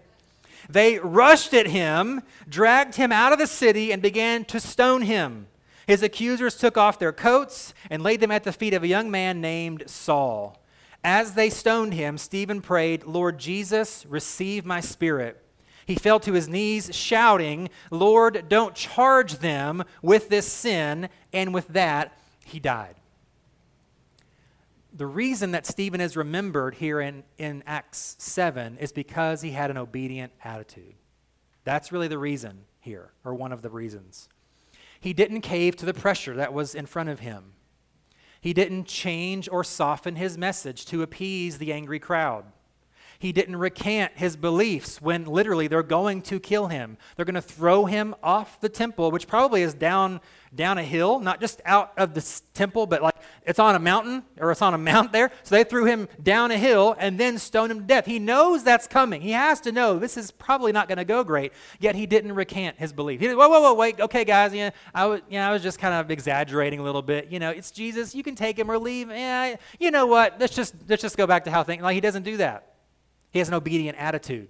They 0.69 0.99
rushed 0.99 1.53
at 1.53 1.67
him, 1.67 2.21
dragged 2.47 2.95
him 2.95 3.11
out 3.11 3.33
of 3.33 3.39
the 3.39 3.47
city, 3.47 3.91
and 3.91 4.01
began 4.01 4.45
to 4.45 4.59
stone 4.59 5.03
him. 5.03 5.47
His 5.87 6.03
accusers 6.03 6.57
took 6.57 6.77
off 6.77 6.99
their 6.99 7.13
coats 7.13 7.73
and 7.89 8.03
laid 8.03 8.19
them 8.19 8.31
at 8.31 8.43
the 8.43 8.51
feet 8.51 8.73
of 8.73 8.83
a 8.83 8.87
young 8.87 9.09
man 9.09 9.39
named 9.39 9.83
Saul. 9.87 10.61
As 11.03 11.33
they 11.33 11.49
stoned 11.49 11.93
him, 11.93 12.17
Stephen 12.17 12.61
prayed, 12.61 13.05
Lord 13.05 13.37
Jesus, 13.37 14.05
receive 14.07 14.65
my 14.65 14.81
spirit. 14.81 15.41
He 15.87 15.95
fell 15.95 16.19
to 16.19 16.33
his 16.33 16.47
knees, 16.47 16.93
shouting, 16.93 17.69
Lord, 17.89 18.45
don't 18.47 18.75
charge 18.75 19.39
them 19.39 19.83
with 20.03 20.29
this 20.29 20.45
sin. 20.45 21.09
And 21.33 21.53
with 21.53 21.69
that, 21.69 22.15
he 22.45 22.59
died 22.59 22.97
the 24.97 25.05
reason 25.05 25.51
that 25.51 25.67
Stephen 25.67 26.01
is 26.01 26.17
remembered 26.17 26.75
here 26.75 26.99
in, 26.99 27.23
in 27.37 27.63
Acts 27.67 28.15
7 28.17 28.77
is 28.79 28.91
because 28.91 29.41
he 29.41 29.51
had 29.51 29.69
an 29.69 29.77
obedient 29.77 30.33
attitude. 30.43 30.95
That's 31.63 31.91
really 31.91 32.07
the 32.07 32.17
reason 32.17 32.65
here, 32.79 33.11
or 33.23 33.35
one 33.35 33.51
of 33.51 33.61
the 33.61 33.69
reasons. 33.69 34.27
He 34.99 35.13
didn't 35.13 35.41
cave 35.41 35.75
to 35.77 35.85
the 35.85 35.93
pressure 35.93 36.35
that 36.35 36.51
was 36.51 36.73
in 36.73 36.87
front 36.87 37.09
of 37.09 37.19
him. 37.19 37.53
He 38.41 38.53
didn't 38.53 38.85
change 38.85 39.47
or 39.51 39.63
soften 39.63 40.15
his 40.15 40.37
message 40.37 40.85
to 40.87 41.03
appease 41.03 41.59
the 41.59 41.71
angry 41.71 41.99
crowd. 41.99 42.45
He 43.19 43.31
didn't 43.31 43.55
recant 43.55 44.13
his 44.15 44.35
beliefs 44.35 45.01
when 45.01 45.25
literally 45.25 45.67
they're 45.67 45.83
going 45.83 46.21
to 46.23 46.39
kill 46.39 46.67
him. 46.67 46.97
They're 47.15 47.25
going 47.25 47.35
to 47.35 47.41
throw 47.41 47.85
him 47.85 48.15
off 48.21 48.59
the 48.61 48.69
temple, 48.69 49.11
which 49.11 49.27
probably 49.27 49.61
is 49.61 49.73
down 49.73 50.21
down 50.55 50.77
a 50.77 50.83
hill, 50.83 51.19
not 51.19 51.39
just 51.39 51.61
out 51.65 51.93
of 51.97 52.13
the 52.13 52.41
temple, 52.53 52.87
but 52.87 53.01
like 53.01 53.15
it's 53.43 53.59
on 53.59 53.75
a 53.75 53.79
mountain 53.79 54.23
or 54.39 54.51
it's 54.51 54.61
on 54.61 54.73
a 54.73 54.77
mount 54.87 55.11
there. 55.11 55.31
So 55.43 55.55
they 55.55 55.63
threw 55.63 55.85
him 55.85 56.07
down 56.21 56.51
a 56.51 56.57
hill 56.57 56.95
and 56.97 57.19
then 57.19 57.37
stoned 57.37 57.71
him 57.71 57.79
to 57.79 57.85
death. 57.85 58.05
He 58.05 58.19
knows 58.19 58.63
that's 58.63 58.87
coming. 58.87 59.21
He 59.21 59.31
has 59.31 59.61
to 59.61 59.71
know 59.71 59.99
this 59.99 60.17
is 60.17 60.31
probably 60.31 60.71
not 60.71 60.87
going 60.87 60.97
to 60.97 61.05
go 61.05 61.23
great. 61.23 61.53
Yet 61.79 61.95
he 61.95 62.05
didn't 62.05 62.33
recant 62.33 62.77
his 62.77 62.93
belief. 62.93 63.19
He, 63.19 63.27
whoa, 63.27 63.47
whoa, 63.47 63.61
whoa, 63.61 63.73
wait, 63.73 63.99
okay, 63.99 64.25
guys, 64.25 64.53
yeah, 64.53 64.71
I 64.93 65.05
was, 65.05 65.21
yeah, 65.29 65.47
I 65.47 65.53
was 65.53 65.63
just 65.63 65.79
kind 65.79 65.93
of 65.93 66.11
exaggerating 66.11 66.79
a 66.79 66.83
little 66.83 67.01
bit. 67.01 67.31
You 67.31 67.39
know, 67.39 67.51
it's 67.51 67.71
Jesus. 67.71 68.15
You 68.15 68.23
can 68.23 68.35
take 68.35 68.57
him 68.57 68.69
or 68.69 68.77
leave. 68.77 69.09
Yeah, 69.09 69.55
you 69.79 69.91
know 69.91 70.05
what? 70.07 70.39
Let's 70.39 70.55
just 70.55 70.75
let's 70.87 71.01
just 71.01 71.17
go 71.17 71.27
back 71.27 71.45
to 71.45 71.51
how 71.51 71.63
things. 71.63 71.83
Like 71.83 71.95
he 71.95 72.01
doesn't 72.01 72.23
do 72.23 72.37
that. 72.37 72.76
He 73.31 73.39
has 73.39 73.47
an 73.47 73.53
obedient 73.53 73.97
attitude. 73.97 74.49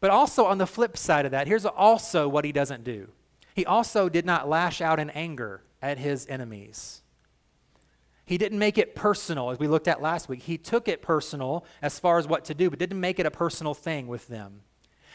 But 0.00 0.10
also 0.10 0.46
on 0.46 0.58
the 0.58 0.66
flip 0.66 0.96
side 0.96 1.24
of 1.24 1.30
that, 1.32 1.46
here's 1.46 1.66
also 1.66 2.28
what 2.28 2.44
he 2.44 2.52
doesn't 2.52 2.84
do. 2.84 3.08
He 3.54 3.66
also 3.66 4.08
did 4.08 4.24
not 4.24 4.48
lash 4.48 4.80
out 4.80 4.98
in 4.98 5.10
anger 5.10 5.62
at 5.82 5.98
his 5.98 6.26
enemies. 6.28 7.02
He 8.24 8.38
didn't 8.38 8.60
make 8.60 8.78
it 8.78 8.94
personal, 8.94 9.50
as 9.50 9.58
we 9.58 9.66
looked 9.66 9.88
at 9.88 10.00
last 10.00 10.28
week. 10.28 10.42
He 10.42 10.56
took 10.56 10.86
it 10.86 11.02
personal 11.02 11.64
as 11.82 11.98
far 11.98 12.18
as 12.18 12.28
what 12.28 12.44
to 12.44 12.54
do, 12.54 12.70
but 12.70 12.78
didn't 12.78 13.00
make 13.00 13.18
it 13.18 13.26
a 13.26 13.30
personal 13.30 13.74
thing 13.74 14.06
with 14.06 14.28
them. 14.28 14.60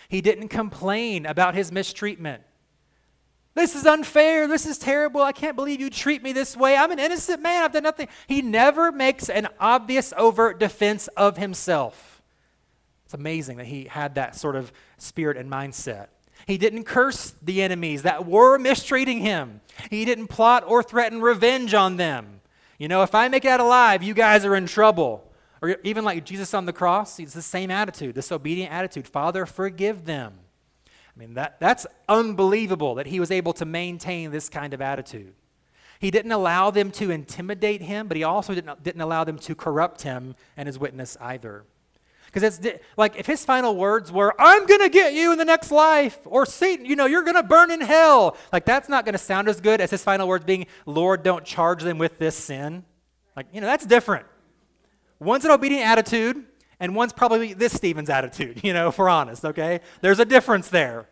He 0.09 0.21
didn't 0.21 0.49
complain 0.49 1.25
about 1.25 1.55
his 1.55 1.71
mistreatment. 1.71 2.43
This 3.53 3.73
is 3.73 3.85
unfair. 3.85 4.47
This 4.47 4.65
is 4.65 4.77
terrible. 4.77 5.21
I 5.21 5.31
can't 5.31 5.55
believe 5.55 5.79
you 5.79 5.89
treat 5.89 6.21
me 6.21 6.33
this 6.33 6.57
way. 6.57 6.75
I'm 6.75 6.91
an 6.91 6.99
innocent 6.99 7.41
man. 7.41 7.63
I've 7.63 7.71
done 7.71 7.83
nothing. 7.83 8.09
He 8.27 8.41
never 8.41 8.91
makes 8.91 9.29
an 9.29 9.47
obvious, 9.61 10.13
overt 10.17 10.59
defense 10.59 11.07
of 11.15 11.37
himself. 11.37 12.14
Amazing 13.15 13.57
that 13.57 13.67
he 13.67 13.85
had 13.85 14.15
that 14.15 14.35
sort 14.35 14.57
of 14.57 14.73
spirit 14.97 15.37
and 15.37 15.49
mindset. 15.49 16.07
He 16.45 16.57
didn't 16.57 16.83
curse 16.83 17.33
the 17.41 17.61
enemies 17.61 18.03
that 18.03 18.25
were 18.25 18.57
mistreating 18.57 19.19
him. 19.19 19.61
He 19.89 20.03
didn't 20.03 20.27
plot 20.27 20.65
or 20.67 20.83
threaten 20.83 21.21
revenge 21.21 21.73
on 21.73 21.95
them. 21.95 22.41
You 22.77 22.89
know, 22.89 23.03
if 23.03 23.15
I 23.15 23.29
make 23.29 23.45
it 23.45 23.47
out 23.47 23.61
alive, 23.61 24.03
you 24.03 24.13
guys 24.13 24.43
are 24.43 24.55
in 24.55 24.67
trouble. 24.67 25.31
Or 25.61 25.77
even 25.83 26.03
like 26.03 26.25
Jesus 26.25 26.53
on 26.53 26.65
the 26.65 26.73
cross, 26.73 27.19
it's 27.19 27.33
the 27.33 27.41
same 27.41 27.71
attitude, 27.71 28.15
this 28.15 28.33
obedient 28.33 28.73
attitude. 28.73 29.07
Father, 29.07 29.45
forgive 29.45 30.03
them. 30.03 30.33
I 30.85 31.19
mean, 31.19 31.35
that, 31.35 31.57
that's 31.61 31.87
unbelievable 32.09 32.95
that 32.95 33.07
he 33.07 33.21
was 33.21 33.31
able 33.31 33.53
to 33.53 33.65
maintain 33.65 34.31
this 34.31 34.49
kind 34.49 34.73
of 34.73 34.81
attitude. 34.81 35.33
He 35.99 36.11
didn't 36.11 36.33
allow 36.33 36.69
them 36.71 36.91
to 36.91 37.09
intimidate 37.09 37.81
him, 37.81 38.09
but 38.09 38.17
he 38.17 38.23
also 38.23 38.53
didn't, 38.53 38.83
didn't 38.83 39.01
allow 39.01 39.23
them 39.23 39.39
to 39.39 39.55
corrupt 39.55 40.01
him 40.01 40.35
and 40.57 40.67
his 40.67 40.77
witness 40.77 41.15
either. 41.21 41.63
Because 42.35 42.59
it's 42.59 42.79
like 42.97 43.15
if 43.15 43.25
his 43.25 43.45
final 43.45 43.77
words 43.77 44.11
were, 44.11 44.35
I'm 44.37 44.65
going 44.65 44.81
to 44.81 44.89
get 44.89 45.13
you 45.13 45.31
in 45.31 45.37
the 45.37 45.45
next 45.45 45.71
life, 45.71 46.19
or 46.25 46.45
Satan, 46.45 46.85
you 46.85 46.97
know, 46.97 47.05
you're 47.05 47.23
going 47.23 47.37
to 47.37 47.43
burn 47.43 47.71
in 47.71 47.79
hell. 47.79 48.35
Like 48.51 48.65
that's 48.65 48.89
not 48.89 49.05
going 49.05 49.13
to 49.13 49.19
sound 49.19 49.47
as 49.47 49.61
good 49.61 49.79
as 49.79 49.89
his 49.89 50.03
final 50.03 50.27
words 50.27 50.43
being, 50.43 50.65
Lord, 50.85 51.23
don't 51.23 51.45
charge 51.45 51.81
them 51.81 51.97
with 51.97 52.19
this 52.19 52.35
sin. 52.35 52.83
Like, 53.37 53.47
you 53.53 53.61
know, 53.61 53.67
that's 53.67 53.85
different. 53.85 54.25
One's 55.17 55.45
an 55.45 55.51
obedient 55.51 55.87
attitude, 55.87 56.43
and 56.81 56.93
one's 56.93 57.13
probably 57.13 57.53
this 57.53 57.71
Stephen's 57.71 58.09
attitude, 58.09 58.59
you 58.65 58.73
know, 58.73 58.89
if 58.89 58.97
we're 58.97 59.07
honest, 59.07 59.45
okay? 59.45 59.79
There's 60.01 60.19
a 60.19 60.25
difference 60.25 60.67
there. 60.67 61.07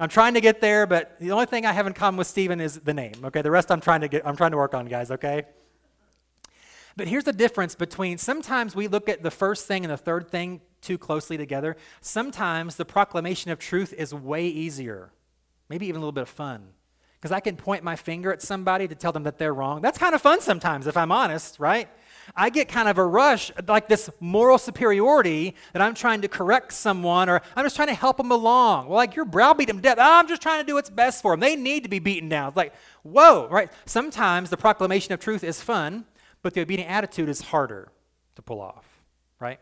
I'm 0.00 0.08
trying 0.08 0.34
to 0.34 0.40
get 0.40 0.60
there, 0.60 0.84
but 0.84 1.16
the 1.20 1.30
only 1.30 1.46
thing 1.46 1.64
I 1.64 1.72
have 1.72 1.86
in 1.86 1.92
common 1.92 2.18
with 2.18 2.26
Stephen 2.26 2.60
is 2.60 2.80
the 2.80 2.92
name, 2.92 3.14
okay? 3.26 3.40
The 3.40 3.52
rest 3.52 3.70
I'm 3.70 3.80
trying 3.80 4.00
to 4.00 4.08
get, 4.08 4.26
I'm 4.26 4.36
trying 4.36 4.50
to 4.50 4.56
work 4.56 4.74
on, 4.74 4.86
guys, 4.86 5.12
okay? 5.12 5.44
But 6.96 7.08
here's 7.08 7.24
the 7.24 7.32
difference 7.32 7.74
between 7.74 8.16
sometimes 8.16 8.74
we 8.74 8.88
look 8.88 9.08
at 9.08 9.22
the 9.22 9.30
first 9.30 9.66
thing 9.66 9.84
and 9.84 9.92
the 9.92 9.98
third 9.98 10.30
thing 10.30 10.62
too 10.80 10.96
closely 10.96 11.36
together. 11.36 11.76
Sometimes 12.00 12.76
the 12.76 12.86
proclamation 12.86 13.50
of 13.50 13.58
truth 13.58 13.92
is 13.92 14.14
way 14.14 14.46
easier, 14.46 15.12
maybe 15.68 15.86
even 15.86 15.96
a 15.96 16.00
little 16.00 16.12
bit 16.12 16.22
of 16.22 16.28
fun. 16.28 16.68
Because 17.20 17.32
I 17.32 17.40
can 17.40 17.56
point 17.56 17.82
my 17.82 17.96
finger 17.96 18.32
at 18.32 18.40
somebody 18.40 18.88
to 18.88 18.94
tell 18.94 19.12
them 19.12 19.24
that 19.24 19.36
they're 19.36 19.52
wrong. 19.52 19.82
That's 19.82 19.98
kind 19.98 20.14
of 20.14 20.22
fun 20.22 20.40
sometimes, 20.40 20.86
if 20.86 20.96
I'm 20.96 21.10
honest, 21.10 21.58
right? 21.58 21.88
I 22.34 22.50
get 22.50 22.68
kind 22.68 22.88
of 22.88 22.98
a 22.98 23.04
rush, 23.04 23.52
like 23.66 23.88
this 23.88 24.10
moral 24.20 24.58
superiority 24.58 25.54
that 25.72 25.82
I'm 25.82 25.94
trying 25.94 26.22
to 26.22 26.28
correct 26.28 26.72
someone 26.72 27.28
or 27.28 27.40
I'm 27.54 27.64
just 27.64 27.76
trying 27.76 27.88
to 27.88 27.94
help 27.94 28.16
them 28.16 28.30
along. 28.30 28.88
Well, 28.88 28.96
like 28.96 29.16
you're 29.16 29.24
browbeat 29.24 29.68
them 29.68 29.76
to 29.76 29.82
death. 29.82 29.98
I'm 30.00 30.28
just 30.28 30.42
trying 30.42 30.60
to 30.62 30.66
do 30.66 30.74
what's 30.74 30.90
best 30.90 31.22
for 31.22 31.32
them. 31.32 31.40
They 31.40 31.56
need 31.56 31.82
to 31.84 31.88
be 31.88 31.98
beaten 31.98 32.28
down. 32.28 32.48
It's 32.48 32.56
like, 32.56 32.74
whoa, 33.02 33.48
right? 33.48 33.70
Sometimes 33.84 34.50
the 34.50 34.56
proclamation 34.56 35.12
of 35.12 35.20
truth 35.20 35.44
is 35.44 35.60
fun, 35.60 36.04
but 36.42 36.54
the 36.54 36.60
obedient 36.60 36.90
attitude 36.90 37.28
is 37.28 37.40
harder 37.40 37.92
to 38.36 38.42
pull 38.42 38.60
off, 38.60 38.86
right? 39.40 39.60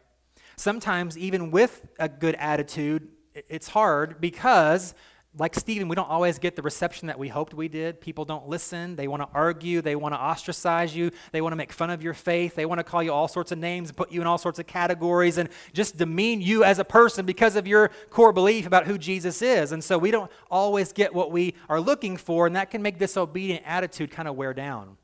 Sometimes, 0.57 1.19
even 1.19 1.51
with 1.51 1.87
a 1.99 2.09
good 2.09 2.35
attitude, 2.37 3.09
it's 3.35 3.69
hard 3.69 4.21
because, 4.21 4.95
like 5.37 5.57
Stephen, 5.57 5.89
we 5.89 5.97
don't 5.97 6.09
always 6.09 6.39
get 6.39 6.55
the 6.55 6.63
reception 6.63 7.09
that 7.09 7.19
we 7.19 7.29
hoped 7.29 7.55
we 7.55 7.67
did. 7.67 8.01
People 8.01 8.25
don't 8.25 8.49
listen. 8.49 8.95
They 8.95 9.09
want 9.09 9.23
to 9.23 9.29
argue. 9.35 9.81
They 9.81 9.97
want 9.97 10.15
to 10.15 10.21
ostracize 10.21 10.95
you. 10.95 11.11
They 11.33 11.41
want 11.41 11.51
to 11.51 11.57
make 11.57 11.73
fun 11.73 11.91
of 11.91 12.05
your 12.05 12.15
faith. 12.15 12.55
They 12.55 12.67
want 12.67 12.79
to 12.79 12.85
call 12.85 13.03
you 13.03 13.13
all 13.13 13.27
sorts 13.27 13.51
of 13.51 13.59
names, 13.59 13.89
and 13.89 13.97
put 13.97 14.13
you 14.13 14.21
in 14.21 14.29
all 14.29 14.39
sorts 14.39 14.61
of 14.61 14.69
categories, 14.69 15.39
and 15.39 15.49
just 15.73 15.97
demean 15.97 16.41
you 16.41 16.63
as 16.63 16.79
a 16.79 16.85
person 16.85 17.27
because 17.27 17.57
of 17.57 17.67
your 17.67 17.91
core 18.11 18.33
belief 18.33 18.65
about 18.65 18.87
who 18.87 18.97
Jesus 18.97 19.43
is. 19.43 19.73
And 19.73 19.83
so 19.83 19.99
we 19.99 20.13
don't 20.13 20.31
always 20.51 20.93
get 20.93 21.13
what 21.13 21.33
we 21.33 21.55
are 21.69 21.81
looking 21.81 22.17
for, 22.17 22.47
and 22.47 22.55
that 22.55 22.71
can 22.71 22.83
make 22.83 23.01
this 23.01 23.17
obedient 23.17 23.65
attitude 23.67 24.13
kind 24.13 24.29
of 24.29 24.37
wear 24.37 24.55
down. 24.55 24.97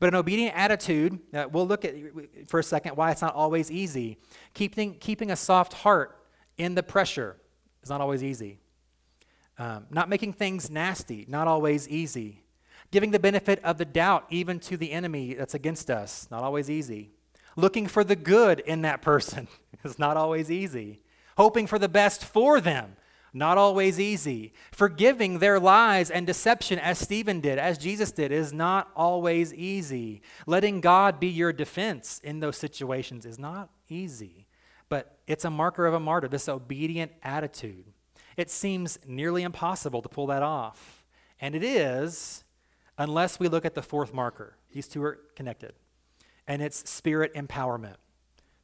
But 0.00 0.08
an 0.08 0.14
obedient 0.14 0.56
attitude, 0.56 1.18
uh, 1.34 1.46
we'll 1.50 1.66
look 1.66 1.84
at 1.84 1.94
for 2.46 2.60
a 2.60 2.62
second 2.62 2.96
why 2.96 3.10
it's 3.10 3.22
not 3.22 3.34
always 3.34 3.70
easy. 3.70 4.18
Keeping, 4.54 4.94
keeping 4.94 5.30
a 5.30 5.36
soft 5.36 5.72
heart 5.72 6.24
in 6.56 6.74
the 6.74 6.82
pressure 6.82 7.36
is 7.82 7.90
not 7.90 8.00
always 8.00 8.22
easy. 8.22 8.58
Um, 9.58 9.86
not 9.90 10.08
making 10.08 10.34
things 10.34 10.70
nasty, 10.70 11.24
not 11.28 11.48
always 11.48 11.88
easy. 11.88 12.44
Giving 12.92 13.10
the 13.10 13.18
benefit 13.18 13.62
of 13.64 13.76
the 13.76 13.84
doubt 13.84 14.24
even 14.30 14.60
to 14.60 14.76
the 14.76 14.92
enemy 14.92 15.34
that's 15.34 15.54
against 15.54 15.90
us, 15.90 16.28
not 16.30 16.42
always 16.42 16.70
easy. 16.70 17.10
Looking 17.56 17.88
for 17.88 18.04
the 18.04 18.16
good 18.16 18.60
in 18.60 18.82
that 18.82 19.02
person 19.02 19.48
is 19.84 19.98
not 19.98 20.16
always 20.16 20.48
easy. 20.50 21.00
Hoping 21.36 21.66
for 21.66 21.78
the 21.78 21.88
best 21.88 22.24
for 22.24 22.60
them 22.60 22.96
not 23.32 23.58
always 23.58 24.00
easy. 24.00 24.52
Forgiving 24.72 25.38
their 25.38 25.60
lies 25.60 26.10
and 26.10 26.26
deception, 26.26 26.78
as 26.78 26.98
Stephen 26.98 27.40
did, 27.40 27.58
as 27.58 27.78
Jesus 27.78 28.12
did, 28.12 28.32
is 28.32 28.52
not 28.52 28.90
always 28.96 29.52
easy. 29.54 30.22
Letting 30.46 30.80
God 30.80 31.20
be 31.20 31.28
your 31.28 31.52
defense 31.52 32.20
in 32.24 32.40
those 32.40 32.56
situations 32.56 33.26
is 33.26 33.38
not 33.38 33.70
easy. 33.88 34.46
But 34.88 35.18
it's 35.26 35.44
a 35.44 35.50
marker 35.50 35.86
of 35.86 35.94
a 35.94 36.00
martyr, 36.00 36.28
this 36.28 36.48
obedient 36.48 37.12
attitude. 37.22 37.84
It 38.36 38.50
seems 38.50 38.98
nearly 39.06 39.42
impossible 39.42 40.00
to 40.02 40.08
pull 40.08 40.28
that 40.28 40.42
off. 40.42 41.04
And 41.40 41.54
it 41.54 41.62
is 41.62 42.44
unless 42.96 43.38
we 43.38 43.48
look 43.48 43.64
at 43.64 43.74
the 43.74 43.82
fourth 43.82 44.12
marker. 44.12 44.56
These 44.72 44.88
two 44.88 45.02
are 45.02 45.18
connected, 45.34 45.72
and 46.46 46.60
it's 46.60 46.88
spirit 46.90 47.32
empowerment. 47.34 47.96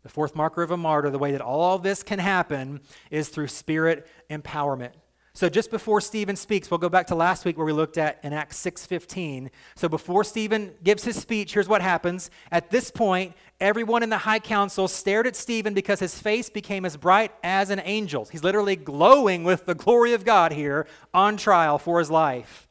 The 0.05 0.11
fourth 0.11 0.37
marker 0.37 0.63
of 0.63 0.71
a 0.71 0.77
martyr, 0.77 1.11
the 1.11 1.19
way 1.19 1.33
that 1.33 1.41
all 1.41 1.79
this 1.79 2.03
can 2.03 2.19
happen 2.19 2.81
is 3.11 3.31
through 3.31 3.49
spirit 3.49 4.07
empowerment. 4.31 4.93
So 5.37 5.49
just 5.49 5.73
before 5.73 6.01
Stephen 6.01 6.37
speaks, 6.37 6.71
we'll 6.71 6.79
go 6.79 6.89
back 6.89 7.09
to 7.09 7.17
last 7.17 7.45
week 7.45 7.57
where 7.57 7.67
we 7.67 7.73
looked 7.73 7.99
at 7.99 8.21
in 8.23 8.33
Acts 8.33 8.57
6:15. 8.57 9.51
So 9.75 9.89
before 9.89 10.23
Stephen 10.23 10.75
gives 10.85 11.03
his 11.03 11.21
speech, 11.21 11.55
here's 11.55 11.69
what 11.69 11.83
happens. 11.83 12.31
At 12.53 12.71
this 12.71 12.93
point, 12.93 13.35
everyone 13.61 14.05
in 14.05 14.11
the 14.11 14.19
high 14.19 14.39
council 14.39 14.87
stared 14.87 15.27
at 15.27 15.35
Stephen 15.35 15.75
because 15.75 15.99
his 15.99 16.17
face 16.17 16.49
became 16.51 16.85
as 16.85 16.97
bright 16.97 17.33
as 17.43 17.71
an 17.71 17.81
angel's. 17.81 18.31
He's 18.31 18.45
literally 18.45 18.77
glowing 18.77 19.43
with 19.43 19.67
the 19.67 19.75
glory 19.75 20.13
of 20.13 20.25
God 20.25 20.53
here 20.53 20.87
on 21.13 21.37
trial 21.37 21.79
for 21.79 21.99
his 21.99 22.13
life. 22.13 22.69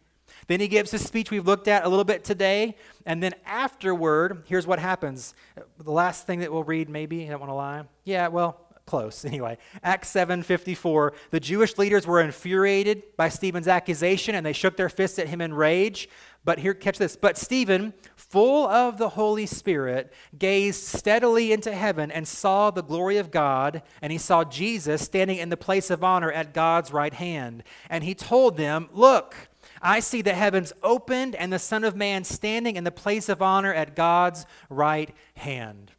Then 0.48 0.60
he 0.60 0.68
gives 0.68 0.92
his 0.92 1.04
speech 1.04 1.32
we've 1.32 1.46
looked 1.46 1.68
at 1.68 1.86
a 1.86 1.90
little 1.90 2.06
bit 2.06 2.24
today, 2.24 2.76
and 3.06 3.22
then 3.22 3.34
afterward, 3.46 4.44
here's 4.48 4.68
what 4.68 4.80
happens. 4.80 5.34
The 5.78 5.92
last 5.92 6.26
thing 6.26 6.40
that 6.40 6.52
we'll 6.52 6.64
read 6.64 6.90
maybe, 6.90 7.26
I 7.26 7.30
don't 7.30 7.40
want 7.40 7.50
to 7.50 7.56
lie. 7.56 7.84
Yeah, 8.04 8.28
well, 8.28 8.64
close 8.86 9.24
anyway 9.26 9.58
acts 9.82 10.14
7.54 10.14 11.12
the 11.32 11.40
jewish 11.40 11.78
leaders 11.78 12.06
were 12.06 12.22
infuriated 12.22 13.04
by 13.16 13.30
stephen's 13.30 13.68
accusation 13.68 14.36
and 14.36 14.46
they 14.46 14.54
shook 14.54 14.78
their 14.78 14.90
fists 14.90 15.20
at 15.20 15.28
him 15.28 15.42
in 15.42 15.54
rage 15.54 16.10
but 16.44 16.60
here 16.60 16.74
catch 16.74 16.98
this 16.98 17.16
but 17.16 17.38
stephen 17.38 17.94
full 18.16 18.68
of 18.68 18.98
the 18.98 19.10
holy 19.10 19.46
spirit 19.46 20.12
gazed 20.38 20.84
steadily 20.84 21.54
into 21.54 21.74
heaven 21.74 22.12
and 22.12 22.28
saw 22.28 22.72
the 22.72 22.84
glory 22.84 23.18
of 23.18 23.32
god 23.32 23.82
and 24.02 24.12
he 24.12 24.18
saw 24.18 24.44
jesus 24.44 25.02
standing 25.02 25.38
in 25.38 25.50
the 25.50 25.58
place 25.58 25.90
of 25.90 26.04
honor 26.04 26.32
at 26.32 26.54
god's 26.54 26.92
right 26.92 27.14
hand 27.14 27.64
and 27.90 28.04
he 28.04 28.14
told 28.14 28.58
them 28.58 28.90
look 28.92 29.48
I 29.84 30.00
see 30.00 30.22
the 30.22 30.34
heavens 30.34 30.72
opened 30.82 31.36
and 31.36 31.52
the 31.52 31.60
Son 31.60 31.84
of 31.84 31.96
Man 31.96 32.24
standing 32.24 32.78
in 32.78 32.86
the 32.86 32.92
place 32.92 33.28
of 33.28 33.42
honor 33.42 33.74
at 33.74 33.96
God's 33.96 34.46
right 34.70 35.14
hand. 35.36 35.92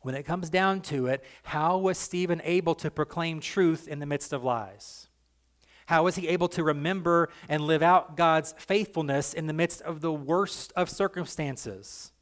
When 0.00 0.14
it 0.14 0.22
comes 0.22 0.48
down 0.48 0.80
to 0.82 1.06
it, 1.06 1.22
how 1.42 1.76
was 1.76 1.98
Stephen 1.98 2.40
able 2.44 2.74
to 2.76 2.90
proclaim 2.90 3.40
truth 3.40 3.86
in 3.86 3.98
the 3.98 4.06
midst 4.06 4.32
of 4.32 4.42
lies? 4.42 5.08
How 5.86 6.04
was 6.04 6.16
he 6.16 6.28
able 6.28 6.48
to 6.48 6.64
remember 6.64 7.28
and 7.48 7.62
live 7.62 7.82
out 7.82 8.16
God's 8.16 8.54
faithfulness 8.56 9.34
in 9.34 9.46
the 9.46 9.52
midst 9.52 9.82
of 9.82 10.00
the 10.00 10.12
worst 10.12 10.72
of 10.74 10.88
circumstances? 10.88 12.12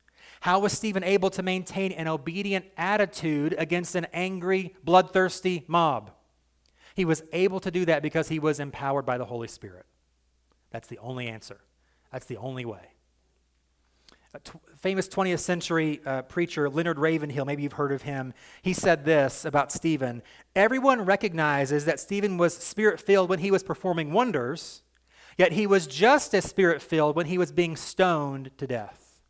How 0.40 0.58
was 0.58 0.72
Stephen 0.72 1.04
able 1.04 1.30
to 1.30 1.42
maintain 1.42 1.92
an 1.92 2.08
obedient 2.08 2.64
attitude 2.76 3.54
against 3.56 3.94
an 3.94 4.06
angry, 4.12 4.74
bloodthirsty 4.82 5.64
mob? 5.68 6.10
He 6.94 7.04
was 7.04 7.22
able 7.32 7.60
to 7.60 7.70
do 7.70 7.84
that 7.84 8.02
because 8.02 8.28
he 8.28 8.38
was 8.38 8.58
empowered 8.58 9.06
by 9.06 9.18
the 9.18 9.26
Holy 9.26 9.48
Spirit. 9.48 9.86
That's 10.70 10.88
the 10.88 10.98
only 10.98 11.28
answer. 11.28 11.60
That's 12.10 12.26
the 12.26 12.36
only 12.36 12.64
way 12.64 12.90
famous 14.76 15.08
20th 15.08 15.40
century 15.40 16.00
uh, 16.04 16.22
preacher 16.22 16.68
Leonard 16.68 16.98
Ravenhill, 16.98 17.44
maybe 17.44 17.62
you've 17.62 17.74
heard 17.74 17.92
of 17.92 18.02
him, 18.02 18.34
he 18.62 18.72
said 18.72 19.04
this 19.04 19.44
about 19.44 19.72
Stephen 19.72 20.22
Everyone 20.54 21.04
recognizes 21.04 21.84
that 21.84 22.00
Stephen 22.00 22.38
was 22.38 22.54
spirit 22.54 23.00
filled 23.00 23.28
when 23.28 23.40
he 23.40 23.50
was 23.50 23.62
performing 23.62 24.12
wonders, 24.12 24.82
yet 25.36 25.52
he 25.52 25.66
was 25.66 25.86
just 25.86 26.34
as 26.34 26.44
spirit 26.44 26.80
filled 26.80 27.16
when 27.16 27.26
he 27.26 27.38
was 27.38 27.52
being 27.52 27.76
stoned 27.76 28.50
to 28.58 28.66
death. 28.66 29.20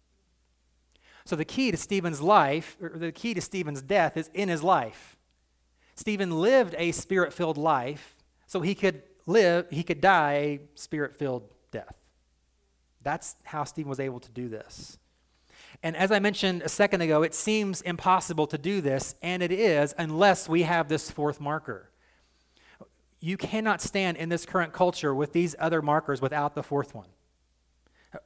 So 1.25 1.35
the 1.35 1.45
key 1.45 1.73
to 1.73 1.77
Stephen's 1.77 2.21
life, 2.21 2.77
or 2.81 2.91
the 2.91 3.11
key 3.11 3.35
to 3.35 3.41
Stephen's 3.41 3.83
death, 3.83 4.17
is 4.17 4.31
in 4.33 4.49
his 4.49 4.63
life. 4.63 5.17
Stephen 5.97 6.41
lived 6.41 6.75
a 6.79 6.93
spirit 6.93 7.33
filled 7.33 7.57
life 7.57 8.15
so 8.47 8.61
he 8.61 8.75
could 8.75 9.03
live, 9.27 9.67
he 9.71 9.83
could 9.83 10.01
die 10.01 10.33
a 10.33 10.61
spirit 10.75 11.17
filled 11.17 11.53
death. 11.71 11.95
That's 13.03 13.37
how 13.45 13.65
Stephen 13.65 13.91
was 13.91 14.01
able 14.01 14.21
to 14.21 14.31
do 14.31 14.49
this. 14.49 14.99
And 15.83 15.97
as 15.97 16.11
I 16.11 16.19
mentioned 16.19 16.63
a 16.63 16.69
second 16.69 17.03
ago, 17.03 17.23
it 17.23 17.35
seems 17.35 17.83
impossible 17.83 18.47
to 18.49 18.59
do 18.59 18.81
this, 18.81 19.15
and 19.23 19.43
it 19.43 19.53
is 19.53 19.95
unless 19.99 20.49
we 20.49 20.63
have 20.63 20.89
this 20.89 21.11
fourth 21.11 21.41
marker. 21.41 21.91
You 23.21 23.37
cannot 23.37 23.83
stand 23.83 24.17
in 24.17 24.29
this 24.29 24.47
current 24.47 24.73
culture 24.73 25.15
with 25.15 25.33
these 25.33 25.55
other 25.59 25.83
markers 25.83 26.21
without 26.21 26.55
the 26.55 26.63
fourth 26.63 26.95
one. 26.95 27.09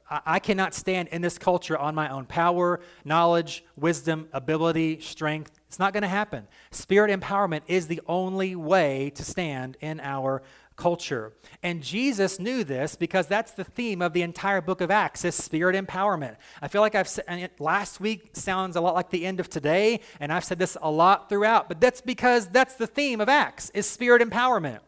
I 0.09 0.39
cannot 0.39 0.73
stand 0.73 1.09
in 1.09 1.21
this 1.21 1.37
culture 1.37 1.77
on 1.77 1.95
my 1.95 2.09
own 2.09 2.25
power, 2.25 2.79
knowledge, 3.03 3.65
wisdom, 3.75 4.29
ability, 4.31 5.01
strength. 5.01 5.59
It's 5.67 5.79
not 5.79 5.91
going 5.91 6.03
to 6.03 6.09
happen. 6.09 6.47
Spirit 6.71 7.17
empowerment 7.17 7.61
is 7.67 7.87
the 7.87 8.01
only 8.07 8.55
way 8.55 9.11
to 9.15 9.23
stand 9.23 9.77
in 9.81 9.99
our 9.99 10.43
culture. 10.81 11.31
And 11.61 11.83
Jesus 11.83 12.39
knew 12.39 12.63
this 12.63 12.95
because 12.95 13.27
that's 13.27 13.51
the 13.51 13.63
theme 13.63 14.01
of 14.01 14.13
the 14.13 14.23
entire 14.23 14.61
book 14.61 14.81
of 14.81 14.89
Acts 14.89 15.23
is 15.23 15.35
spirit 15.35 15.75
empowerment. 15.75 16.37
I 16.59 16.67
feel 16.67 16.81
like 16.81 16.95
I've 16.95 17.07
said 17.07 17.51
last 17.59 17.99
week 17.99 18.31
sounds 18.33 18.75
a 18.75 18.81
lot 18.81 18.95
like 18.95 19.11
the 19.11 19.23
end 19.23 19.39
of 19.39 19.47
today, 19.47 19.99
and 20.19 20.33
I've 20.33 20.43
said 20.43 20.57
this 20.57 20.75
a 20.81 20.89
lot 20.89 21.29
throughout, 21.29 21.67
but 21.67 21.79
that's 21.79 22.01
because 22.01 22.47
that's 22.47 22.73
the 22.73 22.87
theme 22.87 23.21
of 23.21 23.29
Acts 23.29 23.69
is 23.75 23.85
spirit 23.85 24.23
empowerment. 24.27 24.79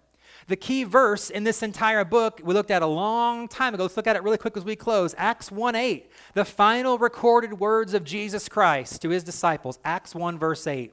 The 0.48 0.56
key 0.56 0.84
verse 0.84 1.30
in 1.30 1.44
this 1.44 1.62
entire 1.62 2.04
book 2.04 2.42
we 2.44 2.56
looked 2.56 2.72
at 2.72 2.82
a 2.82 2.88
long 2.88 3.48
time 3.48 3.76
ago. 3.76 3.84
Let's 3.84 3.96
look 3.96 4.08
at 4.08 4.16
it 4.16 4.24
really 4.24 4.40
quick 4.40 4.58
as 4.58 4.66
we 4.66 4.76
close. 4.76 5.14
Acts 5.16 5.52
1 5.52 5.76
8, 5.76 6.12
the 6.34 6.44
final 6.44 6.98
recorded 6.98 7.60
words 7.60 7.94
of 7.94 8.04
Jesus 8.04 8.50
Christ 8.50 9.00
to 9.04 9.10
his 9.10 9.24
disciples. 9.24 9.78
Acts 9.86 10.16
1, 10.16 10.40
verse 10.40 10.66
8. 10.66 10.92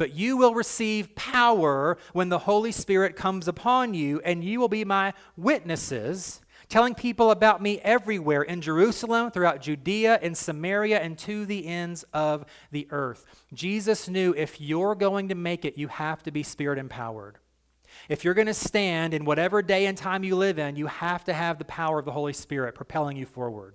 But 0.00 0.14
you 0.14 0.38
will 0.38 0.54
receive 0.54 1.14
power 1.14 1.98
when 2.14 2.30
the 2.30 2.38
Holy 2.38 2.72
Spirit 2.72 3.16
comes 3.16 3.46
upon 3.46 3.92
you, 3.92 4.18
and 4.24 4.42
you 4.42 4.58
will 4.58 4.66
be 4.70 4.82
my 4.82 5.12
witnesses, 5.36 6.40
telling 6.70 6.94
people 6.94 7.30
about 7.30 7.60
me 7.60 7.80
everywhere 7.80 8.40
in 8.40 8.62
Jerusalem, 8.62 9.30
throughout 9.30 9.60
Judea, 9.60 10.18
in 10.22 10.34
Samaria, 10.34 11.00
and 11.00 11.18
to 11.18 11.44
the 11.44 11.66
ends 11.66 12.06
of 12.14 12.46
the 12.70 12.88
earth. 12.88 13.26
Jesus 13.52 14.08
knew 14.08 14.32
if 14.38 14.58
you're 14.58 14.94
going 14.94 15.28
to 15.28 15.34
make 15.34 15.66
it, 15.66 15.76
you 15.76 15.88
have 15.88 16.22
to 16.22 16.30
be 16.30 16.42
spirit 16.42 16.78
empowered. 16.78 17.36
If 18.08 18.24
you're 18.24 18.32
going 18.32 18.46
to 18.46 18.54
stand 18.54 19.12
in 19.12 19.26
whatever 19.26 19.60
day 19.60 19.84
and 19.84 19.98
time 19.98 20.24
you 20.24 20.34
live 20.34 20.58
in, 20.58 20.76
you 20.76 20.86
have 20.86 21.24
to 21.24 21.34
have 21.34 21.58
the 21.58 21.66
power 21.66 21.98
of 21.98 22.06
the 22.06 22.12
Holy 22.12 22.32
Spirit 22.32 22.74
propelling 22.74 23.18
you 23.18 23.26
forward. 23.26 23.74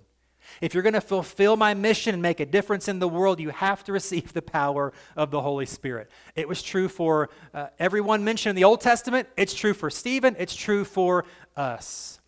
If 0.60 0.74
you're 0.74 0.82
going 0.82 0.94
to 0.94 1.00
fulfill 1.00 1.56
my 1.56 1.74
mission 1.74 2.14
and 2.14 2.22
make 2.22 2.40
a 2.40 2.46
difference 2.46 2.88
in 2.88 2.98
the 2.98 3.08
world, 3.08 3.40
you 3.40 3.50
have 3.50 3.84
to 3.84 3.92
receive 3.92 4.32
the 4.32 4.42
power 4.42 4.92
of 5.16 5.30
the 5.30 5.40
Holy 5.40 5.66
Spirit. 5.66 6.10
It 6.34 6.48
was 6.48 6.62
true 6.62 6.88
for 6.88 7.30
uh, 7.52 7.68
everyone 7.78 8.24
mentioned 8.24 8.50
in 8.50 8.56
the 8.56 8.64
Old 8.64 8.80
Testament. 8.80 9.28
It's 9.36 9.54
true 9.54 9.74
for 9.74 9.90
Stephen. 9.90 10.36
It's 10.38 10.54
true 10.54 10.84
for 10.84 11.24
us. 11.56 12.20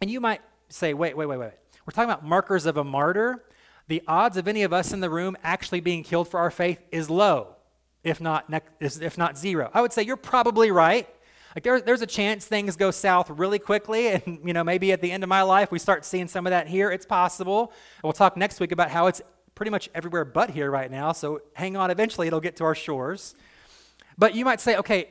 And 0.00 0.10
you 0.10 0.20
might 0.20 0.40
say, 0.68 0.94
wait, 0.94 1.16
wait, 1.16 1.26
wait, 1.26 1.38
wait. 1.38 1.52
We're 1.86 1.92
talking 1.92 2.10
about 2.10 2.24
markers 2.24 2.66
of 2.66 2.76
a 2.76 2.84
martyr. 2.84 3.44
The 3.88 4.02
odds 4.06 4.36
of 4.36 4.46
any 4.46 4.62
of 4.62 4.72
us 4.72 4.92
in 4.92 5.00
the 5.00 5.10
room 5.10 5.36
actually 5.42 5.80
being 5.80 6.02
killed 6.02 6.28
for 6.28 6.38
our 6.38 6.50
faith 6.50 6.82
is 6.92 7.08
low, 7.08 7.56
if 8.04 8.20
not, 8.20 8.50
ne- 8.50 8.60
if 8.80 9.16
not 9.16 9.38
zero. 9.38 9.70
I 9.72 9.80
would 9.80 9.92
say 9.92 10.02
you're 10.02 10.16
probably 10.16 10.70
right. 10.70 11.08
Like 11.58 11.64
there, 11.64 11.80
there's 11.80 12.02
a 12.02 12.06
chance 12.06 12.44
things 12.44 12.76
go 12.76 12.92
south 12.92 13.30
really 13.30 13.58
quickly, 13.58 14.10
and 14.10 14.38
you 14.44 14.52
know 14.52 14.62
maybe 14.62 14.92
at 14.92 15.00
the 15.00 15.10
end 15.10 15.24
of 15.24 15.28
my 15.28 15.42
life 15.42 15.72
we 15.72 15.80
start 15.80 16.04
seeing 16.04 16.28
some 16.28 16.46
of 16.46 16.52
that 16.52 16.68
here. 16.68 16.88
It's 16.88 17.04
possible. 17.04 17.72
We'll 18.04 18.12
talk 18.12 18.36
next 18.36 18.60
week 18.60 18.70
about 18.70 18.92
how 18.92 19.08
it's 19.08 19.20
pretty 19.56 19.70
much 19.70 19.90
everywhere 19.92 20.24
but 20.24 20.50
here 20.50 20.70
right 20.70 20.88
now. 20.88 21.10
So 21.10 21.42
hang 21.54 21.76
on, 21.76 21.90
eventually 21.90 22.28
it'll 22.28 22.38
get 22.38 22.54
to 22.58 22.64
our 22.64 22.76
shores. 22.76 23.34
But 24.16 24.36
you 24.36 24.44
might 24.44 24.60
say, 24.60 24.76
okay, 24.76 25.08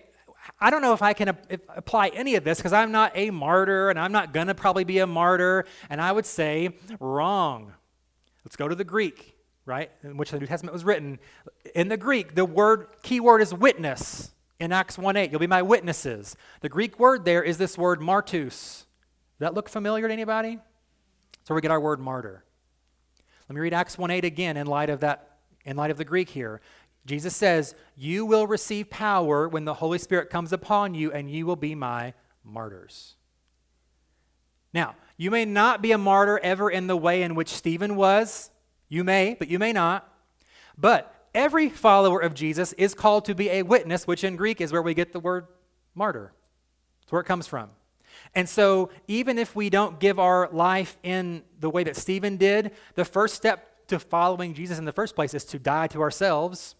I 0.57 0.69
don't 0.69 0.81
know 0.81 0.93
if 0.93 1.01
I 1.01 1.11
can 1.11 1.37
apply 1.75 2.11
any 2.13 2.35
of 2.35 2.45
this 2.45 2.59
because 2.59 2.71
I'm 2.71 2.93
not 2.93 3.11
a 3.13 3.29
martyr 3.29 3.89
and 3.89 3.99
I'm 3.99 4.13
not 4.13 4.31
going 4.31 4.47
to 4.47 4.55
probably 4.55 4.85
be 4.85 4.99
a 4.99 5.05
martyr. 5.05 5.65
And 5.89 5.99
I 5.99 6.13
would 6.13 6.25
say, 6.25 6.69
wrong. 7.01 7.73
Let's 8.45 8.55
go 8.55 8.69
to 8.69 8.75
the 8.75 8.85
Greek, 8.85 9.35
right, 9.65 9.91
in 10.01 10.15
which 10.15 10.31
the 10.31 10.39
New 10.39 10.47
Testament 10.47 10.71
was 10.71 10.85
written. 10.85 11.19
In 11.75 11.89
the 11.89 11.97
Greek, 11.97 12.35
the 12.35 12.45
word, 12.45 12.87
key 13.03 13.19
word 13.19 13.41
is 13.41 13.53
witness 13.53 14.31
in 14.59 14.71
Acts 14.71 14.97
1:8. 14.97 15.31
You'll 15.31 15.39
be 15.39 15.47
my 15.47 15.61
witnesses. 15.61 16.35
The 16.61 16.69
Greek 16.69 16.99
word 16.99 17.25
there 17.25 17.43
is 17.43 17.57
this 17.57 17.77
word 17.77 17.99
martus. 17.99 18.85
Does 19.35 19.39
that 19.39 19.53
look 19.53 19.69
familiar 19.69 20.07
to 20.07 20.13
anybody? 20.13 20.59
So 21.43 21.55
we 21.55 21.61
get 21.61 21.71
our 21.71 21.79
word 21.79 21.99
martyr. 21.99 22.43
Let 23.47 23.55
me 23.55 23.61
read 23.61 23.73
Acts 23.73 23.97
1:8 23.97 24.23
again 24.23 24.57
in 24.57 24.67
light 24.67 24.89
of 24.89 24.99
that 25.01 25.39
in 25.63 25.77
light 25.77 25.91
of 25.91 25.97
the 25.97 26.05
Greek 26.05 26.29
here. 26.29 26.61
Jesus 27.05 27.35
says, 27.35 27.75
"You 27.95 28.25
will 28.25 28.47
receive 28.47 28.89
power 28.89 29.47
when 29.47 29.65
the 29.65 29.75
Holy 29.75 29.97
Spirit 29.97 30.29
comes 30.29 30.51
upon 30.51 30.93
you 30.93 31.11
and 31.11 31.31
you 31.31 31.45
will 31.45 31.55
be 31.55 31.75
my 31.75 32.13
martyrs." 32.43 33.15
Now, 34.73 34.95
you 35.15 35.31
may 35.31 35.45
not 35.45 35.81
be 35.81 35.91
a 35.91 35.97
martyr 35.97 36.39
ever 36.39 36.69
in 36.69 36.87
the 36.87 36.97
way 36.97 37.23
in 37.23 37.35
which 37.35 37.49
Stephen 37.49 37.95
was. 37.95 38.51
You 38.89 39.03
may, 39.03 39.35
but 39.35 39.47
you 39.47 39.59
may 39.59 39.71
not. 39.71 40.13
But 40.77 41.16
every 41.37 41.69
follower 41.69 42.19
of 42.19 42.33
Jesus 42.33 42.73
is 42.73 42.93
called 42.95 43.25
to 43.25 43.35
be 43.35 43.49
a 43.49 43.61
witness, 43.61 44.07
which 44.07 44.23
in 44.23 44.35
Greek 44.35 44.59
is 44.59 44.73
where 44.73 44.81
we 44.81 44.95
get 44.95 45.13
the 45.13 45.19
word 45.19 45.45
martyr. 45.93 46.33
That's 46.99 47.11
where 47.11 47.21
it 47.21 47.25
comes 47.25 47.47
from. 47.47 47.69
And 48.33 48.49
so, 48.49 48.89
even 49.07 49.37
if 49.37 49.55
we 49.55 49.69
don't 49.69 49.99
give 49.99 50.19
our 50.19 50.49
life 50.51 50.97
in 51.03 51.43
the 51.59 51.69
way 51.69 51.83
that 51.83 51.95
Stephen 51.95 52.35
did, 52.35 52.71
the 52.95 53.05
first 53.05 53.35
step 53.35 53.87
to 53.87 53.99
following 53.99 54.53
Jesus 54.53 54.79
in 54.79 54.85
the 54.85 54.91
first 54.91 55.15
place 55.15 55.33
is 55.33 55.45
to 55.45 55.59
die 55.59 55.87
to 55.87 56.01
ourselves. 56.01 56.75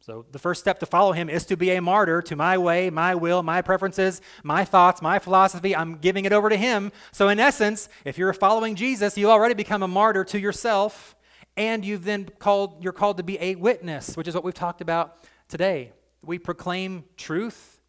So, 0.00 0.24
the 0.32 0.38
first 0.38 0.60
step 0.60 0.80
to 0.80 0.86
follow 0.86 1.12
him 1.12 1.28
is 1.28 1.44
to 1.46 1.56
be 1.56 1.70
a 1.70 1.82
martyr 1.82 2.22
to 2.22 2.34
my 2.34 2.56
way, 2.56 2.88
my 2.88 3.14
will, 3.14 3.42
my 3.42 3.60
preferences, 3.60 4.22
my 4.42 4.64
thoughts, 4.64 5.02
my 5.02 5.18
philosophy. 5.18 5.76
I'm 5.76 5.98
giving 5.98 6.24
it 6.24 6.32
over 6.32 6.48
to 6.48 6.56
him. 6.56 6.90
So, 7.12 7.28
in 7.28 7.38
essence, 7.38 7.90
if 8.06 8.16
you're 8.16 8.32
following 8.32 8.74
Jesus, 8.74 9.18
you 9.18 9.30
already 9.30 9.54
become 9.54 9.82
a 9.82 9.88
martyr 9.88 10.24
to 10.24 10.40
yourself, 10.40 11.14
and 11.56 11.84
you've 11.84 12.04
then 12.04 12.28
called, 12.38 12.82
you're 12.82 12.92
called 12.92 13.16
to 13.18 13.22
be 13.22 13.38
a 13.40 13.54
witness, 13.54 14.16
which 14.16 14.28
is 14.28 14.34
what 14.34 14.44
we've 14.44 14.54
talked 14.54 14.80
about 14.80 15.16
today. 15.48 15.92
We 16.22 16.38
proclaim 16.38 17.04
truth, 17.16 17.80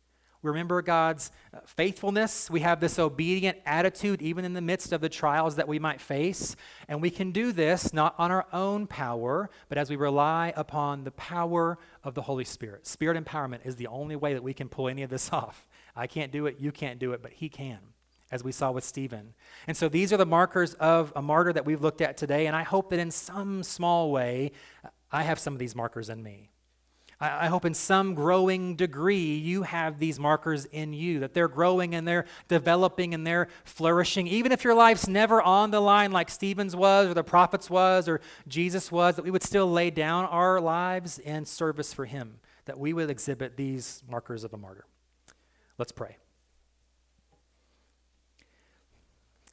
we 0.41 0.49
remember 0.49 0.81
God's 0.81 1.31
faithfulness. 1.65 2.49
We 2.49 2.61
have 2.61 2.79
this 2.79 2.97
obedient 2.97 3.59
attitude 3.65 4.21
even 4.23 4.43
in 4.43 4.53
the 4.53 4.61
midst 4.61 4.91
of 4.91 4.99
the 4.99 5.09
trials 5.09 5.55
that 5.57 5.67
we 5.67 5.77
might 5.77 6.01
face. 6.01 6.55
And 6.87 6.99
we 7.01 7.11
can 7.11 7.31
do 7.31 7.51
this 7.51 7.93
not 7.93 8.15
on 8.17 8.31
our 8.31 8.47
own 8.51 8.87
power, 8.87 9.51
but 9.69 9.77
as 9.77 9.89
we 9.89 9.95
rely 9.95 10.51
upon 10.55 11.03
the 11.03 11.11
power 11.11 11.77
of 12.03 12.15
the 12.15 12.23
Holy 12.23 12.45
Spirit. 12.45 12.87
Spirit 12.87 13.23
empowerment 13.23 13.65
is 13.65 13.75
the 13.75 13.87
only 13.87 14.15
way 14.15 14.33
that 14.33 14.43
we 14.43 14.53
can 14.53 14.67
pull 14.67 14.87
any 14.87 15.03
of 15.03 15.11
this 15.11 15.29
off. 15.33 15.67
I 15.95 16.07
can't 16.07 16.31
do 16.31 16.47
it, 16.47 16.57
you 16.59 16.71
can't 16.71 16.99
do 16.99 17.13
it, 17.13 17.21
but 17.21 17.33
He 17.33 17.47
can, 17.47 17.79
as 18.31 18.43
we 18.43 18.51
saw 18.51 18.71
with 18.71 18.83
Stephen. 18.83 19.33
And 19.67 19.75
so 19.75 19.89
these 19.89 20.13
are 20.13 20.17
the 20.17 20.25
markers 20.25 20.73
of 20.75 21.11
a 21.15 21.21
martyr 21.21 21.53
that 21.53 21.65
we've 21.65 21.81
looked 21.81 22.01
at 22.01 22.17
today. 22.17 22.47
And 22.47 22.55
I 22.55 22.63
hope 22.63 22.89
that 22.89 22.99
in 22.99 23.11
some 23.11 23.63
small 23.63 24.11
way, 24.11 24.51
uh, 24.83 24.89
I 25.11 25.23
have 25.23 25.39
some 25.39 25.53
of 25.53 25.59
these 25.59 25.75
markers 25.75 26.09
in 26.09 26.23
me. 26.23 26.51
I, 27.23 27.47
hope 27.47 27.65
in 27.65 27.75
some 27.75 28.15
growing 28.15 28.75
degree 28.75 29.35
you 29.35 29.61
have 29.61 29.99
these 29.99 30.19
markers 30.19 30.65
in 30.65 30.91
you, 30.91 31.19
that 31.19 31.35
they're 31.35 31.47
growing 31.47 31.93
and 31.93 32.07
they're 32.07 32.25
developing 32.47 33.13
and 33.13 33.27
they're 33.27 33.47
flourishing. 33.63 34.25
Even 34.25 34.51
if 34.51 34.63
your 34.63 34.73
life's 34.73 35.07
never 35.07 35.39
on 35.39 35.69
the 35.69 35.79
line 35.79 36.11
like 36.11 36.31
Stephen's 36.31 36.75
was, 36.75 37.07
or 37.07 37.13
the 37.13 37.23
prophets 37.23 37.69
was, 37.69 38.07
or 38.07 38.21
Jesus 38.47 38.91
was, 38.91 39.17
that 39.17 39.21
we 39.21 39.29
would 39.29 39.43
still 39.43 39.71
lay 39.71 39.91
down 39.91 40.25
our 40.25 40.59
lives 40.59 41.19
in 41.19 41.45
service 41.45 41.93
for 41.93 42.05
Him, 42.05 42.39
that 42.65 42.79
we 42.79 42.91
would 42.91 43.11
exhibit 43.11 43.55
these 43.55 44.01
markers 44.09 44.43
of 44.43 44.53
a 44.53 44.57
martyr. 44.57 44.85
Let's 45.77 45.91
pray. 45.91 46.17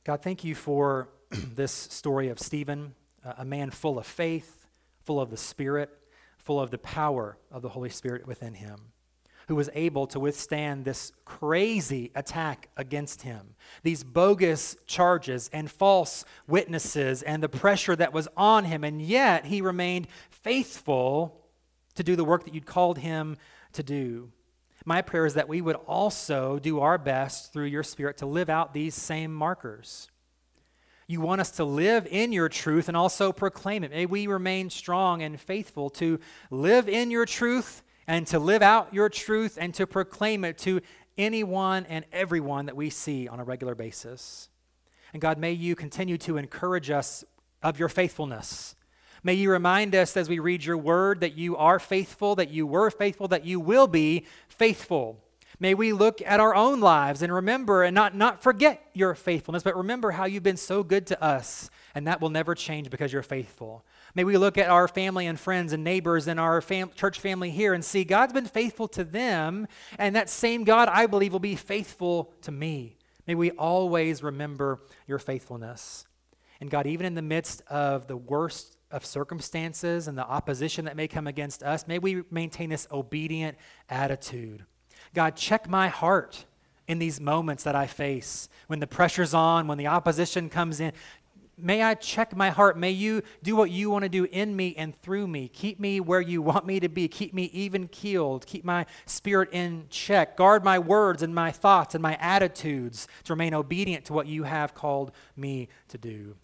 God, 0.09 0.23
thank 0.23 0.43
you 0.43 0.55
for 0.55 1.11
this 1.31 1.71
story 1.71 2.31
of 2.31 2.39
Stephen, 2.39 2.95
uh, 3.23 3.35
a 3.37 3.45
man 3.45 3.71
full 3.71 3.99
of 3.99 4.07
faith, 4.07 4.67
full 5.05 5.21
of 5.21 5.29
the 5.29 5.37
Spirit 5.37 5.91
full 6.39 6.59
of 6.59 6.71
the 6.71 6.79
power 6.79 7.37
of 7.51 7.61
the 7.61 7.69
Holy 7.69 7.91
Spirit 7.91 8.27
within 8.27 8.55
him, 8.55 8.79
who 9.49 9.55
was 9.55 9.69
able 9.75 10.07
to 10.07 10.19
withstand 10.19 10.87
this 10.87 11.13
crazy 11.27 12.11
attack 12.15 12.71
against 12.75 13.21
him, 13.21 13.55
these 13.83 14.03
bogus 14.03 14.75
charges 14.87 15.51
and 15.53 15.71
false 15.71 16.25
witnesses, 16.47 17.23
and 17.23 17.43
the 17.43 17.49
pressure 17.51 17.95
that 17.95 18.15
was 18.15 18.29
on 18.35 18.65
him. 18.65 18.83
And 18.83 19.03
yet 19.03 19.45
he 19.45 19.61
remained 19.61 20.09
faithful 20.31 21.45
to 21.97 22.03
do 22.03 22.17
the 22.17 22.25
work 22.25 22.45
that 22.45 22.55
you'd 22.55 22.65
called 22.65 22.97
him 22.97 23.37
to 23.75 23.83
do. 23.83 24.33
My 24.89 25.03
prayer 25.03 25.27
is 25.27 25.35
that 25.35 25.49
we 25.49 25.61
would 25.61 25.77
also 25.77 26.59
do 26.59 26.81
our 26.81 26.99
best 26.99 27.53
through 27.53 27.67
your 27.67 27.83
Spirit 27.83 28.17
to 28.19 28.27
live 28.27 28.49
out 28.49 28.73
these 28.73 28.95
same 28.95 29.35
markers 29.35 30.09
you 31.11 31.23
want 31.23 31.41
us 31.41 31.53
to 31.53 31.65
live 31.65 32.07
in 32.11 32.33
your 32.33 32.51
truth 32.51 32.87
and 32.87 32.97
also 32.97 33.33
proclaim 33.33 33.83
it. 33.83 33.91
May 33.91 34.05
we 34.05 34.27
remain 34.27 34.69
strong 34.69 35.23
and 35.23 35.41
faithful 35.41 35.89
to 35.91 36.21
live 36.51 36.87
in 36.87 37.11
your 37.11 37.25
truth 37.25 37.83
and 38.07 38.27
to 38.27 38.39
live 38.39 38.61
out 38.61 38.93
your 38.93 39.09
truth 39.09 39.57
and 39.59 39.73
to 39.75 39.87
proclaim 39.87 40.45
it 40.45 40.59
to 40.59 40.83
anyone 41.17 41.87
and 41.87 42.05
everyone 42.13 42.67
that 42.67 42.77
we 42.77 42.91
see 42.91 43.27
on 43.27 43.41
a 43.41 43.45
regular 43.45 43.75
basis. 43.75 44.51
And 45.15 45.23
God, 45.23 45.39
may 45.39 45.53
you 45.53 45.75
continue 45.75 46.19
to 46.19 46.37
encourage 46.37 46.91
us 46.91 47.25
of 47.63 47.79
your 47.79 47.89
faithfulness. 47.89 48.75
May 49.23 49.35
you 49.35 49.51
remind 49.51 49.95
us 49.95 50.17
as 50.17 50.29
we 50.29 50.39
read 50.39 50.65
your 50.65 50.79
word 50.79 51.21
that 51.21 51.37
you 51.37 51.57
are 51.57 51.79
faithful, 51.79 52.37
that 52.37 52.51
you 52.51 52.67
were 52.67 52.91
faithful, 52.91 53.29
that 53.29 53.45
you 53.45 53.61
will 53.61 53.87
be 53.87 54.27
faithful. 54.49 55.23
May 55.61 55.75
we 55.75 55.93
look 55.93 56.23
at 56.25 56.39
our 56.39 56.55
own 56.55 56.79
lives 56.79 57.21
and 57.21 57.33
remember 57.33 57.83
and 57.83 57.93
not, 57.93 58.15
not 58.15 58.43
forget 58.43 58.81
your 58.93 59.17
faithfulness, 59.17 59.65
but 59.65 59.77
remember 59.77 60.13
how 60.13 60.25
you've 60.25 60.45
been 60.45 60.57
so 60.57 60.85
good 60.85 61.09
to 61.09 61.21
us, 61.23 61.69
and 61.97 62.07
that 62.07 62.21
will 62.21 62.31
never 62.31 62.55
change 62.55 62.91
because 62.91 63.13
you're 63.13 63.25
faithful. 63.25 63.85
May 64.15 64.23
we 64.23 64.37
look 64.37 64.57
at 64.57 64.71
our 64.71 64.87
family 64.87 65.27
and 65.27 65.39
friends 65.39 65.73
and 65.73 65.83
neighbors 65.83 66.29
and 66.29 66.39
our 66.39 66.61
fam- 66.61 66.93
church 66.95 67.19
family 67.19 67.51
here 67.51 67.75
and 67.75 67.85
see 67.85 68.05
God's 68.05 68.33
been 68.33 68.47
faithful 68.47 68.87
to 68.89 69.03
them, 69.03 69.67
and 69.99 70.15
that 70.15 70.31
same 70.31 70.63
God, 70.63 70.89
I 70.89 71.07
believe, 71.07 71.33
will 71.33 71.41
be 71.41 71.57
faithful 71.57 72.33
to 72.43 72.53
me. 72.53 72.97
May 73.27 73.35
we 73.35 73.51
always 73.51 74.23
remember 74.23 74.81
your 75.09 75.19
faithfulness. 75.19 76.07
And 76.61 76.71
God, 76.71 76.87
even 76.87 77.05
in 77.05 77.15
the 77.15 77.23
midst 77.23 77.63
of 77.69 78.07
the 78.07 78.17
worst 78.17 78.78
of 78.91 79.05
circumstances 79.05 80.09
and 80.09 80.17
the 80.17 80.27
opposition 80.27 80.85
that 80.87 80.97
may 80.97 81.09
come 81.09 81.27
against 81.27 81.63
us, 81.63 81.87
may 81.87 81.99
we 81.99 82.23
maintain 82.31 82.71
this 82.71 82.87
obedient 82.91 83.57
attitude 83.89 84.65
God, 85.15 85.37
check 85.37 85.69
my 85.69 85.89
heart 85.89 86.45
in 86.87 86.99
these 86.99 87.21
moments 87.21 87.65
that 87.65 87.75
I 87.75 87.87
face. 87.87 88.49
When 88.67 88.81
the 88.81 88.87
pressure's 88.87 89.35
on, 89.35 89.67
when 89.67 89.79
the 89.79 89.87
opposition 89.87 90.49
comes 90.49 90.81
in, 90.81 90.93
may 91.57 91.83
I 91.83 91.95
check 91.95 92.37
my 92.37 92.51
heart. 92.51 92.79
May 92.79 92.91
you 92.91 93.23
do 93.43 93.57
what 93.57 93.71
you 93.71 93.91
want 93.91 94.05
to 94.05 94.09
do 94.09 94.25
in 94.25 94.55
me 94.55 94.75
and 94.77 94.95
through 95.03 95.27
me. 95.27 95.49
Keep 95.49 95.81
me 95.81 96.01
where 96.01 96.21
you 96.21 96.41
want 96.41 96.67
me 96.67 96.81
to 96.81 96.89
be. 96.89 97.09
Keep 97.09 97.35
me 97.35 97.45
even 97.53 97.89
keeled. 97.89 98.47
Keep 98.47 98.65
my 98.65 98.87
spirit 99.07 99.51
in 99.53 99.87
check. 99.91 100.37
Guard 100.37 100.65
my 100.65 100.79
words 100.79 101.23
and 101.23 101.35
my 101.35 101.51
thoughts 101.51 101.95
and 101.95 102.03
my 102.03 102.17
attitudes 102.21 103.09
to 103.25 103.33
remain 103.33 103.55
obedient 103.55 104.05
to 104.07 104.13
what 104.13 104.27
you 104.27 104.45
have 104.45 104.75
called 104.75 105.13
me 105.37 105.69
to 105.89 105.99
do. 105.99 106.37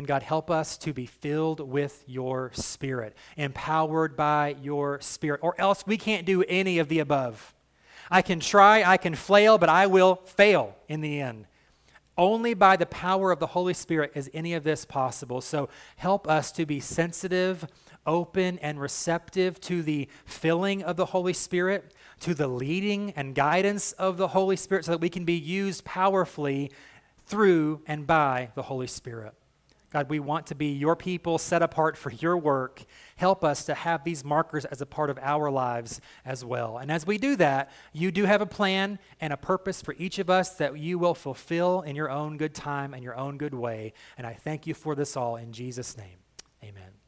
And 0.00 0.06
God, 0.06 0.22
help 0.22 0.50
us 0.50 0.78
to 0.78 0.94
be 0.94 1.04
filled 1.04 1.60
with 1.60 2.04
your 2.06 2.52
spirit, 2.54 3.14
empowered 3.36 4.16
by 4.16 4.56
your 4.62 4.98
spirit, 5.02 5.40
or 5.42 5.54
else 5.60 5.84
we 5.86 5.98
can't 5.98 6.24
do 6.24 6.42
any 6.44 6.78
of 6.78 6.88
the 6.88 7.00
above. 7.00 7.54
I 8.10 8.22
can 8.22 8.40
try, 8.40 8.82
I 8.82 8.96
can 8.96 9.14
flail, 9.14 9.58
but 9.58 9.68
I 9.68 9.88
will 9.88 10.14
fail 10.24 10.74
in 10.88 11.02
the 11.02 11.20
end. 11.20 11.44
Only 12.16 12.54
by 12.54 12.78
the 12.78 12.86
power 12.86 13.30
of 13.30 13.40
the 13.40 13.48
Holy 13.48 13.74
Spirit 13.74 14.12
is 14.14 14.30
any 14.32 14.54
of 14.54 14.64
this 14.64 14.86
possible. 14.86 15.42
So 15.42 15.68
help 15.96 16.26
us 16.26 16.50
to 16.52 16.64
be 16.64 16.80
sensitive, 16.80 17.66
open, 18.06 18.58
and 18.60 18.80
receptive 18.80 19.60
to 19.60 19.82
the 19.82 20.08
filling 20.24 20.82
of 20.82 20.96
the 20.96 21.04
Holy 21.04 21.34
Spirit, 21.34 21.92
to 22.20 22.32
the 22.32 22.48
leading 22.48 23.10
and 23.16 23.34
guidance 23.34 23.92
of 23.92 24.16
the 24.16 24.28
Holy 24.28 24.56
Spirit, 24.56 24.86
so 24.86 24.92
that 24.92 25.02
we 25.02 25.10
can 25.10 25.26
be 25.26 25.36
used 25.36 25.84
powerfully 25.84 26.70
through 27.26 27.82
and 27.86 28.06
by 28.06 28.48
the 28.54 28.62
Holy 28.62 28.86
Spirit. 28.86 29.34
God, 29.90 30.08
we 30.08 30.20
want 30.20 30.46
to 30.46 30.54
be 30.54 30.66
your 30.66 30.94
people 30.94 31.36
set 31.36 31.62
apart 31.62 31.96
for 31.96 32.12
your 32.12 32.36
work. 32.36 32.84
Help 33.16 33.42
us 33.42 33.64
to 33.64 33.74
have 33.74 34.04
these 34.04 34.24
markers 34.24 34.64
as 34.64 34.80
a 34.80 34.86
part 34.86 35.10
of 35.10 35.18
our 35.20 35.50
lives 35.50 36.00
as 36.24 36.44
well. 36.44 36.78
And 36.78 36.92
as 36.92 37.06
we 37.06 37.18
do 37.18 37.34
that, 37.36 37.70
you 37.92 38.12
do 38.12 38.24
have 38.24 38.40
a 38.40 38.46
plan 38.46 39.00
and 39.20 39.32
a 39.32 39.36
purpose 39.36 39.82
for 39.82 39.94
each 39.98 40.20
of 40.20 40.30
us 40.30 40.50
that 40.54 40.78
you 40.78 40.98
will 40.98 41.14
fulfill 41.14 41.80
in 41.80 41.96
your 41.96 42.10
own 42.10 42.36
good 42.36 42.54
time 42.54 42.94
and 42.94 43.02
your 43.02 43.16
own 43.16 43.36
good 43.36 43.54
way. 43.54 43.92
And 44.16 44.26
I 44.26 44.34
thank 44.34 44.66
you 44.66 44.74
for 44.74 44.94
this 44.94 45.16
all 45.16 45.34
in 45.36 45.52
Jesus' 45.52 45.96
name. 45.96 46.18
Amen. 46.62 46.99